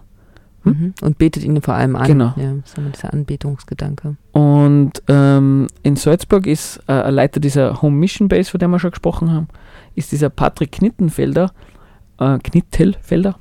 Hm? 0.65 0.71
Mhm. 0.73 0.93
Und 1.01 1.17
betet 1.17 1.43
ihn 1.43 1.61
vor 1.61 1.75
allem 1.75 1.95
an. 1.95 2.07
Genau. 2.07 2.33
Ja, 2.35 2.53
das 2.53 2.73
ist 2.73 2.95
dieser 2.95 3.13
Anbetungsgedanke. 3.13 4.17
Und 4.31 4.91
ähm, 5.07 5.67
in 5.83 5.95
Salzburg 5.95 6.47
ist 6.47 6.81
äh, 6.87 6.93
ein 6.93 7.13
Leiter 7.13 7.39
dieser 7.39 7.81
Home 7.81 7.95
Mission 7.95 8.27
Base, 8.27 8.49
von 8.49 8.59
der 8.59 8.67
wir 8.67 8.79
schon 8.79 8.91
gesprochen 8.91 9.31
haben, 9.31 9.47
ist 9.95 10.11
dieser 10.11 10.29
Patrick 10.29 10.73
Knittenfelder, 10.73 11.51
äh, 12.19 12.37
Knittelfelder. 12.39 13.37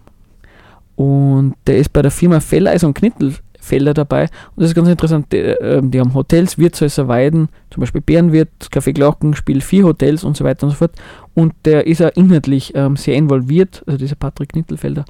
Und 0.96 1.54
der 1.66 1.78
ist 1.78 1.92
bei 1.92 2.02
der 2.02 2.10
Firma 2.10 2.38
Felleis 2.40 2.84
und 2.84 2.94
Knittelfelder 2.94 3.94
dabei. 3.94 4.22
Und 4.54 4.62
das 4.62 4.68
ist 4.68 4.74
ganz 4.74 4.88
interessant. 4.88 5.32
Die, 5.32 5.38
äh, 5.38 5.82
die 5.82 5.98
haben 5.98 6.14
Hotels, 6.14 6.58
Wirtshäuser, 6.58 7.08
Weiden, 7.08 7.48
zum 7.70 7.80
Beispiel 7.80 8.00
Bärenwirt, 8.00 8.50
Café 8.70 8.92
Glocken, 8.92 9.34
Spiel 9.34 9.60
4 9.60 9.84
Hotels 9.84 10.22
und 10.22 10.36
so 10.36 10.44
weiter 10.44 10.66
und 10.66 10.70
so 10.70 10.76
fort. 10.76 10.92
Und 11.34 11.54
der 11.64 11.86
ist 11.86 12.00
auch 12.02 12.12
inhaltlich 12.14 12.72
ähm, 12.76 12.96
sehr 12.96 13.16
involviert, 13.16 13.82
also 13.86 13.98
dieser 13.98 14.14
Patrick 14.14 14.50
Knittelfelder. 14.50 15.04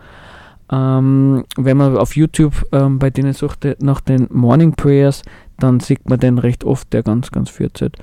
Ähm, 0.75 1.45
wenn 1.57 1.77
man 1.77 1.97
auf 1.97 2.17
YouTube 2.17 2.67
ähm, 2.73 2.99
bei 2.99 3.11
denen 3.11 3.33
sucht 3.33 3.67
nach 3.81 4.01
den 4.01 4.27
Morning 4.31 4.73
Prayers, 4.73 5.23
dann 5.59 5.79
sieht 5.79 6.09
man 6.09 6.19
den 6.19 6.39
recht 6.39 6.65
oft, 6.65 6.93
der 6.93 7.05
ganz, 7.05 7.31
ganz 7.31 7.49
führt 7.49 7.81
wird. 7.81 7.97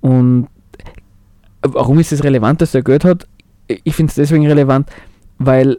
Und 0.00 0.48
warum 1.62 1.98
ist 1.98 2.12
es 2.12 2.24
relevant, 2.24 2.60
dass 2.60 2.72
der 2.72 2.82
Geld 2.82 3.04
hat? 3.04 3.26
Ich 3.66 3.94
finde 3.94 4.10
es 4.10 4.16
deswegen 4.16 4.46
relevant, 4.46 4.90
weil, 5.38 5.78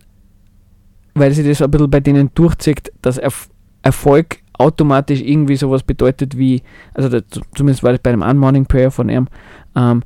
weil 1.13 1.31
sich 1.33 1.45
das 1.45 1.61
ein 1.61 1.69
bisschen 1.69 1.89
bei 1.89 1.99
denen 1.99 2.31
durchzieht, 2.33 2.91
dass 3.01 3.17
Erf 3.17 3.49
Erfolg 3.81 4.39
automatisch 4.57 5.21
irgendwie 5.21 5.55
sowas 5.55 5.83
bedeutet 5.83 6.37
wie, 6.37 6.61
also 6.93 7.07
das, 7.07 7.23
zumindest 7.55 7.81
war 7.81 7.93
das 7.93 8.01
bei 8.01 8.11
dem 8.11 8.21
Unmorning 8.21 8.65
Prayer 8.65 8.91
von 8.91 9.07
ihm, 9.07 9.27
ähm, 9.73 10.03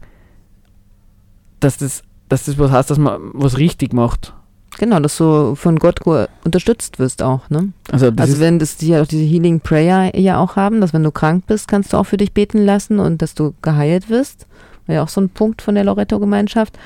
dass, 1.60 1.78
das, 1.78 2.04
dass 2.30 2.46
das 2.46 2.60
was 2.60 2.72
heißt, 2.72 2.92
dass 2.92 3.00
man 3.00 3.32
was 3.34 3.58
richtig 3.58 3.94
macht. 3.94 4.34
Genau, 4.80 5.00
dass 5.00 5.18
du 5.18 5.56
von 5.56 5.78
Gott 5.78 6.00
unterstützt 6.44 7.00
wirst 7.00 7.22
auch, 7.22 7.50
ne? 7.50 7.74
Also, 7.92 8.12
also 8.16 8.40
wenn 8.40 8.60
das 8.60 8.78
die 8.78 8.96
auch 8.96 9.06
diese 9.06 9.24
Healing 9.24 9.60
Prayer 9.60 10.18
ja 10.18 10.40
auch 10.40 10.56
haben, 10.56 10.82
dass 10.82 10.94
wenn 10.94 11.04
du 11.04 11.12
krank 11.12 11.46
bist, 11.48 11.68
kannst 11.68 11.94
du 11.94 11.98
auch 11.98 12.06
für 12.06 12.18
dich 12.18 12.34
beten 12.34 12.66
lassen 12.66 13.00
und 13.00 13.22
dass 13.22 13.36
du 13.36 13.54
geheilt 13.62 14.10
wirst. 14.10 14.48
War 14.88 14.96
ja 14.96 15.04
auch 15.04 15.10
so 15.10 15.22
ein 15.22 15.30
Punkt 15.30 15.62
von 15.62 15.76
der 15.76 15.84
Loretto-Gemeinschaft. 15.84 16.78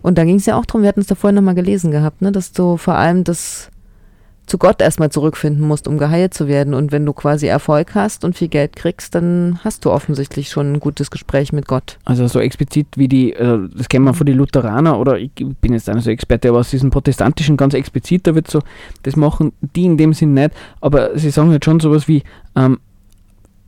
Und 0.00 0.18
da 0.18 0.24
ging 0.24 0.36
es 0.36 0.46
ja 0.46 0.56
auch 0.56 0.66
darum, 0.66 0.82
wir 0.82 0.88
hatten 0.88 1.00
es 1.00 1.06
da 1.06 1.14
vorhin 1.14 1.34
nochmal 1.34 1.54
gelesen 1.54 1.90
gehabt, 1.90 2.22
ne, 2.22 2.30
dass 2.30 2.52
du 2.52 2.76
vor 2.76 2.94
allem 2.94 3.24
das 3.24 3.70
zu 4.46 4.58
Gott 4.58 4.82
erstmal 4.82 5.10
zurückfinden 5.10 5.66
musst, 5.66 5.88
um 5.88 5.98
geheilt 5.98 6.34
zu 6.34 6.48
werden. 6.48 6.74
Und 6.74 6.92
wenn 6.92 7.06
du 7.06 7.12
quasi 7.12 7.46
Erfolg 7.46 7.94
hast 7.94 8.24
und 8.24 8.36
viel 8.36 8.48
Geld 8.48 8.76
kriegst, 8.76 9.14
dann 9.14 9.58
hast 9.64 9.84
du 9.84 9.90
offensichtlich 9.90 10.50
schon 10.50 10.74
ein 10.74 10.80
gutes 10.80 11.10
Gespräch 11.10 11.52
mit 11.52 11.66
Gott. 11.66 11.98
Also 12.04 12.26
so 12.26 12.40
explizit 12.40 12.86
wie 12.96 13.08
die, 13.08 13.36
also 13.36 13.66
das 13.68 13.88
kennen 13.88 14.04
wir 14.04 14.14
von 14.14 14.26
den 14.26 14.36
Lutheraner 14.36 14.98
oder 14.98 15.18
ich 15.18 15.30
bin 15.34 15.72
jetzt 15.72 15.88
nicht 15.88 16.04
so 16.04 16.10
Experte, 16.10 16.48
aber 16.50 16.58
aus 16.58 16.70
diesen 16.70 16.90
protestantischen 16.90 17.56
ganz 17.56 17.74
explizit, 17.74 18.26
da 18.26 18.34
wird 18.34 18.50
so, 18.50 18.60
das 19.02 19.16
machen 19.16 19.52
die 19.60 19.86
in 19.86 19.96
dem 19.96 20.12
Sinn 20.12 20.34
nicht, 20.34 20.50
aber 20.80 21.18
sie 21.18 21.30
sagen 21.30 21.50
jetzt 21.52 21.64
schon 21.64 21.80
sowas 21.80 22.06
wie, 22.06 22.22
ähm, 22.54 22.78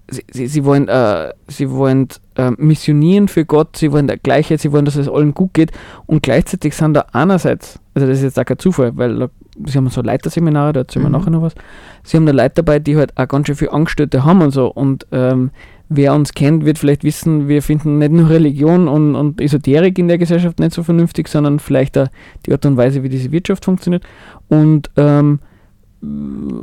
sie, 0.09 0.25
sie, 0.31 0.47
sie, 0.47 0.65
wollen, 0.65 0.89
äh, 0.89 1.33
sie 1.49 1.71
wollen 1.71 2.09
äh, 2.35 2.51
missionieren 2.51 3.29
für 3.29 3.45
Gott, 3.45 3.77
sie 3.77 3.93
wollen 3.93 4.07
der 4.07 4.19
Gleichheit, 4.19 4.61
sie 4.61 4.73
wollen, 4.73 4.85
dass 4.85 4.97
es 4.97 5.09
allen 5.09 5.33
gut 5.33 5.55
geht 5.55 5.73
und 6.07 6.23
gleichzeitig 6.23 6.75
sind 6.75 6.95
da 6.95 7.07
einerseits, 7.13 7.79
also 7.95 8.07
das 8.07 8.19
ist 8.19 8.25
jetzt 8.25 8.39
auch 8.39 8.45
kein 8.45 8.59
Zufall, 8.59 8.97
weil 8.97 9.31
sie 9.65 9.79
haben 9.79 9.89
so 9.89 10.03
Leiterseminare, 10.03 10.73
da 10.73 10.81
erzählen 10.81 11.05
wir 11.05 11.09
mhm. 11.09 11.17
nachher 11.17 11.31
noch 11.31 11.43
was, 11.43 11.55
sie 12.03 12.17
haben 12.17 12.27
da 12.27 12.33
Leute 12.33 12.57
dabei, 12.57 12.79
die 12.79 12.97
halt 12.97 13.17
auch 13.17 13.29
ganz 13.29 13.47
schön 13.47 13.57
viele 13.57 13.73
Angestellte 13.73 14.25
haben 14.25 14.43
und 14.43 14.51
so 14.51 14.69
und 14.69 15.07
ähm, 15.13 15.51
wer 15.89 16.15
uns 16.15 16.35
kennt, 16.35 16.65
wird 16.65 16.79
vielleicht 16.79 17.05
wissen, 17.05 17.49
wir 17.49 17.63
finden 17.63 17.99
nicht 17.99 18.13
nur 18.13 18.29
Religion 18.29 18.89
und, 18.89 19.15
und 19.15 19.41
Esoterik 19.41 19.99
in 19.99 20.09
der 20.09 20.19
Gesellschaft 20.19 20.59
nicht 20.59 20.73
so 20.73 20.83
vernünftig, 20.83 21.29
sondern 21.29 21.61
vielleicht 21.61 21.97
auch 21.97 22.09
die 22.45 22.53
Art 22.53 22.67
und 22.67 22.77
Weise, 22.77 23.03
wie 23.03 23.09
diese 23.09 23.33
Wirtschaft 23.33 23.65
funktioniert 23.65 24.03
und 24.49 24.91
ähm, 24.97 25.41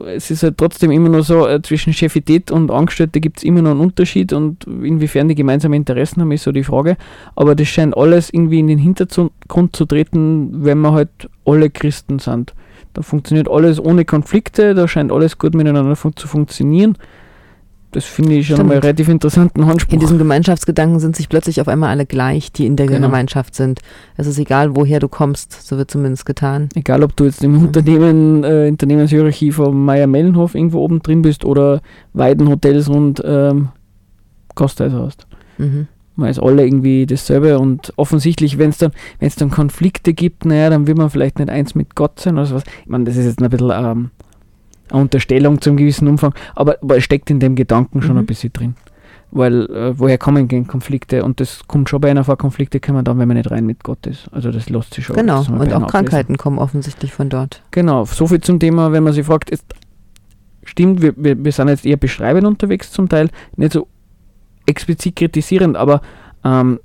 es 0.05 0.29
ist 0.31 0.43
halt 0.43 0.57
trotzdem 0.57 0.91
immer 0.91 1.09
noch 1.09 1.23
so, 1.23 1.47
äh, 1.47 1.61
zwischen 1.61 1.93
Chefität 1.93 2.51
und 2.51 2.71
Angestellte 2.71 3.19
gibt 3.19 3.37
es 3.37 3.43
immer 3.43 3.61
noch 3.61 3.71
einen 3.71 3.79
Unterschied 3.79 4.31
und 4.31 4.65
inwiefern 4.65 5.27
die 5.27 5.35
gemeinsame 5.35 5.75
Interessen 5.75 6.21
haben, 6.21 6.31
ist 6.31 6.43
so 6.43 6.51
die 6.51 6.63
Frage. 6.63 6.97
Aber 7.35 7.55
das 7.55 7.67
scheint 7.67 7.97
alles 7.97 8.31
irgendwie 8.31 8.59
in 8.59 8.67
den 8.67 8.77
Hintergrund 8.77 9.75
zu 9.75 9.85
treten, 9.85 10.63
wenn 10.63 10.79
wir 10.79 10.93
halt 10.93 11.29
alle 11.45 11.69
Christen 11.69 12.19
sind. 12.19 12.53
Da 12.93 13.01
funktioniert 13.01 13.49
alles 13.49 13.79
ohne 13.79 14.05
Konflikte, 14.05 14.75
da 14.75 14.87
scheint 14.87 15.11
alles 15.11 15.37
gut 15.37 15.55
miteinander 15.55 15.95
fun 15.95 16.15
zu 16.15 16.27
funktionieren. 16.27 16.97
Das 17.93 18.05
finde 18.05 18.33
ich 18.33 18.47
schon 18.47 18.55
Stimmt. 18.55 18.69
mal 18.69 18.79
relativ 18.79 19.07
interessanten 19.07 19.63
Anspruch. 19.63 19.93
In 19.93 19.99
diesem 19.99 20.17
Gemeinschaftsgedanken 20.17 20.99
sind 20.99 21.15
sich 21.15 21.29
plötzlich 21.29 21.61
auf 21.61 21.67
einmal 21.67 21.89
alle 21.89 22.07
gleich, 22.07 22.51
die 22.51 22.65
in 22.65 22.75
der 22.75 22.87
genau. 22.87 23.07
Gemeinschaft 23.07 23.53
sind. 23.53 23.81
Es 24.17 24.25
ist 24.25 24.39
egal, 24.39 24.75
woher 24.75 24.99
du 24.99 25.07
kommst, 25.07 25.67
so 25.67 25.77
wird 25.77 25.91
zumindest 25.91 26.25
getan. 26.25 26.69
Egal, 26.73 27.03
ob 27.03 27.15
du 27.15 27.25
jetzt 27.25 27.43
im 27.43 27.53
mhm. 27.53 27.65
Unternehmen, 27.65 28.43
äh, 28.43 28.67
Unternehmenshierarchie 28.69 29.51
von 29.51 29.85
Meier-Mellenhof 29.85 30.55
irgendwo 30.55 30.79
oben 30.79 31.03
drin 31.03 31.21
bist 31.21 31.45
oder 31.45 31.81
Weidenhotels 32.13 32.87
und 32.87 33.21
ähm, 33.23 33.69
Gasthäuser 34.55 35.03
hast. 35.03 35.27
Mhm. 35.59 35.87
Man 36.15 36.29
ist 36.29 36.39
alle 36.39 36.63
irgendwie 36.65 37.05
dasselbe 37.05 37.57
und 37.57 37.91
offensichtlich, 37.95 38.57
wenn 38.57 38.69
es 38.69 38.77
dann, 38.77 38.91
dann 39.19 39.49
Konflikte 39.49 40.13
gibt, 40.13 40.45
naja, 40.45 40.69
dann 40.69 40.85
will 40.85 40.95
man 40.95 41.09
vielleicht 41.09 41.39
nicht 41.39 41.49
eins 41.49 41.73
mit 41.73 41.95
Gott 41.95 42.19
sein 42.19 42.35
oder 42.35 42.45
sowas. 42.45 42.63
Ich 42.83 42.89
meine, 42.89 43.05
das 43.05 43.17
ist 43.17 43.25
jetzt 43.25 43.41
ein 43.41 43.49
bisschen 43.49 43.71
ähm, 43.71 44.11
eine 44.89 45.01
Unterstellung 45.01 45.59
zum 45.61 45.75
gewissen 45.75 46.07
Umfang, 46.07 46.33
aber, 46.55 46.77
aber 46.81 46.97
es 46.97 47.03
steckt 47.03 47.31
in 47.31 47.39
dem 47.39 47.55
Gedanken 47.55 48.01
schon 48.01 48.13
mhm. 48.13 48.19
ein 48.19 48.25
bisschen 48.25 48.53
drin. 48.53 48.75
Weil 49.35 49.65
äh, 49.71 49.97
woher 49.97 50.19
kommen 50.19 50.47
gegen 50.47 50.67
Konflikte? 50.67 51.23
Und 51.23 51.39
das 51.39 51.67
kommt 51.67 51.89
schon 51.89 51.99
bei 51.99 52.11
einer 52.11 52.23
vor, 52.23 52.37
Konflikte 52.37 52.79
kommen 52.79 53.03
dann, 53.03 53.17
wenn 53.17 53.27
man 53.27 53.37
nicht 53.37 53.49
rein 53.49 53.65
mit 53.65 53.83
Gott 53.83 54.05
ist. 54.05 54.29
Also 54.31 54.51
das 54.51 54.69
lässt 54.69 54.93
sich 54.93 55.05
schon. 55.05 55.15
Genau, 55.15 55.39
und 55.39 55.73
auch 55.73 55.87
Krankheiten 55.87 56.37
kommen 56.37 56.59
offensichtlich 56.59 57.11
von 57.11 57.29
dort. 57.29 57.63
Genau, 57.71 58.05
so 58.05 58.27
viel 58.27 58.41
zum 58.41 58.59
Thema, 58.59 58.91
wenn 58.91 59.01
man 59.01 59.13
sich 59.13 59.25
fragt, 59.25 59.49
ist, 59.49 59.65
stimmt, 60.63 61.01
wir, 61.01 61.13
wir, 61.17 61.43
wir 61.43 61.51
sind 61.51 61.69
jetzt 61.69 61.83
eher 61.83 61.97
beschreibend 61.97 62.45
unterwegs 62.45 62.91
zum 62.91 63.09
Teil, 63.09 63.29
nicht 63.55 63.73
so 63.73 63.87
explizit 64.65 65.15
kritisierend, 65.15 65.75
aber 65.77 66.01
ähm, 66.43 66.79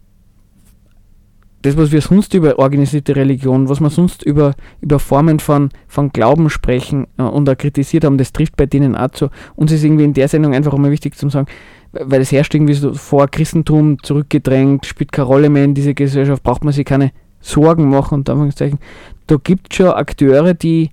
das, 1.63 1.77
was 1.77 1.91
wir 1.91 2.01
sonst 2.01 2.35
über 2.35 2.59
organisierte 2.59 3.17
Religion, 3.17 3.69
was 3.69 3.81
wir 3.81 3.91
sonst 3.91 4.23
über, 4.23 4.55
über 4.81 4.99
Formen 4.99 5.41
von, 5.41 5.71
von 5.89 6.11
Glauben 6.11 6.51
sprechen 6.51 7.07
äh, 7.19 7.23
und 7.23 7.49
auch 7.49 7.57
kritisiert 7.57 8.05
haben, 8.05 8.17
das 8.17 8.33
trifft 8.33 8.57
bei 8.57 8.67
denen 8.67 8.95
auch 8.95 9.11
zu. 9.11 9.29
Uns 9.57 9.73
ist 9.73 9.83
irgendwie 9.83 10.05
in 10.05 10.15
der 10.15 10.29
Sendung 10.29 10.55
einfach 10.55 10.73
immer 10.73 10.91
wichtig 10.91 11.17
zu 11.17 11.29
sagen, 11.29 11.49
weil 11.93 12.21
es 12.21 12.31
herrscht 12.31 12.55
irgendwie 12.55 12.75
so 12.75 12.95
vor 12.95 13.27
Christentum 13.29 14.01
zurückgedrängt, 14.03 14.87
spielt 14.87 15.11
keine 15.11 15.27
Rolle 15.27 15.49
mehr 15.49 15.65
in 15.65 15.75
dieser 15.75 15.95
Gesellschaft, 15.95 16.43
braucht 16.43 16.63
man 16.63 16.73
sich 16.73 16.85
keine 16.85 17.11
Sorgen 17.41 17.89
machen, 17.89 18.15
unter 18.15 18.33
Anführungszeichen. 18.33 18.79
Da 19.27 19.37
gibt 19.43 19.73
es 19.73 19.77
schon 19.77 19.89
Akteure, 19.89 20.55
die, 20.55 20.91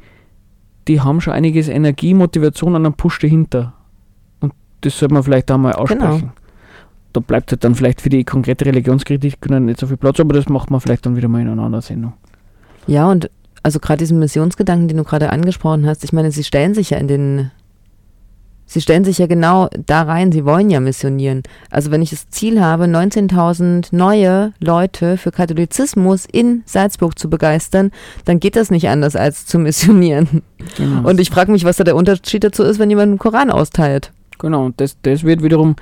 die 0.88 1.02
haben 1.02 1.22
schon 1.22 1.34
einiges 1.34 1.68
Energie, 1.68 2.14
Motivation 2.14 2.76
und 2.76 2.86
einen 2.86 2.96
Push 2.96 3.20
dahinter. 3.20 3.74
Und 4.40 4.54
das 4.82 4.98
sollte 4.98 5.14
man 5.14 5.24
vielleicht 5.24 5.52
auch 5.52 5.58
mal 5.58 5.74
genau. 5.74 5.84
aussprechen. 5.84 6.20
Genau 6.20 6.45
da 7.16 7.22
bleibt 7.22 7.52
halt 7.52 7.64
dann 7.64 7.76
vielleicht 7.76 8.02
für 8.02 8.10
die 8.10 8.24
konkrete 8.24 8.66
Religionskritik 8.66 9.50
nicht 9.50 9.80
so 9.80 9.88
viel 9.88 9.98
Platz, 9.98 10.20
aber 10.20 10.34
das 10.34 10.50
macht 10.50 10.70
man 10.70 10.82
vielleicht 10.82 11.06
dann 11.06 11.16
wieder 11.16 11.28
mal 11.28 11.42
in 11.42 11.48
einer 11.48 11.64
anderen 11.64 11.82
Sendung. 11.82 12.14
Ja, 12.88 13.10
und 13.10 13.30
also 13.64 13.80
gerade 13.80 14.00
diesen 14.00 14.20
Missionsgedanken, 14.20 14.88
den 14.88 14.98
du 14.98 15.04
gerade 15.04 15.32
angesprochen 15.32 15.88
hast, 15.88 16.04
ich 16.04 16.14
meine, 16.14 16.32
sie 16.32 16.44
stellen 16.44 16.74
sich 16.74 16.92
ja 16.92 16.98
in 16.98 17.08
den, 17.08 17.52
sie 18.66 18.82
stellen 18.82 19.04
sich 19.04 19.18
ja 19.18 19.28
genau 19.28 19.70
da 19.86 20.04
rein, 20.04 20.32
sie 20.32 20.46
wollen 20.46 20.70
ja 20.70 20.80
missionieren. 20.80 21.42
Also 21.72 21.90
wenn 21.90 22.02
ich 22.02 22.12
das 22.12 22.30
Ziel 22.30 22.62
habe, 22.62 22.84
19.000 22.84 23.88
neue 23.92 24.54
Leute 24.60 25.18
für 25.18 25.32
Katholizismus 25.32 26.26
in 26.32 26.64
Salzburg 26.66 27.18
zu 27.18 27.30
begeistern, 27.30 27.92
dann 28.26 28.40
geht 28.40 28.56
das 28.56 28.70
nicht 28.70 28.88
anders 28.90 29.16
als 29.16 29.48
zu 29.48 29.58
missionieren. 29.58 30.44
Genau. 30.78 31.10
Und 31.10 31.20
ich 31.20 31.30
frage 31.30 31.52
mich, 31.52 31.64
was 31.64 31.78
da 31.78 31.84
der 31.84 31.96
Unterschied 31.96 32.44
dazu 32.44 32.64
ist, 32.64 32.78
wenn 32.78 32.90
jemand 32.90 33.10
einen 33.10 33.20
Koran 33.20 33.50
austeilt. 33.50 34.12
Genau, 34.38 34.66
und 34.66 34.80
das, 34.82 34.98
das 35.02 35.24
wird 35.24 35.42
wiederum 35.42 35.76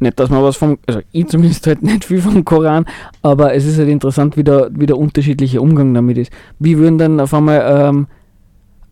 nicht, 0.00 0.18
dass 0.18 0.30
man 0.30 0.42
was 0.42 0.56
vom, 0.56 0.78
also 0.86 1.00
ich 1.12 1.28
zumindest 1.28 1.66
halt 1.66 1.82
nicht 1.82 2.04
viel 2.04 2.20
vom 2.20 2.44
Koran, 2.44 2.86
aber 3.22 3.54
es 3.54 3.64
ist 3.64 3.78
halt 3.78 3.88
interessant, 3.88 4.36
wie 4.36 4.44
der, 4.44 4.70
wie 4.72 4.86
der 4.86 4.98
unterschiedliche 4.98 5.60
Umgang 5.60 5.94
damit 5.94 6.18
ist. 6.18 6.32
Wie 6.58 6.78
würden 6.78 6.98
dann 6.98 7.20
auf 7.20 7.34
einmal 7.34 7.62
ähm, 7.66 8.06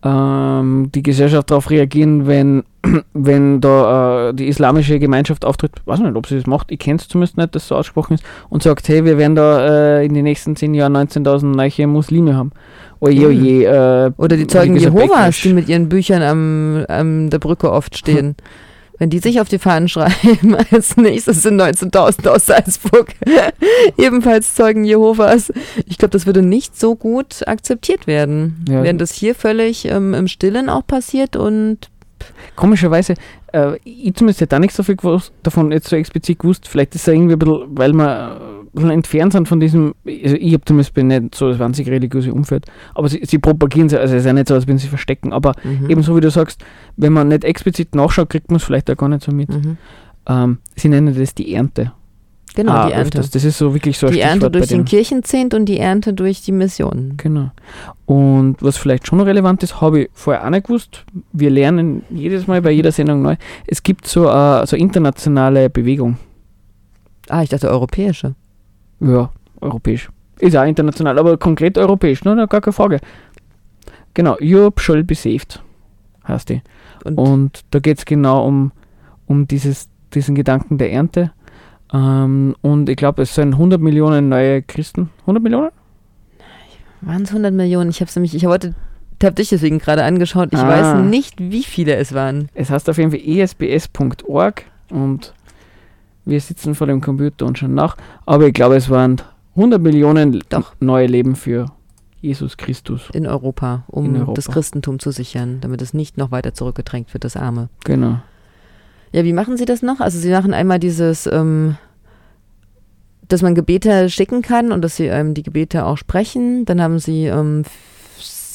ähm, 0.03 0.91
die 0.95 1.03
Gesellschaft 1.03 1.51
darauf 1.51 1.71
reagieren, 1.71 2.27
wenn, 2.27 2.65
wenn 3.13 3.61
da 3.61 4.31
äh, 4.31 4.35
die 4.35 4.49
islamische 4.49 4.99
Gemeinschaft 4.99 5.45
auftritt, 5.45 5.73
ich 5.77 5.87
weiß 5.87 6.01
nicht, 6.01 6.17
ob 6.17 6.27
sie 6.27 6.37
das 6.37 6.47
macht, 6.47 6.73
ich 6.73 6.79
kenne 6.79 6.99
es 6.99 7.09
zumindest 7.09 7.37
nicht, 7.37 7.55
dass 7.55 7.63
es 7.63 7.69
so 7.69 7.77
ausgesprochen 7.77 8.15
ist, 8.15 8.25
und 8.49 8.63
sagt, 8.63 8.89
hey, 8.89 9.05
wir 9.05 9.19
werden 9.19 9.35
da 9.35 9.99
äh, 9.99 10.07
in 10.07 10.15
den 10.15 10.25
nächsten 10.25 10.57
zehn 10.57 10.75
Jahren 10.75 10.97
19.000 10.97 11.45
neue 11.45 11.87
Muslime 11.87 12.35
haben. 12.35 12.53
Oje, 13.01 13.29
oje, 13.29 13.65
äh, 13.65 14.13
Oder 14.19 14.37
die 14.37 14.47
Zeugen 14.47 14.77
Jehovas, 14.77 15.41
die 15.41 15.55
mit 15.55 15.69
ihren 15.69 15.89
Büchern 15.89 16.23
am, 16.23 16.85
am 16.89 17.31
der 17.31 17.39
Brücke 17.39 17.73
oft 17.73 17.97
stehen. 17.97 18.37
Wenn 19.01 19.09
die 19.09 19.19
sich 19.19 19.41
auf 19.41 19.49
die 19.49 19.59
Fahnen 19.59 19.89
schreiben, 19.89 20.55
als 20.71 20.99
nächstes 20.99 21.43
sind 21.43 21.59
19.000 21.59 22.29
aus 22.29 22.45
Salzburg, 22.45 23.15
ebenfalls 23.97 24.55
Zeugen 24.55 24.85
Jehovas. 24.85 25.51
Ich 25.87 25.97
glaube, 25.97 26.13
das 26.13 26.27
würde 26.27 26.43
nicht 26.43 26.79
so 26.79 26.97
gut 26.97 27.49
akzeptiert 27.49 28.07
werden, 28.07 28.63
ja. 28.69 28.83
während 28.83 29.01
das 29.01 29.13
hier 29.13 29.35
völlig 29.35 29.87
ähm, 29.87 30.13
im 30.13 30.29
Stillen 30.29 30.69
auch 30.69 30.87
passiert 30.87 31.35
und 31.35 31.89
Komischerweise, 32.55 33.15
äh, 33.53 33.77
ich 33.85 34.15
zumindest 34.15 34.43
hätte 34.43 34.51
da 34.51 34.59
nicht 34.59 34.75
so 34.75 34.83
viel 34.83 34.97
gewusst, 34.97 35.33
davon 35.43 35.73
jetzt 35.73 35.89
so 35.89 35.97
explizit 35.97 36.39
gewusst. 36.39 36.69
Vielleicht 36.69 36.95
ist 36.95 37.03
es 37.03 37.09
irgendwie 37.09 37.33
ein 37.33 37.39
bisschen, 37.39 37.67
weil 37.71 37.93
bisschen 37.93 38.41
entfernt 38.75 39.33
sind 39.33 39.49
von 39.49 39.61
diesem, 39.61 39.95
also 40.07 40.37
ich 40.37 40.53
habe 40.53 40.65
zumindest 40.65 40.95
bin 40.95 41.09
nicht 41.09 41.35
so 41.35 41.49
das 41.49 41.59
wahnsinnig 41.59 41.91
religiöse 41.93 42.33
Umfeld, 42.33 42.67
aber 42.95 43.09
sie, 43.09 43.21
sie 43.25 43.39
propagieren 43.39 43.89
es, 43.89 43.95
also 43.95 44.15
es 44.15 44.21
ist 44.21 44.27
ja 44.27 44.33
nicht 44.33 44.49
so, 44.49 44.55
als 44.55 44.67
wenn 44.67 44.79
sie 44.79 44.89
verstecken, 44.89 45.33
aber 45.33 45.55
mhm. 45.65 45.91
ebenso 45.91 46.17
wie 46.17 46.21
du 46.21 46.31
sagst, 46.31 46.65
wenn 46.97 47.13
man 47.13 47.29
nicht 47.29 47.45
explizit 47.45 47.95
nachschaut, 47.95 48.31
kriegt 48.31 48.51
man 48.51 48.57
es 48.57 48.65
vielleicht 48.65 48.91
auch 48.91 48.97
gar 48.97 49.09
nicht 49.09 49.23
so 49.23 49.33
mit. 49.33 49.49
Mhm. 49.49 49.77
Ähm, 50.27 50.59
sie 50.77 50.89
nennen 50.89 51.15
das 51.17 51.35
die 51.35 51.55
Ernte. 51.55 51.93
Genau, 52.55 52.73
ah, 52.73 52.87
die 52.87 52.93
Ernte. 52.93 53.19
Öfters. 53.19 53.31
Das 53.31 53.45
ist 53.45 53.59
so 53.59 53.75
wirklich 53.75 53.97
so 53.97 54.09
ein 54.09 54.13
Die 54.13 54.21
Ernte 54.21 54.51
durch 54.51 54.69
den 54.69 54.85
Kirchenzehnt 54.85 55.55
und 55.55 55.67
die 55.67 55.79
Ernte 55.79 56.13
durch 56.13 56.43
die 56.43 56.53
Mission. 56.53 57.15
Genau. 57.17 57.51
Und 58.07 58.57
was 58.61 58.77
vielleicht 58.77 59.07
schon 59.07 59.19
noch 59.19 59.27
relevant 59.27 59.63
ist, 59.63 59.81
habe 59.81 60.03
ich 60.03 60.11
vorher 60.13 60.45
auch 60.45 60.51
nicht 60.51 60.67
gewusst. 60.67 61.05
Wir 61.33 61.51
lernen 61.51 62.03
jedes 62.11 62.47
Mal 62.47 62.61
bei 62.61 62.73
jeder 62.73 62.91
Sendung 62.91 63.23
neu. 63.23 63.37
Es 63.67 63.83
gibt 63.83 64.07
so 64.07 64.29
eine 64.29 64.67
so 64.67 64.77
internationale 64.77 65.71
Bewegung. 65.71 66.19
Ah, 67.29 67.43
ich 67.43 67.49
dachte 67.49 67.71
europäische. 67.71 68.35
Ja, 69.01 69.31
europäisch. 69.61 70.11
Ist 70.39 70.57
auch 70.57 70.65
international, 70.65 71.19
aber 71.19 71.37
konkret 71.37 71.77
europäisch, 71.77 72.25
ne? 72.25 72.35
Gar 72.49 72.61
keine 72.61 72.73
Frage. 72.73 73.01
Genau, 74.15 74.37
Europe 74.41 74.81
shall 74.81 75.05
be 75.05 75.15
saved, 75.15 75.63
heißt 76.27 76.49
die. 76.49 76.63
Und, 77.05 77.19
und 77.19 77.61
da 77.71 77.79
geht 77.79 77.99
es 77.99 78.05
genau 78.05 78.47
um, 78.47 78.73
um 79.27 79.47
dieses, 79.47 79.89
diesen 80.13 80.35
Gedanken 80.35 80.79
der 80.79 80.93
Ernte 80.93 81.33
ähm, 81.93 82.55
und 82.61 82.89
ich 82.89 82.97
glaube, 82.97 83.23
es 83.23 83.35
sind 83.35 83.55
100 83.55 83.81
Millionen 83.81 84.29
neue 84.29 84.63
Christen. 84.63 85.11
100 85.23 85.43
Millionen? 85.43 85.71
Waren 87.01 87.23
es 87.23 87.31
100 87.31 87.53
Millionen? 87.53 87.91
Ich 87.91 88.01
habe 88.01 88.11
nämlich, 88.15 88.35
ich 88.35 88.45
wollte, 88.45 88.75
habe 89.23 89.35
dich 89.35 89.49
deswegen 89.49 89.79
gerade 89.79 90.05
angeschaut. 90.05 90.51
Ich 90.53 90.59
ah. 90.59 90.69
weiß 90.69 91.05
nicht, 91.05 91.35
wie 91.39 91.65
viele 91.65 91.97
es 91.97 92.15
waren. 92.15 92.49
Es 92.55 92.71
heißt 92.71 92.89
auf 92.89 92.99
jeden 92.99 93.11
Fall 93.11 93.21
esbs.org 93.21 94.65
und 94.91 95.35
wir 96.25 96.41
sitzen 96.41 96.75
vor 96.75 96.87
dem 96.87 97.01
Computer 97.01 97.47
und 97.47 97.59
schauen 97.59 97.75
nach. 97.75 97.97
Aber 98.27 98.47
ich 98.47 98.53
glaube, 98.55 98.77
es 98.77 98.91
waren 98.91 99.21
100 99.57 99.81
Millionen 99.81 100.43
Doch. 100.49 100.75
neue 100.81 101.07
Leben 101.07 101.35
für 101.37 101.67
Jesus 102.21 102.57
Christus. 102.57 103.09
In 103.13 103.27
Europa, 103.27 103.85
um 103.89 104.07
In 104.07 104.17
Europa. 104.17 104.35
das 104.35 104.49
Christentum 104.49 104.99
zu 104.99 105.11
sichern, 105.11 105.59
damit 105.61 105.81
es 105.83 105.95
nicht 105.95 106.19
noch 106.19 106.31
weiter 106.31 106.55
zurückgedrängt 106.55 107.13
wird, 107.15 107.25
das 107.25 107.37
Arme. 107.37 107.69
Genau. 107.85 108.19
Ja, 109.13 109.25
wie 109.25 109.33
machen 109.33 109.57
Sie 109.57 109.65
das 109.65 109.83
noch? 109.83 110.01
Also 110.01 110.19
Sie 110.19 110.31
machen 110.31 110.55
einmal 110.55 110.79
dieses, 110.79 111.27
ähm, 111.27 111.77
dass 113.27 113.43
man 113.43 113.55
Gebete 113.55 114.09
schicken 114.11 114.43
kann 114.43 114.71
und 114.71 114.83
dass 114.83 114.97
Sie 114.97 115.07
ähm, 115.07 115.35
die 115.35 115.43
Gebete 115.43 115.85
auch 115.87 115.97
sprechen. 115.97 116.65
Dann 116.65 116.81
haben 116.81 116.99
Sie 116.99 117.27
ähm, 117.27 117.65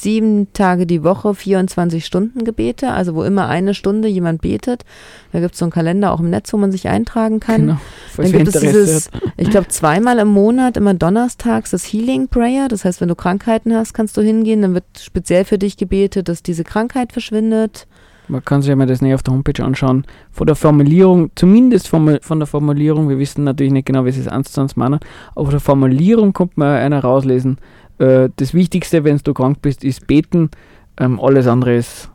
sieben 0.02 0.52
Tage 0.52 0.86
die 0.86 1.02
Woche 1.02 1.34
24 1.34 2.04
Stunden 2.04 2.44
Gebete, 2.44 2.92
also 2.92 3.14
wo 3.14 3.22
immer 3.22 3.48
eine 3.48 3.74
Stunde 3.74 4.08
jemand 4.08 4.42
betet. 4.42 4.84
Da 5.32 5.40
gibt 5.40 5.54
es 5.54 5.58
so 5.58 5.64
einen 5.64 5.72
Kalender 5.72 6.12
auch 6.12 6.20
im 6.20 6.30
Netz, 6.30 6.52
wo 6.52 6.56
man 6.56 6.72
sich 6.72 6.88
eintragen 6.88 7.40
kann. 7.40 7.60
Genau, 7.62 7.80
Dann 8.16 8.32
gibt 8.32 8.48
es 8.48 8.60
dieses, 8.60 9.10
ich 9.36 9.50
glaube, 9.50 9.68
zweimal 9.68 10.18
im 10.18 10.28
Monat, 10.28 10.76
immer 10.76 10.94
donnerstags, 10.94 11.70
das 11.70 11.84
Healing 11.84 12.28
Prayer. 12.28 12.68
Das 12.68 12.84
heißt, 12.84 13.00
wenn 13.00 13.08
du 13.08 13.14
Krankheiten 13.14 13.74
hast, 13.74 13.94
kannst 13.94 14.16
du 14.16 14.22
hingehen. 14.22 14.62
Dann 14.62 14.74
wird 14.74 14.84
speziell 15.00 15.44
für 15.44 15.58
dich 15.58 15.76
gebetet, 15.76 16.28
dass 16.28 16.42
diese 16.42 16.64
Krankheit 16.64 17.12
verschwindet. 17.12 17.86
Man 18.28 18.44
kann 18.44 18.60
sich 18.60 18.70
ja 18.70 18.76
mal 18.76 18.86
das 18.86 19.02
näher 19.02 19.14
auf 19.14 19.22
der 19.22 19.34
Homepage 19.34 19.62
anschauen. 19.64 20.04
Von 20.32 20.46
der 20.46 20.56
Formulierung, 20.56 21.30
zumindest 21.36 21.86
von, 21.88 22.18
von 22.20 22.40
der 22.40 22.46
Formulierung, 22.46 23.08
wir 23.08 23.18
wissen 23.18 23.44
natürlich 23.44 23.72
nicht 23.72 23.86
genau, 23.86 24.04
wie 24.04 24.10
sie 24.10 24.20
es 24.20 24.28
eins 24.28 24.50
zu 24.50 24.60
eins 24.60 24.74
meinen, 24.74 24.98
aber 25.34 25.44
von 25.44 25.50
der 25.52 25.60
Formulierung 25.60 26.32
kommt 26.32 26.56
man 26.56 26.76
einer 26.76 27.00
rauslesen. 27.00 27.58
Äh, 27.98 28.30
das 28.36 28.54
Wichtigste, 28.54 29.04
wenn 29.04 29.18
du 29.18 29.34
krank 29.34 29.62
bist, 29.62 29.84
ist 29.84 30.06
beten. 30.06 30.50
Ähm, 30.98 31.20
alles 31.20 31.46
andere 31.46 31.76
ist 31.76 32.10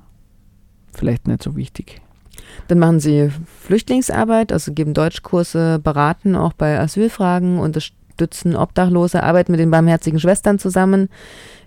vielleicht 0.94 1.28
nicht 1.28 1.44
so 1.44 1.56
wichtig. 1.56 2.02
Dann 2.68 2.80
machen 2.80 3.00
sie 3.00 3.30
Flüchtlingsarbeit, 3.62 4.52
also 4.52 4.74
geben 4.74 4.94
Deutschkurse, 4.94 5.80
beraten 5.80 6.36
auch 6.36 6.54
bei 6.54 6.80
Asylfragen, 6.80 7.60
unterstützen 7.60 8.56
Obdachlose, 8.56 9.24
arbeiten 9.24 9.52
mit 9.52 9.60
den 9.60 9.72
barmherzigen 9.72 10.20
Schwestern 10.20 10.60
zusammen 10.60 11.10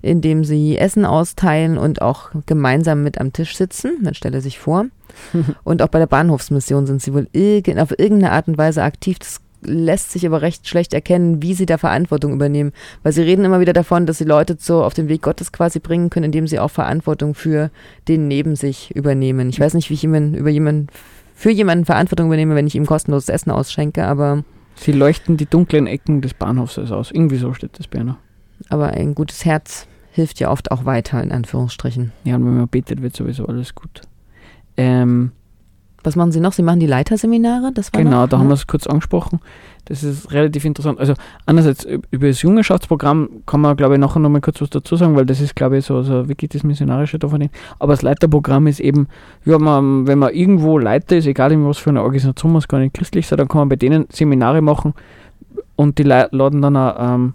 indem 0.04 0.44
sie 0.44 0.76
Essen 0.76 1.06
austeilen 1.06 1.78
und 1.78 2.02
auch 2.02 2.30
gemeinsam 2.46 3.02
mit 3.02 3.18
am 3.18 3.32
Tisch 3.32 3.56
sitzen. 3.56 3.98
Man 4.02 4.14
stelle 4.14 4.40
sich 4.42 4.58
vor. 4.58 4.86
und 5.64 5.80
auch 5.80 5.88
bei 5.88 5.98
der 5.98 6.06
Bahnhofsmission 6.06 6.86
sind 6.86 7.00
sie 7.00 7.14
wohl 7.14 7.28
irg 7.32 7.68
auf 7.78 7.98
irgendeine 7.98 8.32
Art 8.32 8.46
und 8.46 8.58
Weise 8.58 8.82
aktiv. 8.82 9.18
Das 9.18 9.40
lässt 9.64 10.12
sich 10.12 10.26
aber 10.26 10.42
recht 10.42 10.68
schlecht 10.68 10.94
erkennen, 10.94 11.42
wie 11.42 11.54
sie 11.54 11.66
da 11.66 11.78
Verantwortung 11.78 12.32
übernehmen. 12.32 12.72
Weil 13.02 13.12
sie 13.12 13.22
reden 13.22 13.44
immer 13.44 13.60
wieder 13.60 13.72
davon, 13.72 14.06
dass 14.06 14.18
sie 14.18 14.24
Leute 14.24 14.56
so 14.58 14.82
auf 14.82 14.94
den 14.94 15.08
Weg 15.08 15.22
Gottes 15.22 15.52
quasi 15.52 15.80
bringen 15.80 16.10
können, 16.10 16.26
indem 16.26 16.46
sie 16.46 16.58
auch 16.58 16.70
Verantwortung 16.70 17.34
für 17.34 17.70
den 18.08 18.28
neben 18.28 18.56
sich 18.56 18.94
übernehmen. 18.94 19.48
Ich 19.48 19.60
weiß 19.60 19.74
nicht, 19.74 19.90
wie 19.90 19.94
ich 19.94 20.02
jemanden, 20.02 20.34
über 20.34 20.50
jemanden, 20.50 20.88
für 21.34 21.50
jemanden 21.50 21.84
Verantwortung 21.84 22.26
übernehme, 22.26 22.54
wenn 22.54 22.66
ich 22.66 22.74
ihm 22.74 22.86
kostenloses 22.86 23.28
Essen 23.28 23.50
ausschenke, 23.50 24.06
aber. 24.06 24.44
Sie 24.76 24.92
leuchten 24.92 25.36
die 25.36 25.46
dunklen 25.46 25.86
Ecken 25.86 26.20
des 26.20 26.34
Bahnhofs 26.34 26.78
aus. 26.78 27.10
Irgendwie 27.10 27.36
so 27.36 27.52
steht 27.52 27.78
das 27.78 27.86
Berner. 27.86 28.18
Aber 28.68 28.88
ein 28.88 29.14
gutes 29.14 29.44
Herz 29.44 29.86
hilft 30.10 30.40
ja 30.40 30.50
oft 30.50 30.70
auch 30.70 30.84
weiter, 30.84 31.22
in 31.22 31.32
Anführungsstrichen. 31.32 32.12
Ja, 32.24 32.36
und 32.36 32.46
wenn 32.46 32.56
man 32.56 32.68
betet, 32.68 33.02
wird 33.02 33.16
sowieso 33.16 33.46
alles 33.46 33.74
gut. 33.74 34.00
Ähm, 34.76 35.32
Was 36.04 36.16
machen 36.16 36.32
Sie 36.32 36.40
noch? 36.40 36.52
Sie 36.52 36.62
machen 36.62 36.80
die 36.80 36.86
Leiterseminare? 36.86 37.72
Das 37.72 37.92
war 37.92 38.02
genau, 38.02 38.22
noch, 38.22 38.28
da 38.28 38.36
ja. 38.36 38.40
haben 38.40 38.48
wir 38.48 38.54
es 38.54 38.66
kurz 38.66 38.86
angesprochen. 38.86 39.40
Das 39.86 40.02
ist 40.02 40.32
relativ 40.32 40.64
interessant. 40.64 40.98
Also 40.98 41.14
einerseits 41.46 41.86
über 42.10 42.28
das 42.28 42.40
Jungerschaftsprogramm 42.42 43.28
kann 43.46 43.60
man, 43.60 43.76
glaube 43.76 43.94
ich, 43.94 44.00
nachher 44.00 44.20
nochmal 44.20 44.40
kurz 44.40 44.60
was 44.60 44.70
dazu 44.70 44.96
sagen, 44.96 45.16
weil 45.16 45.26
das 45.26 45.40
ist, 45.40 45.56
glaube 45.56 45.78
ich, 45.78 45.84
so, 45.84 46.02
so 46.02 46.28
wirklich 46.28 46.50
das 46.50 46.62
Missionarische 46.62 47.18
davon. 47.18 47.50
Aber 47.78 47.92
das 47.92 48.02
Leiterprogramm 48.02 48.66
ist 48.66 48.80
eben, 48.80 49.08
ja, 49.44 49.58
man, 49.58 50.06
wenn 50.06 50.18
man 50.18 50.32
irgendwo 50.32 50.78
Leiter 50.78 51.16
ist, 51.16 51.26
egal 51.26 51.52
in 51.52 51.66
was 51.66 51.78
für 51.78 51.90
einer 51.90 52.02
Organisation, 52.02 52.52
muss 52.52 52.68
gar 52.68 52.78
nicht 52.78 52.94
christlich 52.94 53.26
sein, 53.26 53.38
dann 53.38 53.48
kann 53.48 53.58
man 53.58 53.68
bei 53.68 53.76
denen 53.76 54.06
Seminare 54.10 54.62
machen 54.62 54.94
und 55.76 55.98
die 55.98 56.04
laden 56.04 56.62
dann 56.62 56.76
auch 56.76 56.96
ähm, 56.98 57.34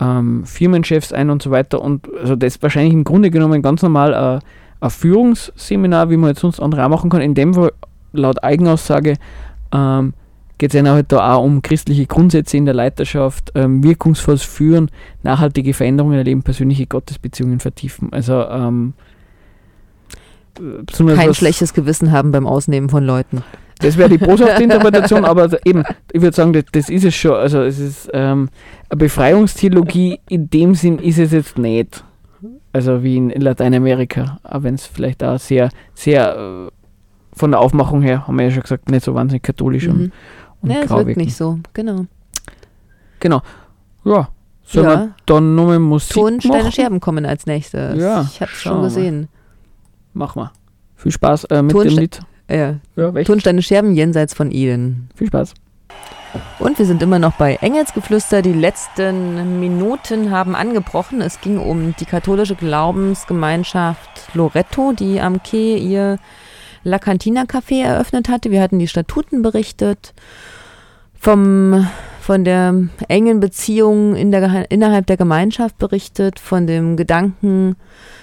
ähm, 0.00 0.44
Firmenchefs 0.44 1.12
ein 1.12 1.30
und 1.30 1.42
so 1.42 1.50
weiter. 1.50 1.80
Und 1.80 2.08
also 2.20 2.36
das 2.36 2.56
ist 2.56 2.62
wahrscheinlich 2.62 2.92
im 2.92 3.04
Grunde 3.04 3.30
genommen 3.30 3.62
ganz 3.62 3.82
normal 3.82 4.40
äh, 4.42 4.46
ein 4.80 4.90
Führungsseminar, 4.90 6.10
wie 6.10 6.16
man 6.16 6.30
jetzt 6.30 6.40
sonst 6.40 6.60
andere 6.60 6.84
auch 6.84 6.88
machen 6.88 7.10
kann. 7.10 7.20
In 7.20 7.34
dem 7.34 7.54
Fall 7.54 7.72
laut 8.12 8.42
Eigenaussage 8.42 9.14
ähm, 9.72 10.14
geht 10.58 10.74
es 10.74 10.82
halt 10.88 11.12
da 11.12 11.34
auch 11.34 11.44
um 11.44 11.62
christliche 11.62 12.06
Grundsätze 12.06 12.56
in 12.56 12.64
der 12.64 12.74
Leiterschaft, 12.74 13.52
ähm, 13.54 13.82
wirkungsvolles 13.82 14.42
Führen, 14.42 14.90
nachhaltige 15.22 15.74
Veränderungen 15.74 16.18
erleben, 16.18 16.42
persönliche 16.42 16.86
Gottesbeziehungen 16.86 17.60
vertiefen. 17.60 18.12
Also 18.12 18.42
ähm, 18.44 18.94
kein 21.14 21.34
schlechtes 21.34 21.74
Gewissen 21.74 22.12
haben 22.12 22.32
beim 22.32 22.46
Ausnehmen 22.46 22.88
von 22.88 23.04
Leuten. 23.04 23.42
Das 23.80 23.98
wäre 23.98 24.08
die 24.08 24.16
boshafte 24.16 24.62
Interpretation, 24.62 25.26
aber 25.26 25.50
eben, 25.66 25.82
ich 26.12 26.22
würde 26.22 26.34
sagen, 26.34 26.54
das, 26.54 26.64
das, 26.72 26.88
ist 26.88 27.04
es 27.04 27.14
schon. 27.14 27.34
Also 27.34 27.60
es 27.60 27.78
ist 27.78 28.08
ähm, 28.14 28.48
eine 28.88 28.98
Befreiungstheologie 28.98 30.20
in 30.30 30.48
dem 30.48 30.74
Sinn 30.74 30.98
ist 30.98 31.18
es 31.18 31.32
jetzt 31.32 31.58
nicht. 31.58 32.02
Also 32.72 33.02
wie 33.02 33.16
in, 33.16 33.30
in 33.30 33.42
Lateinamerika, 33.42 34.38
auch 34.42 34.62
wenn 34.62 34.74
es 34.74 34.86
vielleicht 34.86 35.22
auch 35.24 35.38
sehr, 35.38 35.70
sehr 35.94 36.36
äh, 36.36 36.70
von 37.32 37.50
der 37.50 37.60
Aufmachung 37.60 38.02
her, 38.02 38.26
haben 38.26 38.38
wir 38.38 38.46
ja 38.46 38.50
schon 38.50 38.62
gesagt, 38.62 38.90
nicht 38.90 39.04
so 39.04 39.14
wahnsinnig 39.14 39.42
katholisch 39.42 39.86
mhm. 39.86 39.92
und, 39.92 40.12
und 40.62 40.70
Ja, 40.70 40.82
es 40.82 40.90
wirkt 40.90 41.16
nicht 41.16 41.36
so, 41.36 41.58
genau. 41.72 42.06
Genau. 43.20 43.42
Ja. 44.04 44.28
Sollen 44.62 44.86
ja. 44.86 44.96
wir 44.96 45.14
dann 45.26 45.54
nochmal 45.54 45.78
Musik 45.78 46.14
Tonsteine 46.14 46.58
machen? 46.58 46.72
Scherben 46.72 47.00
kommen 47.00 47.24
als 47.24 47.46
nächstes. 47.46 47.98
Ja, 47.98 48.22
ich 48.22 48.40
habe 48.40 48.50
schon 48.50 48.82
gesehen. 48.82 49.28
Machen 50.12 50.42
wir. 50.42 50.52
Viel 50.96 51.12
Spaß 51.12 51.44
äh, 51.44 51.62
mit 51.62 51.72
Tonste 51.72 51.90
dem 51.90 51.98
Lied. 51.98 52.20
Ja. 52.50 52.76
ja 52.96 53.22
Tonsteine 53.22 53.62
Scherben 53.62 53.92
jenseits 53.92 54.34
von 54.34 54.50
Eden. 54.50 55.08
Viel 55.14 55.28
Spaß. 55.28 55.54
Und 56.58 56.78
wir 56.78 56.86
sind 56.86 57.02
immer 57.02 57.18
noch 57.18 57.34
bei 57.34 57.56
Engelsgeflüster. 57.60 58.42
Die 58.42 58.52
letzten 58.52 59.60
Minuten 59.60 60.30
haben 60.30 60.54
angebrochen. 60.54 61.20
Es 61.20 61.40
ging 61.40 61.58
um 61.58 61.94
die 61.96 62.06
katholische 62.06 62.54
Glaubensgemeinschaft 62.54 64.34
Loretto, 64.34 64.92
die 64.92 65.20
am 65.20 65.42
Quai 65.42 65.76
ihr 65.76 66.18
La 66.82 66.98
Cantina 66.98 67.42
Café 67.42 67.84
eröffnet 67.84 68.28
hatte. 68.28 68.50
Wir 68.50 68.62
hatten 68.62 68.78
die 68.78 68.88
Statuten 68.88 69.42
berichtet, 69.42 70.14
vom, 71.18 71.86
von 72.20 72.44
der 72.44 72.74
engen 73.08 73.40
Beziehung 73.40 74.14
in 74.14 74.30
der, 74.30 74.70
innerhalb 74.70 75.06
der 75.06 75.16
Gemeinschaft 75.16 75.78
berichtet, 75.78 76.38
von 76.38 76.66
dem 76.66 76.96
Gedanken, 76.96 77.76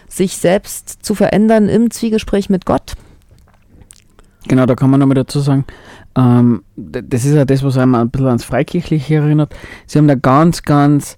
sich 0.08 0.38
selbst 0.38 1.06
zu 1.06 1.14
verändern 1.14 1.68
im 1.68 1.92
Zwiegespräch 1.92 2.50
mit 2.50 2.66
Gott. 2.66 2.94
Genau, 4.48 4.66
da 4.66 4.76
kann 4.76 4.90
man 4.90 5.00
nochmal 5.00 5.16
dazu 5.16 5.40
sagen, 5.40 5.66
ähm, 6.16 6.64
das 6.76 7.26
ist 7.26 7.34
ja 7.34 7.46
das, 7.46 7.64
was 7.64 7.78
einem 7.78 7.96
ein 7.96 8.10
bisschen 8.10 8.28
ans 8.28 8.44
Freikirchliche 8.44 9.16
erinnert. 9.16 9.56
Sie 9.88 9.98
haben 9.98 10.08
da 10.08 10.16
ganz, 10.16 10.62
ganz, 10.64 11.18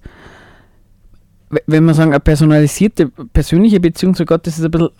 wenn 1.66 1.84
man 1.84 1.94
sagen, 1.94 2.12
eine 2.12 2.20
personalisierte, 2.20 3.08
persönliche 3.08 3.80
Beziehung 3.80 4.14
zu 4.14 4.24
Gott, 4.24 4.46
das 4.46 4.58
ist 4.58 4.64
ein 4.64 4.70
bisschen, 4.70 4.90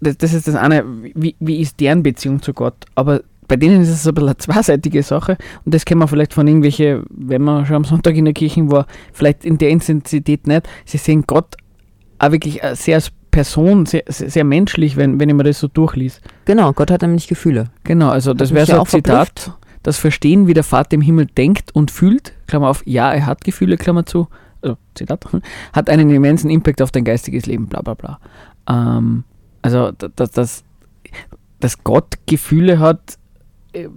das, 0.00 0.16
das 0.18 0.34
ist 0.34 0.48
das 0.48 0.54
eine, 0.54 0.84
wie, 1.14 1.34
wie 1.40 1.60
ist 1.60 1.80
deren 1.80 2.02
Beziehung 2.02 2.42
zu 2.42 2.52
Gott? 2.52 2.74
Aber 2.94 3.22
bei 3.48 3.56
denen 3.56 3.82
ist 3.82 3.90
es 3.90 4.06
ein 4.06 4.14
bisschen 4.14 4.28
eine 4.28 4.36
zweiseitige 4.38 5.02
Sache 5.02 5.36
und 5.64 5.74
das 5.74 5.84
kennen 5.84 6.00
wir 6.00 6.08
vielleicht 6.08 6.32
von 6.32 6.46
irgendwelchen, 6.46 7.04
wenn 7.10 7.42
man 7.42 7.66
schon 7.66 7.76
am 7.76 7.84
Sonntag 7.84 8.14
in 8.14 8.24
der 8.24 8.34
Kirche 8.34 8.70
war, 8.70 8.86
vielleicht 9.12 9.44
in 9.44 9.58
der 9.58 9.70
Intensität 9.70 10.46
nicht. 10.46 10.68
Sie 10.86 10.98
sehen 10.98 11.24
Gott 11.26 11.56
auch 12.18 12.30
wirklich 12.30 12.60
sehr 12.74 12.96
als 12.96 13.12
Person, 13.34 13.84
sehr, 13.84 14.04
sehr 14.06 14.44
menschlich, 14.44 14.96
wenn, 14.96 15.18
wenn 15.18 15.28
ich 15.28 15.34
mir 15.34 15.42
das 15.42 15.58
so 15.58 15.66
durchlies. 15.66 16.20
Genau, 16.44 16.72
Gott 16.72 16.92
hat 16.92 17.02
nämlich 17.02 17.26
Gefühle. 17.26 17.64
Genau, 17.82 18.10
also 18.10 18.32
das 18.32 18.54
wäre 18.54 18.64
so 18.64 18.78
ein 18.78 18.86
Zitat. 18.86 19.40
Verblüfft. 19.40 19.60
Das 19.82 19.98
Verstehen, 19.98 20.46
wie 20.46 20.54
der 20.54 20.62
Vater 20.62 20.94
im 20.94 21.00
Himmel 21.00 21.26
denkt 21.26 21.74
und 21.74 21.90
fühlt, 21.90 22.32
Klammer 22.46 22.68
auf, 22.68 22.86
ja, 22.86 23.12
er 23.12 23.26
hat 23.26 23.42
Gefühle, 23.42 23.76
Klammer 23.76 24.06
zu, 24.06 24.28
also 24.62 24.76
Zitat, 24.94 25.26
hat 25.72 25.90
einen 25.90 26.10
immensen 26.10 26.48
Impact 26.48 26.80
auf 26.80 26.92
dein 26.92 27.04
geistiges 27.04 27.46
Leben, 27.46 27.66
bla 27.66 27.82
bla 27.82 27.94
bla. 27.94 28.20
Ähm, 28.68 29.24
also, 29.62 29.90
dass, 29.90 30.30
dass, 30.30 30.64
dass 31.58 31.82
Gott 31.82 32.14
Gefühle 32.26 32.78
hat, 32.78 33.18
äh, 33.72 33.88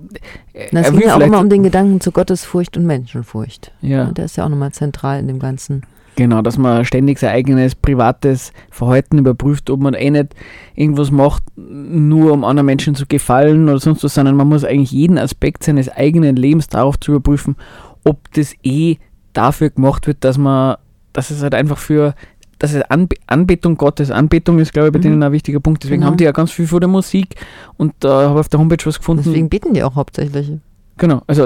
es 0.53 0.91
ging 0.91 1.01
ja 1.01 1.15
auch 1.15 1.19
immer 1.19 1.39
um 1.39 1.49
den 1.49 1.61
Gedanken 1.61 2.01
zu 2.01 2.11
Gottesfurcht 2.11 2.75
und 2.75 2.87
Menschenfurcht. 2.87 3.71
Ja. 3.81 4.05
Der 4.05 4.25
ist 4.25 4.35
ja 4.35 4.45
auch 4.45 4.49
nochmal 4.49 4.71
zentral 4.71 5.19
in 5.19 5.27
dem 5.27 5.37
Ganzen. 5.37 5.83
Genau, 6.17 6.41
dass 6.41 6.57
man 6.57 6.83
ständig 6.83 7.19
sein 7.19 7.29
eigenes 7.29 7.75
privates 7.75 8.51
Verhalten 8.71 9.19
überprüft, 9.19 9.69
ob 9.69 9.81
man 9.81 9.93
eh 9.93 10.09
nicht 10.09 10.33
irgendwas 10.73 11.11
macht, 11.11 11.43
nur 11.55 12.33
um 12.33 12.43
anderen 12.43 12.65
Menschen 12.65 12.95
zu 12.95 13.05
gefallen 13.05 13.69
oder 13.69 13.77
sonst 13.77 14.03
was, 14.03 14.15
sondern 14.15 14.35
man 14.35 14.49
muss 14.49 14.63
eigentlich 14.63 14.91
jeden 14.91 15.19
Aspekt 15.19 15.63
seines 15.63 15.89
eigenen 15.89 16.35
Lebens 16.35 16.69
darauf 16.69 16.99
zu 16.99 17.11
überprüfen, 17.11 17.55
ob 18.03 18.33
das 18.33 18.55
eh 18.63 18.97
dafür 19.33 19.69
gemacht 19.69 20.07
wird, 20.07 20.23
dass 20.23 20.39
man, 20.39 20.77
dass 21.13 21.29
es 21.29 21.43
halt 21.43 21.53
einfach 21.53 21.77
für, 21.77 22.15
dass 22.57 22.73
es 22.73 22.81
Anbe 22.81 23.17
Anbetung 23.27 23.77
Gottes, 23.77 24.09
Anbetung 24.09 24.57
ist, 24.57 24.73
glaube 24.73 24.87
ich, 24.87 24.93
bei 24.93 24.97
mhm. 24.97 25.03
denen 25.03 25.23
ein 25.23 25.31
wichtiger 25.31 25.59
Punkt. 25.59 25.83
Deswegen 25.83 25.99
genau. 26.01 26.09
haben 26.09 26.17
die 26.17 26.23
ja 26.23 26.31
ganz 26.31 26.51
viel 26.51 26.65
vor 26.65 26.79
der 26.79 26.89
Musik 26.89 27.35
und 27.77 27.93
da 27.99 28.23
äh, 28.23 28.25
habe 28.25 28.39
ich 28.39 28.39
auf 28.39 28.49
der 28.49 28.59
Homepage 28.59 28.83
was 28.87 28.97
gefunden. 28.97 29.21
Deswegen 29.23 29.49
beten 29.49 29.75
die 29.75 29.83
auch 29.83 29.93
hauptsächlich. 29.93 30.51
Genau, 30.97 31.21
also 31.27 31.45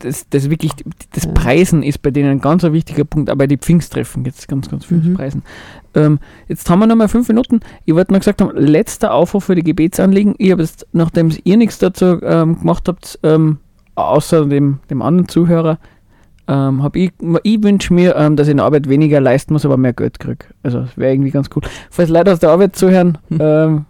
das, 0.00 0.28
das 0.28 0.50
wirklich, 0.50 0.72
das 1.12 1.32
Preisen 1.32 1.82
ist 1.82 2.02
bei 2.02 2.10
denen 2.10 2.30
ein 2.30 2.40
ganz 2.40 2.64
ein 2.64 2.72
wichtiger 2.72 3.04
Punkt, 3.04 3.30
aber 3.30 3.46
die 3.46 3.56
Pfingsttreffen 3.56 4.24
jetzt 4.24 4.48
ganz, 4.48 4.68
ganz 4.68 4.84
viel 4.84 4.98
mhm. 4.98 5.14
Preisen. 5.14 5.42
Ähm, 5.94 6.18
jetzt 6.48 6.68
haben 6.68 6.80
wir 6.80 6.86
noch 6.86 6.96
mal 6.96 7.08
fünf 7.08 7.28
Minuten. 7.28 7.60
Ich 7.84 7.94
wollte 7.94 8.12
noch 8.12 8.18
gesagt 8.18 8.42
haben, 8.42 8.56
letzter 8.56 9.14
Aufruf 9.14 9.44
für 9.44 9.54
die 9.54 9.62
Gebetsanliegen. 9.62 10.34
Ich 10.38 10.50
habe 10.50 10.62
jetzt, 10.62 10.86
nachdem 10.92 11.30
ihr 11.44 11.56
nichts 11.56 11.78
dazu 11.78 12.20
ähm, 12.22 12.58
gemacht 12.58 12.88
habt, 12.88 13.18
ähm, 13.22 13.58
außer 13.94 14.46
dem, 14.46 14.80
dem 14.90 15.02
anderen 15.02 15.28
Zuhörer, 15.28 15.78
ähm, 16.48 16.82
habe 16.82 16.98
ich, 16.98 17.12
ich 17.44 17.62
wünsche 17.62 17.94
mir, 17.94 18.16
ähm, 18.16 18.34
dass 18.34 18.48
ich 18.48 18.52
in 18.52 18.56
der 18.56 18.66
Arbeit 18.66 18.88
weniger 18.88 19.20
leisten 19.20 19.52
muss, 19.52 19.64
aber 19.64 19.76
mehr 19.76 19.92
Geld 19.92 20.18
kriege. 20.18 20.46
Also 20.64 20.80
das 20.80 20.96
wäre 20.96 21.12
irgendwie 21.12 21.30
ganz 21.30 21.48
cool. 21.54 21.62
Falls 21.90 22.10
Leute 22.10 22.32
aus 22.32 22.40
der 22.40 22.50
Arbeit 22.50 22.74
zuhören, 22.74 23.18
mhm 23.28 23.86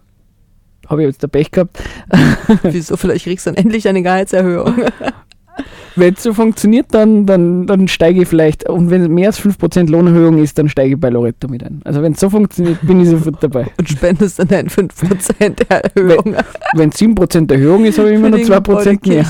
habe 0.91 1.01
ich 1.01 1.07
jetzt 1.07 1.23
der 1.23 1.27
Pech 1.29 1.51
gehabt. 1.51 1.81
Wieso? 2.63 2.97
Vielleicht 2.97 3.25
kriegst 3.25 3.45
du 3.45 3.51
dann 3.51 3.63
endlich 3.63 3.87
eine 3.87 4.03
Gehaltserhöhung. 4.03 4.75
wenn 5.95 6.13
es 6.13 6.23
so 6.23 6.33
funktioniert, 6.33 6.87
dann, 6.91 7.25
dann, 7.25 7.67
dann 7.67 7.87
steige 7.87 8.21
ich 8.21 8.27
vielleicht, 8.27 8.67
und 8.69 8.89
wenn 8.89 9.01
es 9.01 9.09
mehr 9.09 9.27
als 9.27 9.39
5% 9.39 9.89
Lohnerhöhung 9.89 10.41
ist, 10.41 10.57
dann 10.57 10.69
steige 10.69 10.95
ich 10.95 10.99
bei 10.99 11.09
Loretto 11.09 11.47
mit 11.47 11.63
ein. 11.63 11.81
Also 11.83 12.01
wenn 12.01 12.13
es 12.13 12.19
so 12.19 12.29
funktioniert, 12.29 12.79
bin 12.81 13.01
ich 13.01 13.09
sofort 13.09 13.41
dabei. 13.41 13.67
Und 13.77 13.89
spendest 13.89 14.39
dann 14.39 14.47
deine 14.47 14.69
5% 14.69 15.65
Erhöhung. 15.69 16.35
Wenn 16.73 16.89
es 16.89 16.95
7% 16.95 17.51
Erhöhung 17.51 17.85
ist, 17.85 17.97
habe 17.97 18.09
ich 18.09 18.15
immer 18.15 18.29
nur 18.29 18.39
2% 18.39 19.07
mehr. 19.07 19.25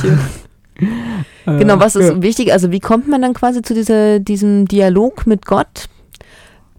genau, 1.57 1.79
was 1.79 1.95
ist 1.95 2.09
ja. 2.09 2.21
wichtig? 2.21 2.53
Also 2.53 2.71
wie 2.71 2.79
kommt 2.79 3.07
man 3.07 3.21
dann 3.21 3.33
quasi 3.33 3.61
zu 3.61 3.73
dieser, 3.73 4.19
diesem 4.19 4.67
Dialog 4.67 5.25
mit 5.25 5.45
Gott? 5.45 5.87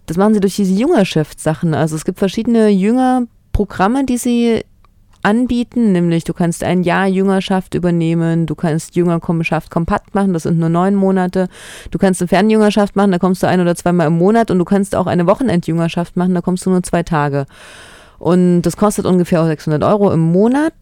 Das 0.05 0.17
machen 0.17 0.33
sie 0.33 0.39
durch 0.39 0.55
diese 0.55 0.73
Jüngerschaftssachen. 0.73 1.73
Also 1.73 1.95
es 1.95 2.05
gibt 2.05 2.19
verschiedene 2.19 2.69
Jüngerprogramme, 2.69 4.05
die 4.05 4.17
sie 4.17 4.63
anbieten, 5.23 5.91
nämlich 5.91 6.23
du 6.23 6.33
kannst 6.33 6.63
ein 6.63 6.83
Jahr 6.83 7.07
Jüngerschaft 7.07 7.73
übernehmen, 7.73 8.45
du 8.45 8.55
kannst 8.55 8.95
Jüngerkommenschaft 8.95 9.71
kompakt 9.71 10.13
machen, 10.13 10.33
das 10.33 10.43
sind 10.43 10.59
nur 10.59 10.69
neun 10.69 10.95
Monate, 10.95 11.47
du 11.91 11.97
kannst 11.97 12.21
eine 12.21 12.27
Fernjüngerschaft 12.27 12.95
machen, 12.95 13.11
da 13.11 13.19
kommst 13.19 13.41
du 13.41 13.47
ein 13.47 13.61
oder 13.61 13.75
zweimal 13.75 14.07
im 14.07 14.17
Monat 14.17 14.51
und 14.51 14.59
du 14.59 14.65
kannst 14.65 14.95
auch 14.95 15.07
eine 15.07 15.25
Wochenendjüngerschaft 15.25 16.17
machen, 16.17 16.33
da 16.35 16.41
kommst 16.41 16.65
du 16.65 16.69
nur 16.69 16.83
zwei 16.83 17.03
Tage. 17.03 17.45
Und 18.19 18.61
das 18.61 18.77
kostet 18.77 19.05
ungefähr 19.05 19.45
600 19.45 19.83
Euro 19.83 20.11
im 20.11 20.21
Monat 20.21 20.73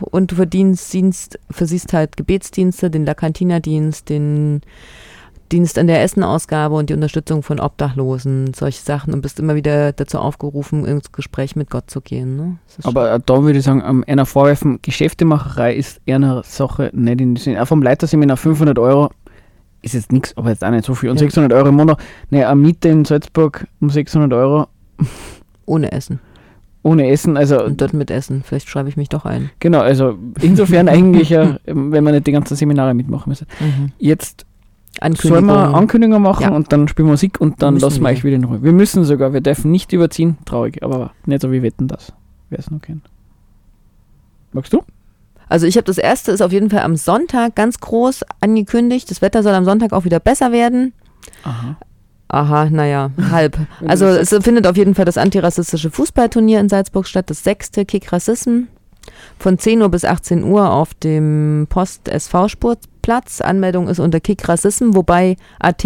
und 0.00 0.32
du 0.32 0.36
verdienst 0.36 0.92
Dienst, 0.92 1.38
versiehst 1.50 1.92
halt 1.92 2.16
Gebetsdienste, 2.16 2.90
den 2.90 3.04
La 3.04 3.14
Cantina-Dienst, 3.14 4.08
den 4.08 4.62
Dienst 5.52 5.78
an 5.78 5.86
der 5.86 6.02
Essenausgabe 6.02 6.74
und 6.74 6.90
die 6.90 6.94
Unterstützung 6.94 7.42
von 7.42 7.60
Obdachlosen, 7.60 8.52
solche 8.54 8.82
Sachen 8.82 9.14
und 9.14 9.22
bist 9.22 9.38
immer 9.38 9.54
wieder 9.54 9.92
dazu 9.92 10.18
aufgerufen, 10.18 10.84
ins 10.84 11.12
Gespräch 11.12 11.56
mit 11.56 11.70
Gott 11.70 11.90
zu 11.90 12.00
gehen. 12.00 12.36
Ne? 12.36 12.56
Aber 12.82 13.12
äh, 13.12 13.20
da 13.24 13.42
würde 13.42 13.58
ich 13.58 13.64
sagen, 13.64 13.82
um, 13.82 14.04
einer 14.06 14.26
vorwerfen, 14.26 14.80
Geschäftemacherei 14.82 15.74
ist 15.74 16.00
eher 16.06 16.16
eine 16.16 16.42
Sache, 16.44 16.90
nicht 16.92 17.20
in 17.20 17.34
dem 17.34 17.36
Sinne. 17.36 17.62
Auch 17.62 17.66
vom 17.66 17.82
Leiterseminar 17.82 18.36
500 18.36 18.78
Euro 18.78 19.10
ist 19.82 19.94
jetzt 19.94 20.12
nichts, 20.12 20.36
aber 20.36 20.50
jetzt 20.50 20.64
auch 20.64 20.70
nicht 20.70 20.84
so 20.84 20.94
viel. 20.94 21.10
Und 21.10 21.16
ja. 21.16 21.26
600 21.26 21.52
Euro 21.52 21.68
im 21.68 21.76
Monat, 21.76 21.98
ne, 22.30 22.46
eine 22.46 22.60
Miete 22.60 22.88
in 22.88 23.04
Salzburg 23.04 23.66
um 23.80 23.90
600 23.90 24.32
Euro. 24.32 24.66
Ohne 25.66 25.92
Essen. 25.92 26.20
Ohne 26.86 27.08
Essen, 27.08 27.36
also. 27.36 27.64
Und 27.64 27.80
dort 27.80 27.94
mit 27.94 28.12
Essen, 28.12 28.44
vielleicht 28.44 28.68
schreibe 28.68 28.88
ich 28.88 28.96
mich 28.96 29.08
doch 29.08 29.24
ein. 29.24 29.50
Genau, 29.58 29.80
also 29.80 30.16
insofern 30.40 30.88
eigentlich, 30.88 31.30
ja, 31.30 31.58
wenn 31.64 32.04
man 32.04 32.14
nicht 32.14 32.28
die 32.28 32.32
ganzen 32.32 32.56
Seminare 32.56 32.94
mitmachen 32.94 33.28
müsste. 33.28 33.46
Mhm. 33.58 33.90
Jetzt 33.98 34.45
Sollen 35.16 35.46
wir 35.46 35.74
Ankündigungen 35.74 36.22
machen 36.22 36.42
ja. 36.42 36.50
und 36.50 36.72
dann 36.72 36.88
spielen 36.88 37.08
wir 37.08 37.12
Musik 37.12 37.40
und 37.40 37.62
dann 37.62 37.76
lassen 37.76 38.02
wir 38.02 38.08
euch 38.08 38.24
wieder 38.24 38.36
in 38.36 38.44
Ruhe. 38.44 38.62
Wir 38.62 38.72
müssen 38.72 39.04
sogar, 39.04 39.32
wir 39.32 39.40
dürfen 39.40 39.70
nicht 39.70 39.92
überziehen. 39.92 40.38
Traurig, 40.44 40.82
aber 40.82 41.12
nicht 41.26 41.42
so 41.42 41.52
wie 41.52 41.62
wetten 41.62 41.88
das. 41.88 42.12
Wer 42.50 42.58
es 42.58 42.70
noch 42.70 42.80
kennt. 42.80 43.04
Magst 44.52 44.72
du? 44.72 44.82
Also 45.48 45.66
ich 45.66 45.76
habe 45.76 45.84
das 45.84 45.98
erste 45.98 46.32
ist 46.32 46.40
auf 46.40 46.52
jeden 46.52 46.70
Fall 46.70 46.80
am 46.80 46.96
Sonntag 46.96 47.54
ganz 47.54 47.78
groß 47.78 48.24
angekündigt. 48.40 49.10
Das 49.10 49.22
Wetter 49.22 49.42
soll 49.42 49.54
am 49.54 49.64
Sonntag 49.64 49.92
auch 49.92 50.04
wieder 50.04 50.18
besser 50.18 50.50
werden. 50.50 50.92
Aha. 51.44 51.76
Aha, 52.28 52.70
naja, 52.70 53.10
halb. 53.30 53.56
Also 53.86 54.06
es 54.06 54.30
findet 54.42 54.66
auf 54.66 54.76
jeden 54.76 54.94
Fall 54.94 55.04
das 55.04 55.18
antirassistische 55.18 55.90
Fußballturnier 55.90 56.58
in 56.58 56.68
Salzburg 56.68 57.06
statt, 57.06 57.30
das 57.30 57.44
sechste 57.44 57.84
Kick 57.84 58.12
Rassism 58.12 58.66
von 59.38 59.58
10 59.58 59.82
Uhr 59.82 59.88
bis 59.88 60.04
18 60.04 60.44
Uhr 60.44 60.70
auf 60.70 60.94
dem 60.94 61.66
Post 61.68 62.08
SV 62.08 62.48
Sportplatz. 62.48 63.40
Anmeldung 63.40 63.88
ist 63.88 63.98
unter 63.98 64.20
Kick 64.20 64.48
Rassism, 64.48 64.94
wobei 64.94 65.36
AT, 65.58 65.84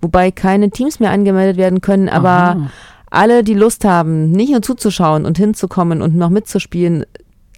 wobei 0.00 0.30
keine 0.30 0.70
Teams 0.70 1.00
mehr 1.00 1.10
angemeldet 1.10 1.56
werden 1.56 1.80
können, 1.80 2.08
aber 2.08 2.28
Aha. 2.28 2.70
alle, 3.10 3.44
die 3.44 3.54
Lust 3.54 3.84
haben, 3.84 4.30
nicht 4.30 4.50
nur 4.50 4.62
zuzuschauen 4.62 5.24
und 5.24 5.38
hinzukommen 5.38 6.02
und 6.02 6.16
noch 6.16 6.30
mitzuspielen, 6.30 7.04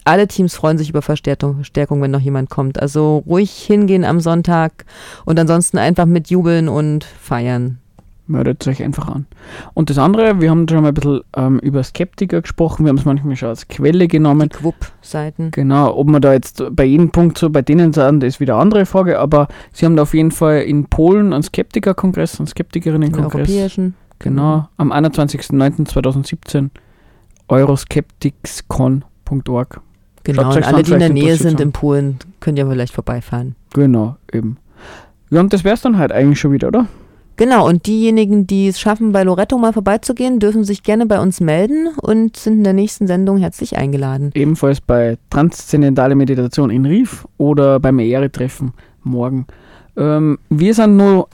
alle 0.05 0.27
Teams 0.27 0.55
freuen 0.55 0.77
sich 0.77 0.89
über 0.89 1.01
Verstärkung, 1.01 1.55
Verstärkung, 1.55 2.01
wenn 2.01 2.11
noch 2.11 2.19
jemand 2.19 2.51
kommt. 2.51 2.79
Also 2.79 3.23
ruhig 3.25 3.51
hingehen 3.51 4.05
am 4.05 4.19
Sonntag 4.19 4.85
und 5.25 5.39
ansonsten 5.39 5.79
einfach 5.79 6.05
mit 6.05 6.29
jubeln 6.29 6.69
und 6.69 7.03
feiern. 7.03 7.79
Meldet 8.27 8.67
euch 8.67 8.81
einfach 8.81 9.07
an. 9.07 9.27
Und 9.75 9.91
das 9.91 9.99
andere, 9.99 10.41
wir 10.41 10.49
haben 10.49 10.67
schon 10.67 10.81
mal 10.81 10.87
ein 10.87 10.93
bisschen 10.95 11.21
ähm, 11.37 11.59
über 11.59 11.83
Skeptiker 11.83 12.41
gesprochen, 12.41 12.83
wir 12.83 12.89
haben 12.89 12.97
es 12.97 13.05
manchmal 13.05 13.35
schon 13.35 13.49
als 13.49 13.67
Quelle 13.67 14.07
genommen. 14.07 14.49
Quupp-Seiten. 14.49 15.51
Genau, 15.51 15.95
ob 15.95 16.07
man 16.07 16.23
da 16.23 16.33
jetzt 16.33 16.63
bei 16.71 16.85
jedem 16.85 17.11
Punkt 17.11 17.37
so 17.37 17.51
bei 17.51 17.61
denen 17.61 17.93
sind, 17.93 18.21
das 18.21 18.35
ist 18.35 18.39
wieder 18.39 18.55
eine 18.55 18.63
andere 18.63 18.87
Frage, 18.87 19.19
aber 19.19 19.47
sie 19.73 19.85
haben 19.85 19.95
da 19.95 20.01
auf 20.03 20.15
jeden 20.15 20.31
Fall 20.31 20.61
in 20.61 20.85
Polen 20.85 21.33
einen 21.33 21.43
Skeptiker-Kongress, 21.43 22.39
einen 22.39 22.47
Skeptikerinnen-Kongress. 22.47 23.47
europäischen. 23.47 23.93
Genau, 24.17 24.67
am 24.77 24.91
21.09.2017 24.91 26.69
euroskepticscon.org. 27.47 29.81
Genau, 30.23 30.55
und 30.55 30.63
alle, 30.63 30.81
die 30.81 30.93
in 30.93 30.99
der 30.99 31.09
Nähe 31.09 31.35
sind 31.35 31.59
es 31.59 31.63
in 31.63 31.71
Polen, 31.71 32.17
könnt 32.39 32.57
ihr 32.57 32.65
vielleicht 32.65 32.93
vorbeifahren. 32.93 33.55
Genau, 33.73 34.15
eben. 34.33 34.57
Ja, 35.29 35.41
und 35.41 35.53
das 35.53 35.63
wär's 35.63 35.81
dann 35.81 35.99
halt 35.99 36.11
eigentlich 36.11 36.39
schon 36.39 36.51
wieder, 36.51 36.69
oder? 36.69 36.87
Genau, 37.37 37.67
und 37.67 37.85
diejenigen, 37.85 38.47
die 38.47 38.67
es 38.67 38.79
schaffen, 38.79 39.11
bei 39.11 39.23
Loretto 39.23 39.57
mal 39.57 39.73
vorbeizugehen, 39.73 40.39
dürfen 40.39 40.63
sich 40.63 40.83
gerne 40.83 41.05
bei 41.05 41.19
uns 41.19 41.41
melden 41.41 41.89
und 42.01 42.37
sind 42.37 42.59
in 42.59 42.63
der 42.63 42.73
nächsten 42.73 43.07
Sendung 43.07 43.37
herzlich 43.37 43.77
eingeladen. 43.77 44.31
Ebenfalls 44.33 44.79
bei 44.79 45.17
Transzendentale 45.29 46.15
Meditation 46.15 46.69
in 46.69 46.85
Rief 46.85 47.27
oder 47.37 47.79
beim 47.79 47.99
Ehre-Treffen 47.99 48.73
morgen. 49.03 49.47
Ähm, 49.97 50.39
wir 50.49 50.73
sind 50.73 50.95
nur 50.95 51.27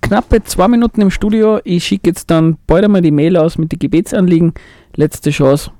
knappe 0.00 0.42
zwei 0.44 0.68
Minuten 0.68 1.00
im 1.00 1.10
Studio. 1.10 1.60
Ich 1.64 1.84
schicke 1.84 2.10
jetzt 2.10 2.30
dann 2.30 2.56
bald 2.66 2.84
einmal 2.84 3.02
die 3.02 3.10
Mail 3.10 3.36
aus 3.36 3.58
mit 3.58 3.72
den 3.72 3.80
Gebetsanliegen. 3.80 4.54
Letzte 4.94 5.30
Chance. 5.30 5.72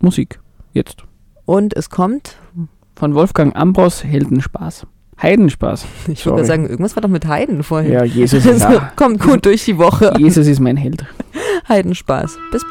Musik. 0.00 0.40
Jetzt. 0.72 1.04
Und 1.44 1.76
es 1.76 1.90
kommt, 1.90 2.36
Von 2.96 3.14
Wolfgang 3.14 3.54
Ambros, 3.56 4.04
Heldenspaß. 4.04 4.86
Heidenspaß. 5.22 5.84
ich 6.08 6.24
würde 6.26 6.44
sagen, 6.44 6.64
irgendwas 6.68 6.96
war 6.96 7.02
doch 7.02 7.08
mit 7.08 7.26
Heiden 7.26 7.62
vorhin. 7.62 7.92
Ja, 7.92 8.04
Jesus 8.04 8.44
ist, 8.46 8.64
Also, 8.64 8.80
kommt 8.96 9.20
gut 9.20 9.44
durch 9.44 9.64
die 9.64 9.78
Woche. 9.78 10.12
Jesus 10.18 10.46
ist 10.46 10.60
mein 10.60 10.76
Held. 10.76 11.04
Heidenspaß. 11.68 12.38
Bis 12.52 12.62
bald. 12.62 12.68